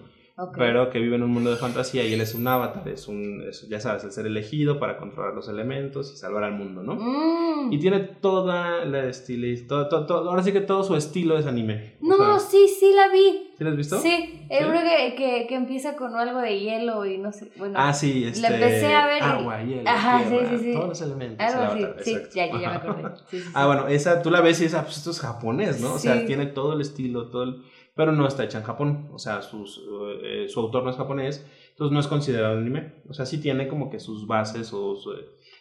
Pero 0.55 0.89
que 0.89 0.99
vive 0.99 1.15
en 1.15 1.23
un 1.23 1.31
mundo 1.31 1.49
de 1.51 1.57
fantasía 1.57 2.05
y 2.05 2.13
él 2.13 2.21
es 2.21 2.33
un 2.35 2.47
avatar, 2.47 2.87
es 2.87 3.07
un, 3.07 3.43
es, 3.49 3.67
ya 3.69 3.79
sabes, 3.79 4.03
el 4.03 4.11
ser 4.11 4.25
elegido 4.25 4.79
para 4.79 4.97
controlar 4.97 5.33
los 5.33 5.47
elementos 5.49 6.11
y 6.13 6.17
salvar 6.17 6.43
al 6.43 6.53
mundo, 6.53 6.81
¿no? 6.83 6.95
Mm. 6.95 7.73
Y 7.73 7.79
tiene 7.79 7.99
toda 7.99 8.85
la 8.85 9.05
estilo, 9.05 9.45
todo, 9.67 9.87
todo, 9.89 10.05
todo- 10.05 10.29
ahora 10.29 10.43
sí 10.43 10.51
que 10.51 10.61
todo 10.61 10.83
su 10.83 10.95
estilo 10.95 11.37
es 11.37 11.45
anime. 11.45 11.95
O 12.01 12.07
No, 12.07 12.17
sea, 12.17 12.39
sí, 12.39 12.67
sí 12.79 12.91
la 12.95 13.09
vi. 13.09 13.45
¿Sí 13.57 13.63
lo 13.65 13.71
has 13.71 13.75
visto? 13.75 13.99
Sí, 13.99 14.45
es 14.49 14.65
uno 14.65 14.79
que, 14.79 15.15
que, 15.15 15.45
que 15.47 15.55
empieza 15.55 15.97
con 15.97 16.15
algo 16.15 16.39
de 16.39 16.57
hielo 16.59 17.05
y 17.05 17.17
no 17.17 17.33
sé. 17.33 17.51
Bueno, 17.57 17.75
Ah, 17.77 17.93
sí, 17.93 18.23
este, 18.23 18.47
empecé 18.47 18.93
a 18.93 19.05
ver 19.07 19.21
agua, 19.21 19.61
hielo, 19.61 19.89
Ajá, 19.89 20.19
sí, 20.23 20.29
tierra, 20.29 20.49
sí, 20.51 20.57
sí. 20.63 20.73
todos 20.73 20.87
los 20.89 21.01
elementos. 21.01 21.45
algo 21.45 21.73
el 21.75 21.85
así. 21.99 22.03
Sí, 22.15 22.17
ya, 22.33 22.45
ya, 22.47 22.59
ya 22.61 22.69
me 22.69 22.75
acordé. 22.77 23.03
Sí, 23.29 23.37
sí, 23.37 23.39
sí. 23.41 23.49
Ah, 23.53 23.65
bueno, 23.67 23.87
esa 23.89 24.21
tú 24.21 24.31
la 24.31 24.39
ves 24.39 24.59
y 24.61 24.63
dices, 24.63 24.79
ah, 24.79 24.83
pues 24.83 24.97
esto 24.97 25.11
es 25.11 25.19
japonés, 25.19 25.81
¿no? 25.81 25.95
O 25.95 25.99
sea, 25.99 26.19
Sí. 26.21 26.25
tiene 26.27 26.45
todo 26.45 26.73
el 26.73 26.81
estilo, 26.81 27.27
todo 27.27 27.43
el... 27.43 27.61
Pero 27.99 28.13
no 28.13 28.25
está 28.25 28.45
hecha 28.45 28.59
en 28.59 28.63
Japón, 28.63 29.09
o 29.11 29.19
sea, 29.19 29.41
sus, 29.41 29.81
eh, 30.23 30.45
su 30.47 30.61
autor 30.61 30.85
no 30.85 30.89
es 30.89 30.95
japonés, 30.95 31.45
entonces 31.71 31.91
no 31.93 31.99
es 31.99 32.07
considerado 32.07 32.57
anime. 32.57 32.93
O 33.09 33.13
sea, 33.13 33.25
sí 33.25 33.41
tiene 33.41 33.67
como 33.67 33.89
que 33.89 33.99
sus 33.99 34.25
bases 34.25 34.71
o 34.71 34.95
su- 34.95 35.11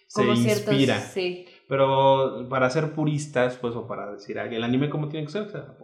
se 0.07 0.23
Como 0.23 0.37
ciertos- 0.37 0.73
inspira. 0.73 1.01
Sí. 1.01 1.47
Pero 1.67 2.47
para 2.49 2.71
ser 2.71 2.93
puristas, 2.93 3.57
pues, 3.61 3.75
o 3.75 3.89
para 3.89 4.13
decir, 4.13 4.39
el 4.39 4.63
anime 4.63 4.89
como 4.89 5.09
tiene 5.09 5.27
que 5.27 5.33
ser, 5.33 5.43
o 5.43 5.49
sea, 5.51 5.77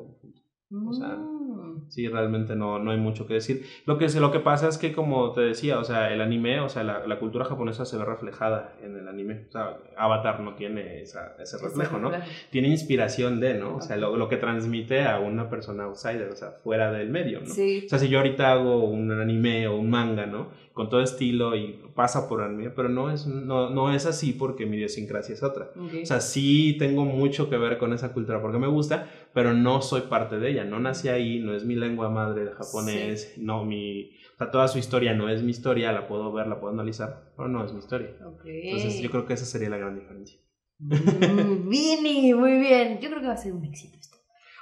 O 0.86 0.92
sea, 0.92 1.08
mm. 1.16 1.53
Sí, 1.88 2.08
realmente 2.08 2.56
no, 2.56 2.78
no 2.78 2.90
hay 2.90 2.98
mucho 2.98 3.26
que 3.26 3.34
decir. 3.34 3.66
Lo 3.86 3.98
que, 3.98 4.08
lo 4.08 4.32
que 4.32 4.40
pasa 4.40 4.68
es 4.68 4.78
que, 4.78 4.92
como 4.92 5.32
te 5.32 5.40
decía, 5.40 5.78
o 5.78 5.84
sea, 5.84 6.12
el 6.12 6.20
anime, 6.20 6.60
o 6.60 6.68
sea, 6.68 6.84
la, 6.84 7.06
la 7.06 7.18
cultura 7.18 7.44
japonesa 7.44 7.84
se 7.84 7.96
ve 7.96 8.04
reflejada 8.04 8.74
en 8.82 8.96
el 8.96 9.08
anime. 9.08 9.46
O 9.48 9.52
sea, 9.52 9.78
Avatar 9.96 10.40
no 10.40 10.54
tiene 10.54 11.00
esa, 11.00 11.36
ese 11.38 11.58
reflejo, 11.58 11.98
¿no? 11.98 12.10
Tiene 12.50 12.68
inspiración 12.68 13.40
de, 13.40 13.54
¿no? 13.54 13.76
O 13.76 13.80
sea, 13.80 13.96
lo, 13.96 14.16
lo, 14.16 14.28
que 14.28 14.36
transmite 14.36 15.04
a 15.04 15.18
una 15.18 15.48
persona 15.48 15.84
outsider, 15.84 16.28
o 16.30 16.36
sea, 16.36 16.50
fuera 16.62 16.92
del 16.92 17.10
medio, 17.10 17.40
¿no? 17.40 17.46
Sí. 17.46 17.82
O 17.86 17.88
sea, 17.88 17.98
si 17.98 18.08
yo 18.08 18.18
ahorita 18.18 18.52
hago 18.52 18.84
un 18.84 19.10
anime 19.12 19.68
o 19.68 19.76
un 19.76 19.90
manga, 19.90 20.26
¿no? 20.26 20.64
con 20.74 20.90
todo 20.90 21.02
estilo 21.02 21.54
y 21.56 21.80
pasa 21.94 22.28
por 22.28 22.42
anime, 22.42 22.68
pero 22.68 22.88
no 22.88 23.08
es, 23.08 23.28
no, 23.28 23.70
no 23.70 23.94
es 23.94 24.06
así 24.06 24.32
porque 24.32 24.66
mi 24.66 24.76
idiosincrasia 24.76 25.32
es 25.32 25.44
otra. 25.44 25.70
O 25.76 26.04
sea, 26.04 26.20
sí 26.20 26.74
tengo 26.80 27.04
mucho 27.04 27.48
que 27.48 27.56
ver 27.56 27.78
con 27.78 27.92
esa 27.92 28.12
cultura 28.12 28.42
porque 28.42 28.58
me 28.58 28.66
gusta, 28.66 29.08
pero 29.34 29.52
no 29.52 29.82
soy 29.82 30.02
parte 30.02 30.38
de 30.38 30.50
ella, 30.50 30.64
no 30.64 30.78
nací 30.78 31.08
ahí, 31.08 31.40
no 31.40 31.54
es 31.54 31.64
mi 31.64 31.74
lengua 31.74 32.08
madre 32.08 32.42
el 32.42 32.52
japonés, 32.52 33.34
no 33.36 33.64
mi... 33.64 34.12
O 34.34 34.38
sea, 34.38 34.50
toda 34.50 34.68
su 34.68 34.78
historia 34.78 35.12
no 35.12 35.28
es 35.28 35.42
mi 35.42 35.50
historia, 35.50 35.92
la 35.92 36.06
puedo 36.06 36.32
ver, 36.32 36.46
la 36.46 36.60
puedo 36.60 36.72
analizar, 36.72 37.32
pero 37.36 37.48
no 37.48 37.64
es 37.64 37.72
mi 37.72 37.80
historia. 37.80 38.16
Entonces 38.44 39.00
yo 39.02 39.10
creo 39.10 39.26
que 39.26 39.34
esa 39.34 39.44
sería 39.44 39.68
la 39.68 39.76
gran 39.76 39.98
diferencia. 39.98 40.38
Mm, 40.78 41.68
Vini, 41.68 42.32
muy 42.34 42.58
bien. 42.58 43.00
Yo 43.00 43.08
creo 43.10 43.20
que 43.20 43.26
va 43.26 43.34
a 43.34 43.36
ser 43.36 43.52
un 43.52 43.64
éxito 43.64 43.98
esto. 43.98 44.16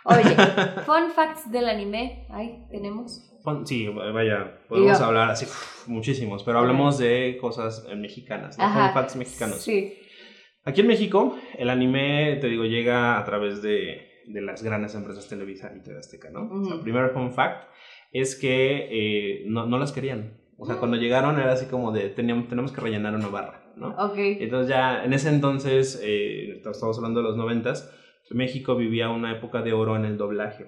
Oye, 0.05 0.23
fun 0.87 1.11
facts 1.15 1.51
del 1.51 1.69
anime, 1.69 2.27
ahí 2.31 2.65
tenemos. 2.71 3.31
Sí, 3.65 3.89
vaya, 3.89 4.59
podemos 4.69 5.01
hablar 5.01 5.31
así 5.31 5.47
muchísimos, 5.87 6.45
pero 6.45 6.61
hablemos 6.61 6.97
de 6.99 7.39
cosas 7.41 7.87
mexicanas, 7.97 8.57
de 8.57 8.65
facts 8.65 9.17
mexicanos. 9.17 9.61
Sí. 9.61 9.99
Aquí 10.65 10.81
en 10.81 10.87
México, 10.87 11.37
el 11.59 11.69
anime, 11.69 12.37
te 12.41 12.47
digo, 12.47 12.65
llega 12.65 13.19
a 13.19 13.25
través 13.25 13.63
de, 13.63 14.12
de 14.27 14.41
las 14.41 14.63
grandes 14.63 14.95
empresas 14.95 15.29
Televisa 15.29 15.73
y 15.77 15.83
TV 15.83 15.99
Azteca, 15.99 16.31
¿no? 16.31 16.73
el 16.73 16.81
primer 16.81 17.11
fun 17.11 17.33
fact 17.33 17.69
es 18.13 18.37
que 18.37 18.89
eh, 18.91 19.45
no, 19.47 19.67
no, 19.67 19.79
las 19.79 19.93
querían. 19.93 20.39
O 20.59 20.67
sea, 20.67 20.77
cuando 20.77 20.97
llegaron 20.97 21.41
era 21.41 21.53
así 21.53 21.67
como 21.67 21.93
de, 21.93 22.11
teníamos, 22.11 22.49
tenemos 22.49 22.73
que 22.73 22.81
rellenar 22.81 23.15
una 23.15 23.29
barra, 23.29 23.73
¿no? 23.77 23.97
Ok. 23.97 24.17
Entonces 24.17 24.69
ya, 24.69 25.05
en 25.05 25.13
ese 25.13 25.31
entonces, 25.31 26.01
eh, 26.05 26.61
estamos 26.65 26.99
hablando 26.99 27.21
de 27.21 27.29
los 27.29 27.37
noventas, 27.37 27.91
México 28.35 28.77
vivía 28.77 29.11
una 29.11 29.33
época 29.33 29.63
de 29.63 29.73
oro 29.73 29.97
en 29.97 30.05
el 30.05 30.17
doblaje. 30.17 30.67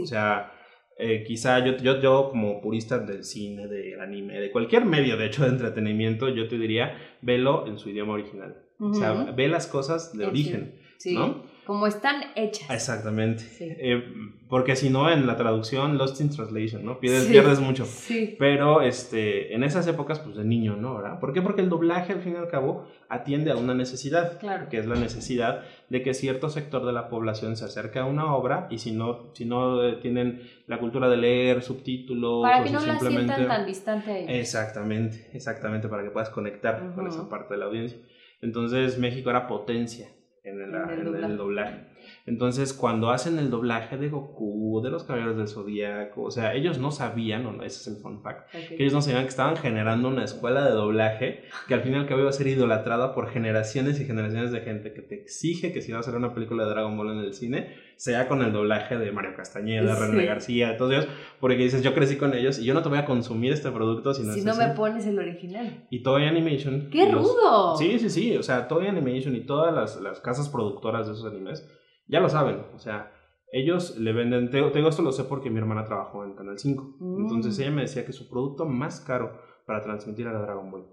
O 0.00 0.06
sea, 0.06 0.52
eh, 0.98 1.24
quizá 1.26 1.64
yo, 1.64 1.76
yo, 1.76 2.00
yo 2.00 2.28
como 2.30 2.60
purista 2.60 2.98
del 2.98 3.24
cine, 3.24 3.66
del 3.66 4.00
anime, 4.00 4.40
de 4.40 4.50
cualquier 4.50 4.84
medio 4.84 5.16
de 5.16 5.26
hecho 5.26 5.44
de 5.44 5.50
entretenimiento, 5.50 6.28
yo 6.28 6.48
te 6.48 6.58
diría, 6.58 6.96
velo 7.22 7.66
en 7.66 7.78
su 7.78 7.90
idioma 7.90 8.14
original. 8.14 8.62
O 8.78 8.92
sea, 8.92 9.12
ve 9.32 9.48
las 9.48 9.66
cosas 9.66 10.16
de 10.16 10.26
origen, 10.26 10.74
¿no? 11.12 11.44
Como 11.66 11.88
están 11.88 12.22
hechas. 12.36 12.70
Exactamente. 12.70 13.44
Eh, 13.60 14.04
porque 14.48 14.76
si 14.76 14.88
no, 14.88 15.10
en 15.10 15.26
la 15.26 15.36
traducción, 15.36 15.98
Lost 15.98 16.20
in 16.20 16.30
Translation, 16.30 16.84
¿no? 16.84 17.00
Pierdes, 17.00 17.26
pierdes 17.26 17.58
mucho. 17.58 17.84
Sí. 17.84 18.36
Pero 18.38 18.82
este, 18.82 19.52
en 19.52 19.64
esas 19.64 19.84
épocas, 19.88 20.20
pues 20.20 20.36
de 20.36 20.44
niño, 20.44 20.76
¿no? 20.76 20.94
¿verdad? 20.94 21.18
¿Por 21.18 21.32
qué? 21.32 21.42
Porque 21.42 21.62
el 21.62 21.68
doblaje, 21.68 22.12
al 22.12 22.20
fin 22.20 22.34
y 22.34 22.36
al 22.36 22.46
cabo, 22.46 22.86
atiende 23.08 23.50
a 23.50 23.56
una 23.56 23.74
necesidad. 23.74 24.38
Claro. 24.38 24.68
Que 24.68 24.78
es 24.78 24.86
la 24.86 24.94
necesidad 24.94 25.64
de 25.88 26.02
que 26.02 26.14
cierto 26.14 26.50
sector 26.50 26.86
de 26.86 26.92
la 26.92 27.08
población 27.08 27.56
se 27.56 27.64
acerque 27.64 27.98
a 27.98 28.04
una 28.04 28.32
obra 28.36 28.68
y 28.70 28.78
si 28.78 28.92
no, 28.92 29.34
si 29.34 29.44
no 29.44 29.82
eh, 29.82 29.94
tienen 29.94 30.42
la 30.68 30.78
cultura 30.78 31.08
de 31.08 31.16
leer 31.16 31.62
subtítulos. 31.62 32.42
Para 32.42 32.62
que 32.62 32.70
no 32.70 32.86
la 32.86 33.00
sientan 33.00 33.48
tan 33.48 33.66
distante 33.66 34.10
a 34.12 34.18
ellos. 34.18 34.30
Exactamente, 34.30 35.30
exactamente, 35.32 35.88
para 35.88 36.04
que 36.04 36.10
puedas 36.10 36.30
conectar 36.30 36.92
con 36.94 37.08
esa 37.08 37.28
parte 37.28 37.54
de 37.54 37.58
la 37.58 37.66
audiencia. 37.66 37.98
Entonces, 38.40 38.98
México 38.98 39.30
era 39.30 39.48
potencia 39.48 40.06
en 40.46 41.24
el, 41.24 41.36
doblaje. 41.36 41.80
Entonces, 42.26 42.72
cuando 42.72 43.10
hacen 43.10 43.38
el 43.38 43.50
doblaje 43.50 43.96
de 43.96 44.08
Goku, 44.08 44.80
de 44.82 44.90
los 44.90 45.04
Caballeros 45.04 45.36
del 45.36 45.46
Zodíaco, 45.46 46.24
o 46.24 46.30
sea, 46.32 46.54
ellos 46.54 46.78
no 46.78 46.90
sabían, 46.90 47.46
o 47.46 47.52
no, 47.52 47.62
ese 47.62 47.80
es 47.80 47.96
el 47.96 48.02
fun 48.02 48.20
fact, 48.20 48.50
que 48.50 48.76
ellos 48.80 48.92
no 48.92 49.00
sabían 49.00 49.22
que 49.22 49.28
estaban 49.28 49.56
generando 49.56 50.08
una 50.08 50.24
escuela 50.24 50.64
de 50.64 50.72
doblaje 50.72 51.44
que 51.68 51.74
al 51.74 51.82
fin 51.82 51.92
y 51.92 51.96
al 51.96 52.06
cabo 52.06 52.22
iba 52.22 52.30
a 52.30 52.32
ser 52.32 52.48
idolatrada 52.48 53.14
por 53.14 53.28
generaciones 53.28 54.00
y 54.00 54.04
generaciones 54.04 54.50
de 54.50 54.60
gente 54.60 54.92
que 54.92 55.02
te 55.02 55.14
exige 55.14 55.72
que 55.72 55.80
si 55.80 55.92
va 55.92 55.98
a 55.98 56.00
hacer 56.00 56.16
una 56.16 56.34
película 56.34 56.64
de 56.64 56.70
Dragon 56.70 56.96
Ball 56.96 57.12
en 57.12 57.18
el 57.18 57.32
cine, 57.32 57.76
sea 57.94 58.26
con 58.26 58.42
el 58.42 58.52
doblaje 58.52 58.98
de 58.98 59.12
Mario 59.12 59.34
Castañeda, 59.36 59.94
René 59.94 60.26
García, 60.26 60.72
de 60.72 60.74
todos 60.74 60.92
ellos, 60.92 61.08
porque 61.38 61.56
dices, 61.56 61.84
yo 61.84 61.94
crecí 61.94 62.16
con 62.16 62.34
ellos 62.34 62.58
y 62.58 62.64
yo 62.64 62.74
no 62.74 62.82
te 62.82 62.88
voy 62.88 62.98
a 62.98 63.04
consumir 63.04 63.52
este 63.52 63.70
producto 63.70 64.12
si 64.14 64.24
no 64.24 64.32
Si 64.32 64.42
no 64.42 64.56
me 64.56 64.70
pones 64.70 65.06
el 65.06 65.18
original. 65.20 65.86
Y 65.90 66.02
Toy 66.02 66.24
Animation. 66.24 66.90
¡Qué 66.90 67.08
rudo! 67.08 67.76
Sí, 67.76 68.00
sí, 68.00 68.10
sí, 68.10 68.36
o 68.36 68.42
sea, 68.42 68.66
Toy 68.66 68.88
Animation 68.88 69.36
y 69.36 69.42
todas 69.42 69.72
las, 69.72 70.00
las 70.00 70.18
casas 70.18 70.48
productoras 70.48 71.06
de 71.06 71.12
esos 71.12 71.24
animes 71.24 71.64
ya 72.06 72.20
lo 72.20 72.28
saben, 72.28 72.62
o 72.74 72.78
sea, 72.78 73.12
ellos 73.52 73.96
le 73.98 74.12
venden, 74.12 74.50
te, 74.50 74.58
digo 74.58 74.88
esto 74.88 75.02
lo 75.02 75.12
sé 75.12 75.24
porque 75.24 75.50
mi 75.50 75.58
hermana 75.58 75.84
trabajó 75.84 76.24
en 76.24 76.34
Canal 76.34 76.58
5, 76.58 76.96
mm. 76.98 77.20
entonces 77.22 77.58
ella 77.58 77.70
me 77.70 77.82
decía 77.82 78.04
que 78.04 78.12
su 78.12 78.28
producto 78.28 78.66
más 78.66 79.00
caro 79.00 79.32
para 79.66 79.82
transmitir 79.82 80.26
era 80.26 80.40
Dragon 80.40 80.70
Ball. 80.70 80.86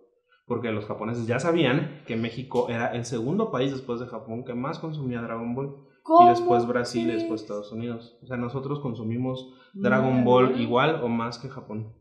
Porque 0.46 0.72
los 0.72 0.86
japoneses 0.86 1.26
ya 1.26 1.40
sabían 1.40 2.02
que 2.06 2.18
México 2.18 2.68
era 2.68 2.94
el 2.94 3.06
segundo 3.06 3.50
país 3.50 3.72
después 3.72 4.02
de 4.02 4.08
Japón 4.08 4.44
que 4.44 4.54
más 4.54 4.80
consumía 4.80 5.22
Dragon 5.22 5.56
Ball. 5.56 5.78
Y 6.22 6.28
después 6.28 6.68
Brasil 6.68 7.10
y 7.10 7.14
después 7.14 7.42
Estados 7.42 7.72
Unidos. 7.72 8.20
O 8.22 8.26
sea, 8.26 8.36
nosotros 8.36 8.82
consumimos 8.82 9.54
Dragon 9.74 10.26
Ball 10.26 10.60
igual 10.60 11.00
o 11.02 11.08
más 11.08 11.40
que 11.40 11.48
Japón. 11.48 11.94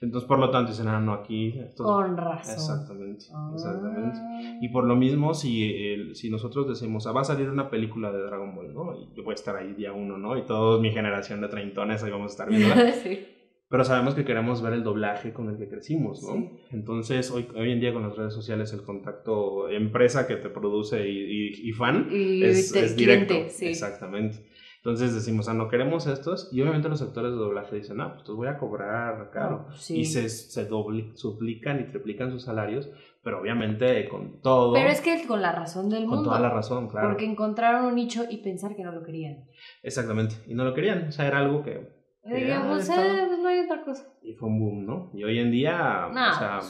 Entonces, 0.00 0.28
por 0.28 0.38
lo 0.38 0.50
tanto, 0.50 0.70
dicen, 0.70 0.86
ah, 0.88 1.00
no, 1.00 1.12
aquí. 1.12 1.60
Con 1.76 2.16
razón. 2.16 2.54
Exactamente, 2.54 3.26
ah. 3.34 3.50
exactamente. 3.52 4.18
Y 4.60 4.68
por 4.68 4.84
lo 4.84 4.94
mismo, 4.94 5.34
si, 5.34 6.14
si 6.14 6.30
nosotros 6.30 6.68
decimos, 6.68 7.06
ah, 7.06 7.12
va 7.12 7.22
a 7.22 7.24
salir 7.24 7.50
una 7.50 7.68
película 7.68 8.12
de 8.12 8.22
Dragon 8.22 8.54
Ball, 8.54 8.72
¿no? 8.72 8.94
Y 8.94 9.08
yo 9.16 9.24
voy 9.24 9.32
a 9.32 9.34
estar 9.34 9.56
ahí 9.56 9.74
día 9.74 9.92
uno, 9.92 10.16
¿no? 10.16 10.36
Y 10.36 10.42
toda 10.42 10.80
mi 10.80 10.92
generación 10.92 11.40
de 11.40 11.48
treintones 11.48 12.02
ahí 12.04 12.10
vamos 12.10 12.30
a 12.30 12.32
estar 12.32 12.48
viendo. 12.48 12.74
sí. 13.02 13.26
Pero 13.70 13.84
sabemos 13.84 14.14
que 14.14 14.24
queremos 14.24 14.62
ver 14.62 14.72
el 14.72 14.82
doblaje 14.82 15.34
con 15.34 15.50
el 15.50 15.58
que 15.58 15.68
crecimos, 15.68 16.22
¿no? 16.22 16.52
Entonces, 16.70 17.30
hoy, 17.30 17.46
hoy 17.54 17.72
en 17.72 17.80
día 17.80 17.92
con 17.92 18.02
las 18.02 18.16
redes 18.16 18.32
sociales, 18.32 18.72
el 18.72 18.82
contacto 18.82 19.68
empresa 19.68 20.26
que 20.26 20.36
te 20.36 20.48
produce 20.48 21.06
y, 21.06 21.68
y, 21.68 21.72
fan 21.72 22.08
es, 22.10 22.74
es 22.74 22.96
directo. 22.96 23.34
Sí. 23.48 23.66
Exactamente. 23.66 24.38
Entonces 24.78 25.12
decimos, 25.14 25.48
ah, 25.48 25.54
no 25.54 25.68
queremos 25.68 26.06
estos. 26.06 26.48
Y 26.52 26.62
obviamente 26.62 26.88
los 26.88 27.02
actores 27.02 27.32
de 27.32 27.36
doblaje 27.36 27.76
dicen, 27.76 28.00
ah, 28.00 28.12
pues 28.14 28.24
te 28.24 28.32
voy 28.32 28.46
a 28.46 28.58
cobrar 28.58 29.30
caro. 29.30 29.66
Y 29.88 30.04
se, 30.04 30.28
se 30.28 30.68
suplican 31.14 31.80
y 31.80 31.84
triplican 31.90 32.30
sus 32.30 32.44
salarios, 32.44 32.88
pero 33.22 33.40
obviamente 33.40 34.08
con 34.08 34.40
todo. 34.40 34.72
Pero 34.74 34.88
es 34.88 35.00
que 35.00 35.26
con 35.26 35.42
la 35.42 35.52
razón 35.52 35.90
del 35.90 36.02
mundo. 36.02 36.16
Con 36.16 36.24
toda 36.24 36.40
la 36.40 36.50
razón, 36.50 36.88
claro. 36.88 37.08
Porque 37.08 37.24
encontraron 37.24 37.86
un 37.86 37.96
nicho 37.96 38.24
y 38.30 38.38
pensar 38.38 38.76
que 38.76 38.84
no 38.84 38.92
lo 38.92 39.02
querían. 39.02 39.48
Exactamente. 39.82 40.36
Y 40.46 40.54
no 40.54 40.64
lo 40.64 40.74
querían. 40.74 41.08
O 41.08 41.12
sea, 41.12 41.26
era 41.26 41.38
algo 41.38 41.62
que. 41.62 41.98
Digamos, 42.24 42.88
eh, 42.88 43.24
pues 43.26 43.38
no 43.40 43.48
hay 43.48 43.60
otra 43.60 43.82
cosa. 43.84 44.06
Y 44.22 44.34
fue 44.34 44.48
un 44.48 44.60
boom, 44.60 44.86
¿no? 44.86 45.10
Y 45.14 45.24
hoy 45.24 45.38
en 45.38 45.50
día, 45.50 46.08
o 46.08 46.12
sea, 46.12 46.60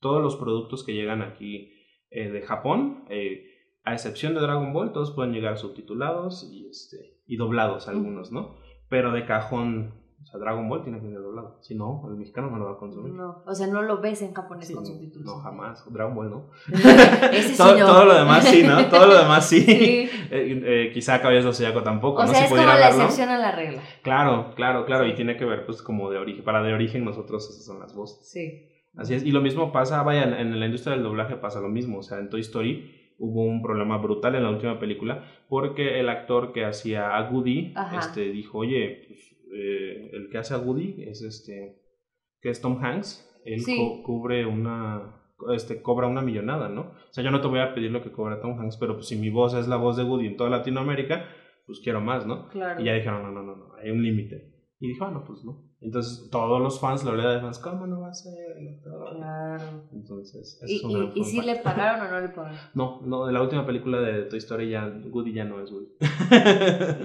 todos 0.00 0.22
los 0.22 0.36
productos 0.36 0.84
que 0.84 0.92
llegan 0.92 1.22
aquí 1.22 1.72
eh, 2.10 2.30
de 2.30 2.42
Japón, 2.42 3.04
eh, 3.08 3.44
a 3.84 3.94
excepción 3.94 4.34
de 4.34 4.40
Dragon 4.40 4.72
Ball, 4.72 4.92
todos 4.92 5.12
pueden 5.12 5.32
llegar 5.32 5.56
subtitulados 5.56 6.48
y 6.52 6.68
este 6.68 7.11
y 7.26 7.36
doblados 7.36 7.88
algunos, 7.88 8.32
¿no? 8.32 8.56
Pero 8.88 9.12
de 9.12 9.24
cajón, 9.24 9.94
o 10.22 10.26
sea, 10.26 10.38
Dragon 10.38 10.68
Ball 10.68 10.82
tiene 10.82 11.00
que 11.00 11.08
ser 11.08 11.20
doblado. 11.20 11.58
Si 11.62 11.74
no, 11.74 12.02
el 12.08 12.16
mexicano 12.16 12.50
no 12.50 12.58
lo 12.58 12.66
va 12.66 12.72
a 12.72 12.76
consumir. 12.76 13.12
No, 13.12 13.42
o 13.46 13.54
sea, 13.54 13.66
no 13.66 13.82
lo 13.82 14.00
ves 14.00 14.22
en 14.22 14.34
japonés 14.34 14.70
con 14.70 14.84
subtítulos. 14.84 15.26
No, 15.26 15.40
jamás. 15.40 15.84
Dragon 15.92 16.14
Ball 16.14 16.30
no. 16.30 16.50
Ese 17.32 17.56
todo, 17.56 17.76
todo, 17.76 18.04
lo 18.04 18.14
demás 18.14 18.44
sí, 18.44 18.62
¿no? 18.62 18.86
Todo 18.86 19.06
lo 19.06 19.18
demás 19.18 19.48
sí. 19.48 19.60
sí. 19.62 20.10
Eh, 20.30 20.62
eh, 20.64 20.90
quizá 20.92 21.20
Caballeros 21.20 21.46
de 21.46 21.52
Zodiaco 21.64 21.82
tampoco. 21.82 22.22
O 22.22 22.26
sea, 22.26 22.44
es 22.44 22.50
como 22.50 22.62
la 22.62 22.88
excepción 22.88 23.30
a 23.30 23.38
la 23.38 23.52
regla. 23.52 23.82
Claro, 24.02 24.52
claro, 24.54 24.84
claro. 24.84 25.06
Y 25.06 25.14
tiene 25.14 25.36
que 25.36 25.44
ver, 25.44 25.64
pues, 25.64 25.82
como 25.82 26.10
de 26.10 26.18
origen. 26.18 26.44
Para 26.44 26.62
de 26.62 26.72
origen, 26.72 27.04
nosotros 27.04 27.48
esas 27.48 27.64
son 27.64 27.80
las 27.80 27.94
voces. 27.94 28.28
Sí. 28.30 28.68
Así 28.96 29.14
es. 29.14 29.24
Y 29.24 29.30
lo 29.30 29.40
mismo 29.40 29.72
pasa, 29.72 30.02
vaya, 30.02 30.24
en 30.38 30.60
la 30.60 30.66
industria 30.66 30.94
del 30.94 31.02
doblaje 31.02 31.36
pasa 31.36 31.60
lo 31.60 31.68
mismo. 31.68 31.98
O 31.98 32.02
sea, 32.02 32.18
en 32.18 32.28
Toy 32.28 32.42
Story 32.42 33.01
hubo 33.22 33.44
un 33.44 33.62
problema 33.62 33.98
brutal 33.98 34.34
en 34.34 34.42
la 34.42 34.50
última 34.50 34.80
película 34.80 35.24
porque 35.48 36.00
el 36.00 36.08
actor 36.08 36.52
que 36.52 36.64
hacía 36.64 37.16
a 37.16 37.30
Woody 37.30 37.72
este, 37.96 38.32
dijo, 38.32 38.58
oye, 38.58 39.04
pues, 39.06 39.36
eh, 39.54 40.10
el 40.12 40.28
que 40.28 40.38
hace 40.38 40.54
a 40.54 40.58
Woody 40.58 41.04
es 41.06 41.22
este, 41.22 41.80
que 42.40 42.50
es 42.50 42.60
Tom 42.60 42.82
Hanks, 42.82 43.40
él 43.44 43.62
cubre 44.02 44.44
una, 44.44 45.22
este, 45.54 45.82
cobra 45.82 46.08
una 46.08 46.20
millonada, 46.20 46.68
¿no? 46.68 46.80
O 46.80 47.12
sea, 47.12 47.22
yo 47.22 47.30
no 47.30 47.40
te 47.40 47.46
voy 47.46 47.60
a 47.60 47.74
pedir 47.74 47.92
lo 47.92 48.02
que 48.02 48.10
cobra 48.10 48.40
Tom 48.40 48.58
Hanks, 48.58 48.76
pero 48.76 48.94
pues 48.94 49.06
si 49.06 49.16
mi 49.16 49.30
voz 49.30 49.54
es 49.54 49.68
la 49.68 49.76
voz 49.76 49.96
de 49.96 50.02
Woody 50.02 50.26
en 50.26 50.36
toda 50.36 50.50
Latinoamérica, 50.50 51.28
pues 51.64 51.78
quiero 51.78 52.00
más, 52.00 52.26
¿no? 52.26 52.48
Y 52.80 52.84
ya 52.84 52.94
dijeron, 52.94 53.22
no, 53.22 53.30
no, 53.30 53.42
no, 53.42 53.54
no, 53.54 53.74
hay 53.76 53.90
un 53.90 54.02
límite. 54.02 54.51
Y 54.82 54.88
dijo, 54.88 55.04
ah, 55.04 55.12
no, 55.12 55.22
pues 55.22 55.44
no. 55.44 55.62
Entonces, 55.80 56.28
todos 56.28 56.60
los 56.60 56.80
fans, 56.80 57.04
la 57.04 57.12
verdad 57.12 57.34
de 57.34 57.40
fans, 57.40 57.60
¿cómo 57.60 57.86
no 57.86 58.00
va 58.00 58.08
a 58.08 58.14
ser? 58.14 58.80
Claro. 58.82 59.84
Entonces, 59.92 60.60
¿Y, 60.66 60.84
y, 60.84 61.12
¿y 61.14 61.24
si 61.24 61.40
le 61.40 61.54
pagaron 61.60 62.04
o 62.04 62.10
no 62.10 62.20
le 62.20 62.30
pagaron? 62.30 62.58
No, 62.74 63.00
no, 63.02 63.26
de 63.26 63.32
la 63.32 63.42
última 63.42 63.64
película 63.64 64.00
de 64.00 64.24
Toy 64.24 64.38
Story 64.40 64.70
ya, 64.70 64.92
Woody 65.08 65.34
ya 65.34 65.44
no 65.44 65.60
es 65.60 65.70
Woody. 65.70 65.86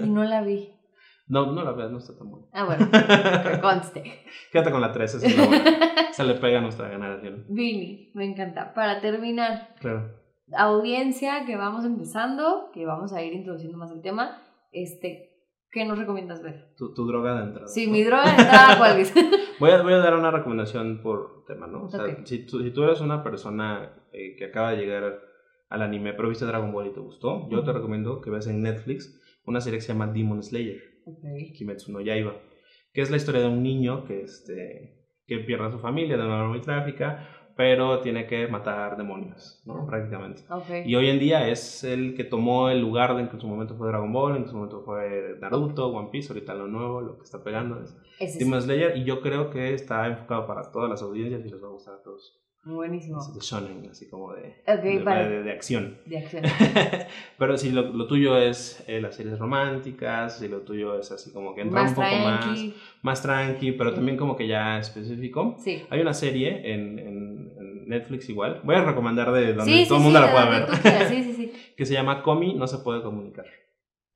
y 0.04 0.10
no 0.10 0.24
la 0.24 0.42
vi. 0.42 0.72
No, 1.28 1.52
no 1.52 1.62
la 1.62 1.70
veas, 1.70 1.92
no 1.92 1.98
está 1.98 2.18
tan 2.18 2.28
buena. 2.28 2.48
Ah, 2.52 2.64
bueno, 2.64 2.88
que 2.90 3.60
conste. 3.60 4.02
Quédate 4.50 4.72
con 4.72 4.80
la 4.80 4.90
3, 4.90 5.14
esa 5.14 5.26
es 5.28 5.38
la 5.38 5.46
buena. 5.46 5.64
Se 6.12 6.24
le 6.24 6.34
pega 6.34 6.58
a 6.58 6.62
nuestra 6.62 6.88
generación. 6.88 7.44
Vini, 7.48 8.10
me 8.14 8.24
encanta. 8.24 8.74
Para 8.74 9.00
terminar. 9.00 9.76
Claro. 9.78 10.18
audiencia 10.56 11.44
que 11.46 11.56
vamos 11.56 11.84
empezando, 11.84 12.70
que 12.74 12.86
vamos 12.86 13.12
a 13.12 13.22
ir 13.22 13.34
introduciendo 13.34 13.78
más 13.78 13.92
el 13.92 14.00
tema, 14.02 14.42
este, 14.72 15.27
¿qué 15.70 15.84
nos 15.84 15.98
recomiendas 15.98 16.42
ver? 16.42 16.74
Tu, 16.76 16.94
tu 16.94 17.06
droga 17.06 17.38
de 17.38 17.44
entrada. 17.44 17.68
Sí, 17.68 17.86
mi 17.86 18.02
droga 18.02 18.24
de 18.24 18.30
entrada, 18.30 18.78
¿cuál 18.78 19.00
es? 19.00 19.12
voy, 19.60 19.70
a, 19.70 19.82
voy 19.82 19.92
a 19.92 19.98
dar 19.98 20.14
una 20.14 20.30
recomendación 20.30 21.00
por 21.02 21.44
tema, 21.46 21.66
¿no? 21.66 21.84
O 21.84 21.90
sea, 21.90 22.04
si, 22.24 22.46
tú, 22.46 22.62
si 22.62 22.70
tú 22.70 22.84
eres 22.84 23.00
una 23.00 23.22
persona 23.22 23.92
eh, 24.12 24.36
que 24.36 24.46
acaba 24.46 24.72
de 24.72 24.78
llegar 24.78 25.20
al 25.68 25.82
anime, 25.82 26.14
pero 26.14 26.28
viste 26.28 26.46
Dragon 26.46 26.72
Ball 26.72 26.88
y 26.88 26.92
te 26.92 27.00
gustó, 27.00 27.48
yo 27.50 27.62
te 27.62 27.72
recomiendo 27.72 28.20
que 28.20 28.30
veas 28.30 28.46
en 28.46 28.62
Netflix 28.62 29.20
una 29.44 29.60
serie 29.60 29.78
que 29.78 29.84
se 29.84 29.92
llama 29.92 30.06
Demon 30.08 30.42
Slayer, 30.42 30.80
okay. 31.04 31.52
Kimetsu 31.52 31.92
no 31.92 32.00
Yaiba, 32.00 32.34
que 32.92 33.00
es 33.00 33.10
la 33.10 33.16
historia 33.16 33.42
de 33.42 33.48
un 33.48 33.62
niño 33.62 34.04
que, 34.04 34.22
este, 34.22 35.06
que 35.26 35.38
pierde 35.38 35.66
a 35.66 35.70
su 35.70 35.78
familia 35.78 36.16
de 36.16 36.24
manera 36.24 36.48
muy 36.48 36.60
trágica, 36.60 37.28
pero 37.58 37.98
tiene 37.98 38.24
que 38.28 38.46
matar 38.46 38.96
demonios, 38.96 39.60
¿no? 39.64 39.84
Prácticamente. 39.84 40.44
Y 40.86 40.94
hoy 40.94 41.08
en 41.08 41.18
día 41.18 41.48
es 41.48 41.82
el 41.82 42.14
que 42.14 42.22
tomó 42.22 42.70
el 42.70 42.80
lugar 42.80 43.16
de 43.16 43.22
en 43.22 43.28
que 43.28 43.34
en 43.34 43.40
su 43.40 43.48
momento 43.48 43.74
fue 43.74 43.88
Dragon 43.88 44.12
Ball, 44.12 44.36
en 44.36 44.46
su 44.46 44.54
momento 44.54 44.82
fue 44.82 45.36
Naruto, 45.40 45.88
One 45.88 46.08
Piece, 46.12 46.32
ahorita 46.32 46.54
lo 46.54 46.68
nuevo, 46.68 47.00
lo 47.00 47.18
que 47.18 47.24
está 47.24 47.42
pegando 47.42 47.82
es 47.82 48.38
Demon 48.38 48.62
Slayer, 48.62 48.96
y 48.96 49.02
yo 49.02 49.20
creo 49.20 49.50
que 49.50 49.74
está 49.74 50.06
enfocado 50.06 50.46
para 50.46 50.70
todas 50.70 50.88
las 50.88 51.02
audiencias 51.02 51.44
y 51.44 51.48
les 51.48 51.60
va 51.60 51.66
a 51.66 51.70
gustar 51.70 51.94
a 51.94 52.02
todos. 52.04 52.38
Buenísimo. 52.64 53.24
de 53.32 53.40
shonen, 53.40 53.88
así 53.90 54.08
como 54.08 54.34
de, 54.34 54.56
de, 54.66 55.52
acción. 55.52 55.96
De 56.04 56.18
acción. 56.18 56.42
Pero 57.38 57.56
si 57.56 57.70
lo, 57.70 57.82
lo 57.82 58.06
tuyo 58.06 58.36
es 58.36 58.84
eh, 58.86 59.00
las 59.00 59.14
series 59.14 59.38
románticas, 59.38 60.38
si 60.38 60.48
lo 60.48 60.60
tuyo 60.60 60.98
es 60.98 61.10
así 61.10 61.32
como 61.32 61.54
que 61.54 61.62
entra 61.62 61.82
un 61.82 61.94
poco 61.94 62.06
más, 62.06 62.58
más 63.02 63.22
tranqui, 63.22 63.72
pero 63.72 63.94
también 63.94 64.16
como 64.16 64.36
que 64.36 64.46
ya 64.46 64.78
específico. 64.78 65.56
Sí. 65.58 65.82
Hay 65.88 66.00
una 66.00 66.12
serie 66.12 66.74
en, 66.74 66.98
en, 66.98 67.37
Netflix 67.88 68.28
igual, 68.28 68.60
voy 68.64 68.76
a 68.76 68.84
recomendar 68.84 69.32
de 69.32 69.54
donde 69.54 69.86
todo 69.86 69.98
el 69.98 70.04
mundo 70.04 70.20
la 70.20 70.30
pueda 70.30 70.48
ver, 70.48 71.08
sí, 71.08 71.22
sí, 71.22 71.32
sí. 71.32 71.52
que 71.76 71.86
se 71.86 71.94
llama 71.94 72.22
Comi 72.22 72.54
no 72.54 72.66
se 72.66 72.78
puede 72.78 73.02
comunicar. 73.02 73.46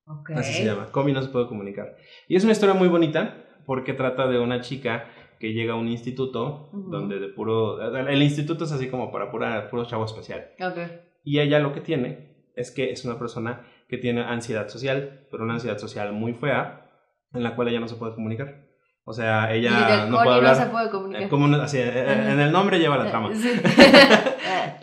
Okay. 0.04 0.36
Así 0.36 0.52
se 0.52 0.64
llama, 0.64 0.90
Comi 0.90 1.12
no 1.12 1.22
se 1.22 1.28
puede 1.28 1.46
comunicar. 1.46 1.96
Y 2.28 2.36
es 2.36 2.44
una 2.44 2.52
historia 2.52 2.74
muy 2.74 2.88
bonita 2.88 3.44
porque 3.66 3.94
trata 3.94 4.26
de 4.26 4.38
una 4.38 4.60
chica 4.60 5.08
que 5.38 5.52
llega 5.52 5.74
a 5.74 5.76
un 5.76 5.88
instituto 5.88 6.70
donde 6.72 7.18
de 7.18 7.28
puro... 7.28 7.80
El 7.96 8.22
instituto 8.22 8.64
es 8.64 8.72
así 8.72 8.88
como 8.88 9.10
para 9.10 9.30
pura, 9.30 9.68
puro 9.70 9.84
chavo 9.84 10.04
especial. 10.04 10.50
Okay. 10.60 11.00
Y 11.24 11.40
ella 11.40 11.58
lo 11.58 11.72
que 11.72 11.80
tiene 11.80 12.32
es 12.54 12.70
que 12.70 12.90
es 12.90 13.04
una 13.04 13.18
persona 13.18 13.66
que 13.88 13.98
tiene 13.98 14.22
ansiedad 14.22 14.68
social, 14.68 15.26
pero 15.30 15.44
una 15.44 15.54
ansiedad 15.54 15.78
social 15.78 16.12
muy 16.12 16.34
fea, 16.34 16.90
en 17.32 17.42
la 17.42 17.56
cual 17.56 17.68
ella 17.68 17.80
no 17.80 17.88
se 17.88 17.96
puede 17.96 18.14
comunicar. 18.14 18.66
O 19.04 19.12
sea, 19.12 19.52
ella 19.52 20.06
no 20.06 20.18
puede 20.22 20.36
hablar. 20.36 20.56
No 20.56 20.64
se 20.64 20.70
puede 20.70 20.90
comunicar. 20.90 21.28
Como, 21.28 21.56
así, 21.56 21.78
en 21.80 22.38
el 22.38 22.52
nombre 22.52 22.78
lleva 22.78 22.96
la 22.96 23.10
trama. 23.10 23.32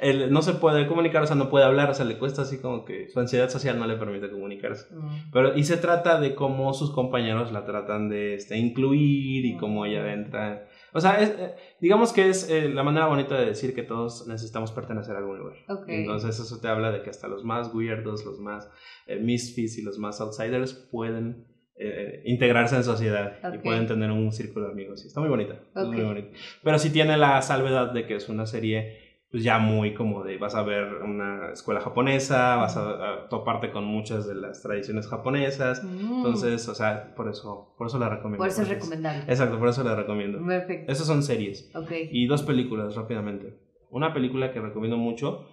Él 0.01 0.28
no 0.32 0.41
se 0.41 0.53
puede 0.55 0.88
comunicar, 0.88 1.24
o 1.24 1.28
sea, 1.28 1.38
no 1.38 1.49
puede 1.49 1.63
hablar, 1.63 1.89
o 1.89 1.93
sea, 1.93 2.03
le 2.03 2.17
cuesta 2.17 2.41
así 2.41 2.59
como 2.59 2.84
que 2.84 3.07
su 3.07 3.20
ansiedad 3.22 3.49
social 3.49 3.80
no 3.80 3.88
le 3.88 3.95
permite 3.95 4.30
comunicarse. 4.30 4.93
Mm. 4.93 5.32
Pero, 5.32 5.57
y 5.57 5.63
se 5.63 5.78
trata 5.78 6.20
de 6.20 6.36
cómo 6.36 6.74
sus 6.74 6.91
compañeros 6.91 7.53
la 7.53 7.63
tratan 7.63 8.09
de 8.09 8.36
este, 8.36 8.57
incluir 8.57 9.45
y 9.45 9.55
cómo 9.55 9.86
ella 9.86 10.11
entra. 10.11 10.67
O 10.93 10.99
sea, 10.99 11.22
es, 11.22 11.30
eh, 11.30 11.55
digamos 11.80 12.11
que 12.11 12.28
es 12.28 12.49
eh, 12.49 12.67
la 12.67 12.84
manera 12.84 13.07
bonita 13.07 13.39
de 13.39 13.45
decir 13.45 13.74
que 13.74 13.84
todos 13.84 14.28
necesitamos 14.28 14.74
pertenecer 14.74 15.15
a 15.15 15.20
algún 15.20 15.38
lugar. 15.38 15.55
Entonces, 15.88 16.38
eso 16.38 16.59
te 16.59 16.67
habla 16.67 16.91
de 16.91 17.03
que 17.03 17.09
hasta 17.09 17.30
los 17.30 17.45
más 17.45 17.74
weirdos, 17.74 18.26
los 18.26 18.39
más 18.39 18.70
eh, 19.07 19.17
misfits 19.17 19.78
y 19.78 19.82
los 19.82 19.97
más 19.97 20.20
outsiders 20.20 20.74
pueden 20.74 21.45
eh, 21.82 22.23
integrarse 22.25 22.75
en 22.75 22.84
sociedad 22.84 23.38
y 23.53 23.57
pueden 23.59 23.88
tener 23.88 24.11
un 24.11 24.34
círculo 24.34 24.65
de 24.65 24.73
amigos. 24.73 25.05
Está 25.05 25.21
muy 25.21 25.30
bonita, 25.30 25.61
muy 25.75 26.01
bonita. 26.01 26.27
Pero 26.61 26.77
sí 26.77 26.89
tiene 26.89 27.15
la 27.15 27.41
salvedad 27.41 27.93
de 27.93 28.05
que 28.05 28.15
es 28.15 28.27
una 28.27 28.45
serie 28.45 29.09
pues 29.32 29.43
ya 29.43 29.59
muy 29.59 29.93
como 29.93 30.23
de 30.23 30.38
vas 30.38 30.55
a 30.55 30.63
ver 30.63 30.95
una 31.03 31.51
escuela 31.53 31.80
japonesa, 31.80 32.55
vas 32.55 32.75
a, 32.75 33.30
toparte 33.30 33.71
con 33.71 33.86
muchas 33.86 34.27
de 34.27 34.36
las 34.36 34.61
tradiciones 34.61 35.07
japonesas. 35.07 35.84
Mm. 35.84 36.17
Entonces, 36.17 36.67
o 36.67 36.75
sea, 36.75 37.13
por 37.15 37.30
eso, 37.30 37.73
por 37.77 37.88
eso 37.88 37.99
la 37.99 38.09
recomiendo. 38.09 38.39
Por 38.39 38.47
eso 38.47 38.63
es 38.63 38.69
recomendable. 38.69 39.23
Exacto, 39.27 39.59
por 39.59 39.69
eso 39.69 39.84
la 39.84 39.95
recomiendo. 39.95 40.45
Perfecto. 40.45 40.91
Esas 40.91 41.05
son 41.05 41.23
series. 41.23 41.69
Okay. 41.75 42.09
Y 42.11 42.25
dos 42.25 42.41
películas 42.43 42.95
rápidamente. 42.95 43.55
Una 43.91 44.13
película 44.13 44.51
que 44.51 44.59
recomiendo 44.59 44.97
mucho 44.97 45.47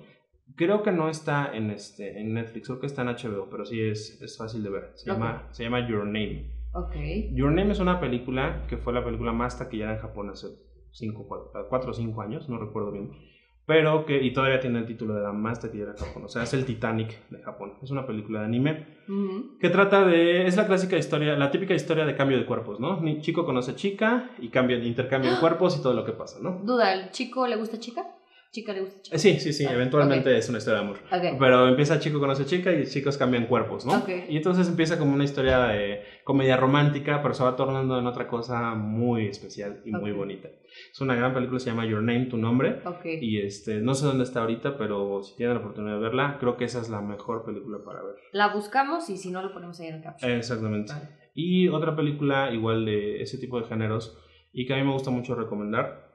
Creo 0.56 0.82
que 0.82 0.90
no 0.90 1.08
está 1.08 1.54
en, 1.54 1.70
este, 1.70 2.18
en 2.18 2.34
Netflix, 2.34 2.66
creo 2.66 2.80
que 2.80 2.86
está 2.86 3.02
en 3.02 3.08
HBO, 3.08 3.48
pero 3.50 3.64
sí 3.64 3.80
es, 3.80 4.20
es 4.22 4.38
fácil 4.38 4.62
de 4.62 4.70
ver. 4.70 4.92
Se, 4.94 5.10
llama, 5.10 5.48
se 5.50 5.64
llama 5.64 5.86
Your 5.86 6.04
Name. 6.06 6.50
Okay. 6.72 7.30
Your 7.34 7.52
Name 7.52 7.72
es 7.72 7.78
una 7.78 8.00
película 8.00 8.66
que 8.66 8.76
fue 8.76 8.92
la 8.92 9.04
película 9.04 9.32
más 9.32 9.58
taquillera 9.58 9.94
en 9.94 9.98
Japón 9.98 10.30
hace 10.30 10.48
4 11.68 11.90
o 11.90 11.94
5 11.94 12.22
años, 12.22 12.48
no 12.48 12.58
recuerdo 12.58 12.90
bien. 12.92 13.10
Pero 13.66 14.06
que, 14.06 14.22
y 14.22 14.32
todavía 14.32 14.60
tiene 14.60 14.78
el 14.78 14.86
título 14.86 15.14
de 15.14 15.22
la 15.22 15.32
más 15.32 15.60
taquillera 15.60 15.92
de 15.92 15.98
Japón, 15.98 16.24
o 16.24 16.28
sea, 16.28 16.44
es 16.44 16.54
el 16.54 16.64
Titanic 16.64 17.28
de 17.30 17.42
Japón. 17.42 17.74
Es 17.82 17.90
una 17.90 18.06
película 18.06 18.40
de 18.40 18.46
anime 18.46 18.86
que 19.60 19.70
trata 19.70 20.04
de, 20.04 20.46
es 20.46 20.56
la 20.56 20.66
clásica 20.66 20.96
historia, 20.96 21.36
la 21.36 21.50
típica 21.50 21.74
historia 21.74 22.06
de 22.06 22.14
cambio 22.14 22.38
de 22.38 22.46
cuerpos, 22.46 22.78
¿no? 22.78 23.02
Chico 23.20 23.44
conoce 23.44 23.74
chica 23.74 24.30
y 24.38 24.48
cambia, 24.48 24.78
intercambio 24.78 25.32
de 25.32 25.40
cuerpos 25.40 25.76
y 25.78 25.82
todo 25.82 25.94
lo 25.94 26.04
que 26.04 26.12
pasa, 26.12 26.38
¿no? 26.40 26.60
Duda, 26.64 26.94
¿el 26.94 27.10
chico 27.10 27.46
le 27.46 27.56
gusta 27.56 27.78
chica? 27.78 28.06
Chica 28.56 28.72
le 28.72 28.80
gusta 28.80 29.02
chica. 29.02 29.18
Sí, 29.18 29.38
sí, 29.38 29.52
sí, 29.52 29.66
ah, 29.66 29.74
eventualmente 29.74 30.36
es 30.36 30.48
una 30.48 30.58
historia 30.58 30.80
de 30.80 30.86
amor. 30.86 30.98
Pero 31.38 31.68
empieza 31.68 32.00
chico 32.00 32.18
conoce 32.18 32.46
chica 32.46 32.72
y 32.72 32.86
chicos 32.86 33.18
cambian 33.18 33.46
cuerpos, 33.46 33.84
¿no? 33.84 34.02
Y 34.28 34.36
entonces 34.36 34.66
empieza 34.68 34.98
como 34.98 35.12
una 35.12 35.24
historia 35.24 35.58
de 35.68 36.02
comedia 36.24 36.56
romántica, 36.56 37.20
pero 37.22 37.34
se 37.34 37.44
va 37.44 37.54
tornando 37.54 37.98
en 37.98 38.06
otra 38.06 38.26
cosa 38.28 38.74
muy 38.74 39.26
especial 39.26 39.82
y 39.84 39.90
muy 39.90 40.12
bonita. 40.12 40.48
Es 40.90 41.00
una 41.00 41.14
gran 41.14 41.34
película, 41.34 41.60
se 41.60 41.70
llama 41.70 41.84
Your 41.84 42.02
Name, 42.02 42.26
tu 42.26 42.38
nombre. 42.38 42.80
Y 43.20 43.40
este, 43.40 43.80
no 43.80 43.94
sé 43.94 44.06
dónde 44.06 44.24
está 44.24 44.40
ahorita, 44.40 44.78
pero 44.78 45.22
si 45.22 45.36
tienen 45.36 45.56
la 45.56 45.60
oportunidad 45.60 45.96
de 45.96 46.00
verla, 46.00 46.36
creo 46.40 46.56
que 46.56 46.64
esa 46.64 46.80
es 46.80 46.88
la 46.88 47.02
mejor 47.02 47.44
película 47.44 47.78
para 47.84 48.02
ver. 48.02 48.14
La 48.32 48.54
buscamos 48.54 49.10
y 49.10 49.18
si 49.18 49.30
no, 49.30 49.42
lo 49.42 49.52
ponemos 49.52 49.78
ahí 49.80 49.88
en 49.88 49.96
el 49.96 50.02
caption. 50.02 50.32
Exactamente. 50.32 50.94
Y 51.34 51.68
otra 51.68 51.94
película 51.94 52.50
igual 52.52 52.86
de 52.86 53.20
ese 53.20 53.36
tipo 53.36 53.60
de 53.60 53.66
géneros 53.66 54.18
y 54.52 54.64
que 54.64 54.72
a 54.72 54.76
mí 54.78 54.84
me 54.84 54.92
gusta 54.92 55.10
mucho 55.10 55.34
recomendar 55.34 56.05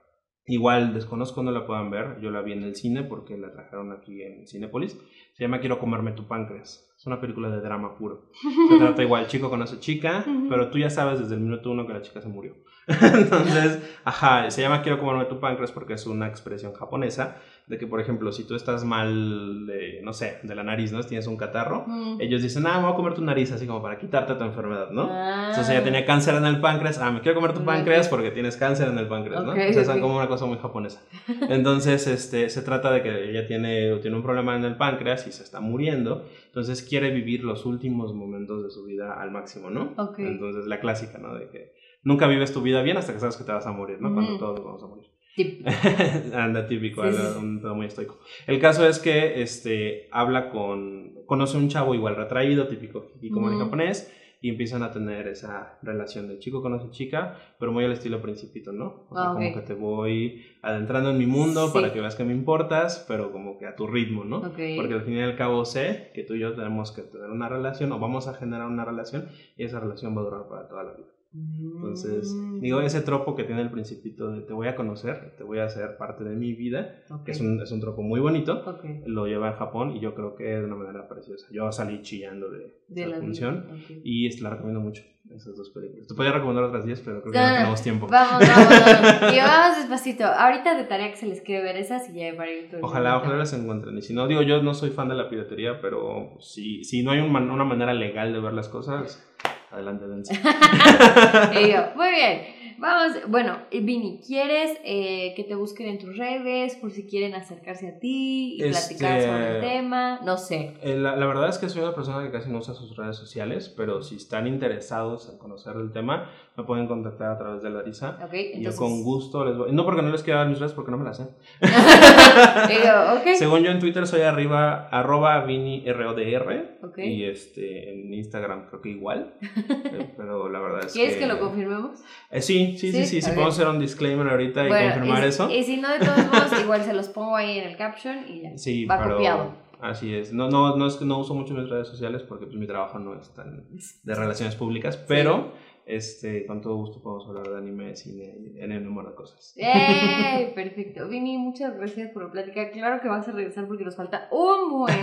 Igual 0.47 0.93
desconozco, 0.93 1.43
no 1.43 1.51
la 1.51 1.65
puedan 1.65 1.91
ver. 1.91 2.19
Yo 2.19 2.31
la 2.31 2.41
vi 2.41 2.53
en 2.53 2.63
el 2.63 2.75
cine 2.75 3.03
porque 3.03 3.37
la 3.37 3.51
trajeron 3.51 3.91
aquí 3.91 4.23
en 4.23 4.47
Cinepolis. 4.47 4.97
Se 5.33 5.43
llama 5.43 5.59
Quiero 5.59 5.79
comerme 5.79 6.13
tu 6.13 6.27
páncreas. 6.27 6.91
Es 6.97 7.05
una 7.05 7.21
película 7.21 7.49
de 7.49 7.61
drama 7.61 7.95
puro. 7.95 8.31
Se 8.69 8.77
trata 8.79 9.03
igual, 9.03 9.27
chico 9.27 9.49
conoce 9.49 9.79
chica, 9.79 10.25
pero 10.49 10.69
tú 10.69 10.79
ya 10.79 10.89
sabes 10.89 11.19
desde 11.19 11.35
el 11.35 11.41
minuto 11.41 11.71
uno 11.71 11.85
que 11.85 11.93
la 11.93 12.01
chica 12.01 12.21
se 12.21 12.27
murió. 12.27 12.55
Entonces, 12.87 13.97
ajá, 14.03 14.49
se 14.49 14.61
llama 14.61 14.81
Quiero 14.81 14.99
comerme 14.99 15.25
tu 15.25 15.39
páncreas 15.39 15.71
porque 15.71 15.93
es 15.93 16.05
una 16.07 16.27
expresión 16.27 16.73
japonesa 16.73 17.37
de 17.67 17.77
que, 17.77 17.87
por 17.87 18.01
ejemplo, 18.01 18.31
si 18.31 18.45
tú 18.45 18.55
estás 18.55 18.83
mal, 18.83 19.65
de, 19.65 20.01
no 20.03 20.13
sé, 20.13 20.39
de 20.43 20.55
la 20.55 20.63
nariz, 20.63 20.91
¿no? 20.91 21.01
Tienes 21.03 21.27
un 21.27 21.37
catarro, 21.37 21.85
ellos 22.19 22.41
dicen, 22.41 22.65
ah, 22.67 22.77
me 22.77 22.83
voy 22.83 22.93
a 22.93 22.95
comer 22.95 23.13
tu 23.13 23.23
nariz, 23.23 23.51
así 23.51 23.65
como 23.65 23.81
para 23.81 23.97
quitarte 23.97 24.35
tu 24.35 24.43
enfermedad, 24.43 24.91
¿no? 24.91 25.07
Ah. 25.09 25.47
Entonces 25.49 25.69
ella 25.69 25.83
tenía 25.83 26.05
cáncer 26.05 26.35
en 26.35 26.45
el 26.45 26.59
páncreas, 26.59 26.99
ah, 26.99 27.11
me 27.11 27.21
quiero 27.21 27.35
comer 27.35 27.53
tu 27.53 27.63
páncreas 27.63 28.09
porque 28.09 28.31
tienes 28.31 28.57
cáncer 28.57 28.89
en 28.89 28.97
el 28.97 29.07
páncreas, 29.07 29.43
¿no? 29.43 29.51
Okay, 29.51 29.69
o 29.69 29.73
sea, 29.73 29.83
es 29.83 30.01
como 30.01 30.17
una 30.17 30.27
cosa 30.27 30.45
muy 30.45 30.57
japonesa. 30.57 31.01
Entonces, 31.49 32.07
este, 32.07 32.49
se 32.49 32.61
trata 32.61 32.91
de 32.91 33.03
que 33.03 33.29
ella 33.29 33.47
tiene, 33.47 33.95
tiene 33.97 34.17
un 34.17 34.23
problema 34.23 34.55
en 34.55 34.65
el 34.65 34.75
páncreas 34.75 35.27
y 35.27 35.31
se 35.31 35.43
está 35.43 35.59
muriendo, 35.59 36.25
entonces 36.47 36.83
quiere 36.83 37.11
vivir 37.11 37.43
los 37.43 37.65
últimos 37.65 38.13
momentos 38.13 38.63
de 38.63 38.69
su 38.69 38.83
vida 38.83 39.21
al 39.21 39.31
máximo, 39.31 39.69
¿no? 39.69 39.95
Entonces, 40.17 40.65
la 40.67 40.79
clásica, 40.79 41.17
¿no? 41.17 41.35
De 41.35 41.47
que 41.49 41.73
nunca 42.03 42.27
vives 42.27 42.51
tu 42.53 42.61
vida 42.61 42.81
bien 42.81 42.97
hasta 42.97 43.13
que 43.13 43.19
sabes 43.19 43.37
que 43.37 43.43
te 43.43 43.51
vas 43.51 43.65
a 43.65 43.71
morir, 43.71 44.01
¿no? 44.01 44.13
Cuando 44.13 44.37
todos 44.37 44.63
vamos 44.63 44.83
a 44.83 44.87
morir. 44.87 45.05
Anda 46.33 46.67
típico, 46.67 47.01
un 47.01 47.61
pedo 47.61 47.75
muy 47.75 47.85
estoico. 47.85 48.19
El 48.47 48.59
caso 48.59 48.87
es 48.87 48.99
que 48.99 49.41
este, 49.41 50.07
habla 50.11 50.49
con. 50.49 51.11
Conoce 51.25 51.57
un 51.57 51.69
chavo 51.69 51.95
igual 51.95 52.17
retraído, 52.17 52.67
típico 52.67 53.13
y 53.21 53.29
como 53.29 53.49
en 53.49 53.57
japonés, 53.57 54.11
y 54.41 54.49
empiezan 54.49 54.83
a 54.83 54.91
tener 54.91 55.27
esa 55.27 55.77
relación 55.83 56.27
de 56.27 56.39
chico 56.39 56.61
conoce 56.61 56.89
chica, 56.89 57.37
pero 57.59 57.71
muy 57.71 57.85
al 57.85 57.91
estilo 57.91 58.21
principito, 58.21 58.73
¿no? 58.73 59.05
O 59.09 59.15
sea, 59.15 59.29
ah, 59.29 59.33
como 59.35 59.53
que 59.53 59.61
te 59.61 59.73
voy 59.75 60.43
adentrando 60.63 61.11
en 61.11 61.19
mi 61.19 61.27
mundo 61.27 61.71
para 61.71 61.93
que 61.93 62.01
veas 62.01 62.15
que 62.15 62.23
me 62.23 62.33
importas, 62.33 63.05
pero 63.07 63.31
como 63.31 63.57
que 63.57 63.67
a 63.67 63.75
tu 63.75 63.87
ritmo, 63.87 64.25
¿no? 64.25 64.41
Porque 64.41 64.93
al 64.93 65.03
fin 65.03 65.13
y 65.13 65.21
al 65.21 65.37
cabo 65.37 65.63
sé 65.63 66.11
que 66.13 66.23
tú 66.23 66.33
y 66.33 66.39
yo 66.39 66.53
tenemos 66.53 66.91
que 66.91 67.03
tener 67.03 67.29
una 67.29 67.47
relación 67.47 67.91
o 67.91 67.99
vamos 67.99 68.27
a 68.27 68.33
generar 68.33 68.67
una 68.67 68.83
relación 68.83 69.29
y 69.55 69.63
esa 69.63 69.79
relación 69.79 70.17
va 70.17 70.21
a 70.21 70.25
durar 70.25 70.47
para 70.49 70.67
toda 70.67 70.83
la 70.83 70.93
vida. 70.93 71.07
Entonces, 71.33 72.35
digo, 72.59 72.81
ese 72.81 73.01
tropo 73.01 73.35
que 73.35 73.45
tiene 73.45 73.61
el 73.61 73.71
principito 73.71 74.31
de 74.31 74.41
te 74.41 74.51
voy 74.51 74.67
a 74.67 74.75
conocer, 74.75 75.33
te 75.37 75.43
voy 75.43 75.59
a 75.59 75.65
hacer 75.65 75.95
parte 75.95 76.25
de 76.25 76.35
mi 76.35 76.53
vida, 76.53 77.03
que 77.23 77.31
es 77.31 77.39
un, 77.39 77.61
es 77.61 77.71
un 77.71 77.79
tropo 77.79 78.01
muy 78.01 78.19
bonito, 78.19 78.63
lo 79.05 79.27
lleva 79.27 79.49
a 79.49 79.53
Japón 79.53 79.95
y 79.95 80.01
yo 80.01 80.13
creo 80.13 80.35
que 80.35 80.43
de 80.43 80.65
una 80.65 80.75
manera 80.75 81.07
preciosa. 81.07 81.47
Yo 81.49 81.71
salí 81.71 82.01
chillando 82.01 82.49
de, 82.49 83.07
la 83.07 83.17
función 83.17 83.67
y 84.03 84.29
la 84.41 84.49
recomiendo 84.49 84.81
mucho, 84.81 85.03
esas 85.29 85.55
dos 85.55 85.69
películas. 85.69 86.07
Te 86.07 86.15
podría 86.15 86.33
recomendar 86.33 86.65
otras 86.65 86.85
10, 86.85 86.99
pero 86.99 87.21
creo 87.21 87.31
que 87.31 87.39
no, 87.39 87.55
tenemos 87.55 87.81
tiempo. 87.81 88.07
Vamos, 88.07 88.45
vamos, 88.45 89.33
y 89.33 89.37
vamos 89.37 89.77
despacito. 89.77 90.25
Ahorita 90.25 90.75
de 90.75 90.83
tarea 90.83 91.11
que 91.11 91.17
se 91.17 91.27
les 91.27 91.39
quiere 91.39 91.63
ver 91.63 91.77
esas 91.77 92.09
y 92.09 92.19
ya 92.19 92.35
para 92.35 92.51
ir 92.51 92.69
Ojalá, 92.81 93.17
ojalá 93.17 93.37
las 93.37 93.53
encuentren. 93.53 93.97
Y 93.97 94.01
si 94.01 94.13
no, 94.13 94.27
digo, 94.27 94.41
yo 94.41 94.61
no 94.61 94.73
soy 94.73 94.89
fan 94.89 95.07
de 95.07 95.15
la 95.15 95.29
piratería, 95.29 95.79
pero 95.79 96.35
si, 96.41 96.83
si 96.83 97.03
no 97.03 97.11
hay 97.11 97.21
una 97.21 97.63
manera 97.63 97.93
legal 97.93 98.33
de 98.33 98.41
ver 98.41 98.51
las 98.51 98.67
cosas 98.67 99.25
Adelante, 99.71 100.05
Dense. 100.05 100.33
muy 101.95 102.11
bien. 102.11 102.60
Vamos, 102.81 103.15
bueno, 103.27 103.59
Vini, 103.71 104.19
¿quieres 104.25 104.75
eh, 104.83 105.33
que 105.35 105.43
te 105.43 105.53
busquen 105.53 105.87
en 105.87 105.99
tus 105.99 106.17
redes 106.17 106.75
por 106.77 106.89
si 106.89 107.05
quieren 107.05 107.35
acercarse 107.35 107.87
a 107.87 107.99
ti 107.99 108.55
y 108.55 108.69
platicar 108.69 109.19
este, 109.19 109.29
sobre 109.29 109.55
el 109.55 109.61
tema? 109.61 110.19
No 110.25 110.35
sé. 110.35 110.73
Eh, 110.81 110.95
la, 110.95 111.15
la, 111.15 111.27
verdad 111.27 111.47
es 111.47 111.59
que 111.59 111.69
soy 111.69 111.83
una 111.83 111.93
persona 111.93 112.23
que 112.23 112.31
casi 112.31 112.49
no 112.49 112.57
usa 112.57 112.73
sus 112.73 112.97
redes 112.97 113.17
sociales, 113.17 113.71
pero 113.77 114.01
si 114.01 114.15
están 114.15 114.47
interesados 114.47 115.29
en 115.29 115.37
conocer 115.37 115.75
el 115.75 115.91
tema, 115.91 116.31
me 116.57 116.63
pueden 116.63 116.87
contactar 116.87 117.31
a 117.31 117.37
través 117.37 117.61
de 117.61 117.69
Larisa. 117.69 118.17
Ok, 118.23 118.33
entonces... 118.33 118.73
Yo 118.73 118.75
con 118.75 119.03
gusto 119.03 119.45
les 119.45 119.57
voy... 119.57 119.71
No 119.71 119.85
porque 119.85 120.01
no 120.01 120.09
les 120.09 120.23
quiera 120.23 120.39
dar 120.39 120.49
mis 120.49 120.59
redes, 120.59 120.73
porque 120.73 120.91
no 120.91 120.97
me 120.97 121.05
las 121.05 121.17
sé. 121.17 121.27
okay. 123.19 123.35
Según 123.35 123.61
yo 123.61 123.71
en 123.71 123.79
Twitter 123.79 124.05
soy 124.07 124.21
arriba, 124.21 124.89
arroba 124.89 125.45
ViniRODR. 125.45 126.79
Okay. 126.83 127.13
Y 127.13 127.25
este, 127.25 127.93
en 127.93 128.13
Instagram 128.13 128.67
creo 128.67 128.81
que 128.81 128.89
igual. 128.89 129.35
Eh, 129.91 130.13
pero 130.15 130.47
la 130.47 130.59
verdad 130.59 130.85
es 130.85 130.93
¿Quieres 130.93 131.13
que... 131.13 131.19
¿Quieres 131.19 131.35
que 131.35 131.39
lo 131.41 131.45
confirmemos? 131.45 131.99
sí, 132.39 132.70
Sí, 132.77 132.91
sí, 132.91 133.05
sí, 133.05 133.21
sí, 133.21 133.31
podemos 133.31 133.55
hacer 133.55 133.67
un 133.67 133.79
disclaimer 133.79 134.27
ahorita 134.27 134.65
y 134.65 134.69
confirmar 134.69 135.23
eso. 135.23 135.49
Y 135.49 135.63
si 135.63 135.77
no, 135.77 135.89
de 135.89 135.99
todos 135.99 136.25
modos, 136.25 136.51
igual 136.61 136.83
se 136.83 136.93
los 136.93 137.09
pongo 137.09 137.35
ahí 137.35 137.59
en 137.59 137.69
el 137.69 137.77
caption 137.77 138.25
y 138.27 138.41
ya. 138.41 138.57
Sí, 138.57 138.85
va 138.85 139.01
copiado. 139.01 139.53
Así 139.81 140.13
es. 140.13 140.31
No, 140.31 140.49
no, 140.49 140.75
no 140.77 140.85
es 140.85 140.95
que 140.95 141.05
no 141.05 141.17
uso 141.17 141.33
mucho 141.33 141.55
mis 141.55 141.67
redes 141.67 141.87
sociales 141.87 142.21
porque 142.21 142.45
pues, 142.45 142.57
mi 142.57 142.67
trabajo 142.67 142.99
no 142.99 143.19
es 143.19 143.33
tan 143.33 143.65
de 144.03 144.15
relaciones 144.15 144.55
públicas, 144.55 144.95
pero 144.95 145.53
este, 145.85 146.45
con 146.45 146.61
todo 146.61 146.75
gusto 146.75 147.01
podemos 147.01 147.27
hablar 147.27 147.49
de 147.49 147.57
anime, 147.57 147.95
cine 147.95 148.35
y 148.39 148.59
en 148.59 148.71
el 148.71 148.85
número 148.85 149.09
de 149.09 149.15
cosas. 149.15 149.53
¡Eh! 149.57 150.51
Perfecto. 150.55 151.07
Vini, 151.07 151.37
muchas 151.39 151.75
gracias 151.75 152.11
por 152.11 152.23
la 152.23 152.31
plática. 152.31 152.69
Claro 152.69 153.01
que 153.01 153.09
vas 153.09 153.27
a 153.27 153.31
regresar 153.31 153.67
porque 153.67 153.83
nos 153.83 153.95
falta 153.95 154.29
un 154.31 154.69
buen. 154.69 155.01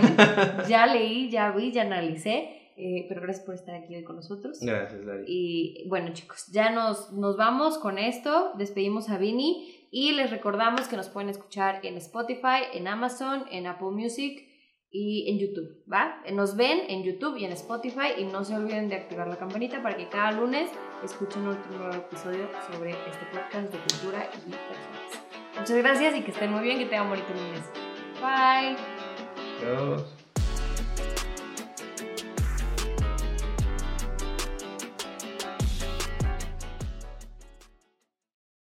ya 0.69 0.87
leí, 0.87 1.29
ya 1.29 1.51
vi, 1.51 1.71
ya 1.71 1.81
analicé. 1.81 2.58
Eh, 2.79 3.05
pero 3.09 3.21
gracias 3.21 3.45
por 3.45 3.55
estar 3.55 3.75
aquí 3.75 3.93
hoy 3.93 4.03
con 4.05 4.15
nosotros. 4.15 4.57
Gracias, 4.61 5.05
Dari. 5.05 5.23
Y 5.27 5.87
bueno, 5.89 6.13
chicos, 6.13 6.47
ya 6.47 6.71
nos, 6.71 7.11
nos 7.11 7.35
vamos 7.35 7.77
con 7.77 7.97
esto. 7.97 8.53
Despedimos 8.57 9.09
a 9.09 9.17
Vini 9.17 9.87
y 9.91 10.13
les 10.13 10.31
recordamos 10.31 10.87
que 10.87 10.95
nos 10.95 11.09
pueden 11.09 11.29
escuchar 11.29 11.85
en 11.85 11.97
Spotify, 11.97 12.63
en 12.73 12.87
Amazon, 12.87 13.43
en 13.51 13.67
Apple 13.67 13.91
Music 13.91 14.45
y 14.91 15.29
en 15.29 15.39
YouTube, 15.39 15.83
¿va? 15.91 16.21
Nos 16.31 16.55
ven 16.55 16.79
en 16.87 17.03
YouTube 17.03 17.37
y 17.37 17.45
en 17.45 17.51
Spotify 17.51 18.13
y 18.17 18.23
no 18.23 18.43
se 18.43 18.55
olviden 18.55 18.89
de 18.89 18.95
activar 18.95 19.27
la 19.27 19.37
campanita 19.37 19.83
para 19.83 19.97
que 19.97 20.07
cada 20.07 20.31
lunes 20.31 20.71
escuchen 21.03 21.47
un 21.47 21.57
nuevo 21.69 21.93
episodio 21.93 22.47
sobre 22.71 22.91
este 22.91 23.25
podcast 23.31 23.71
de 23.71 23.77
cultura 23.77 24.29
y 24.33 24.51
personas. 24.51 25.29
Muchas 25.59 25.77
gracias 25.77 26.15
y 26.15 26.21
que 26.21 26.31
estén 26.31 26.51
muy 26.51 26.63
bien, 26.63 26.79
que 26.79 26.85
tengan 26.85 27.09
bonito 27.09 27.29
lunes. 27.33 27.69
Bye. 28.21 28.77
Adiós. 29.67 30.18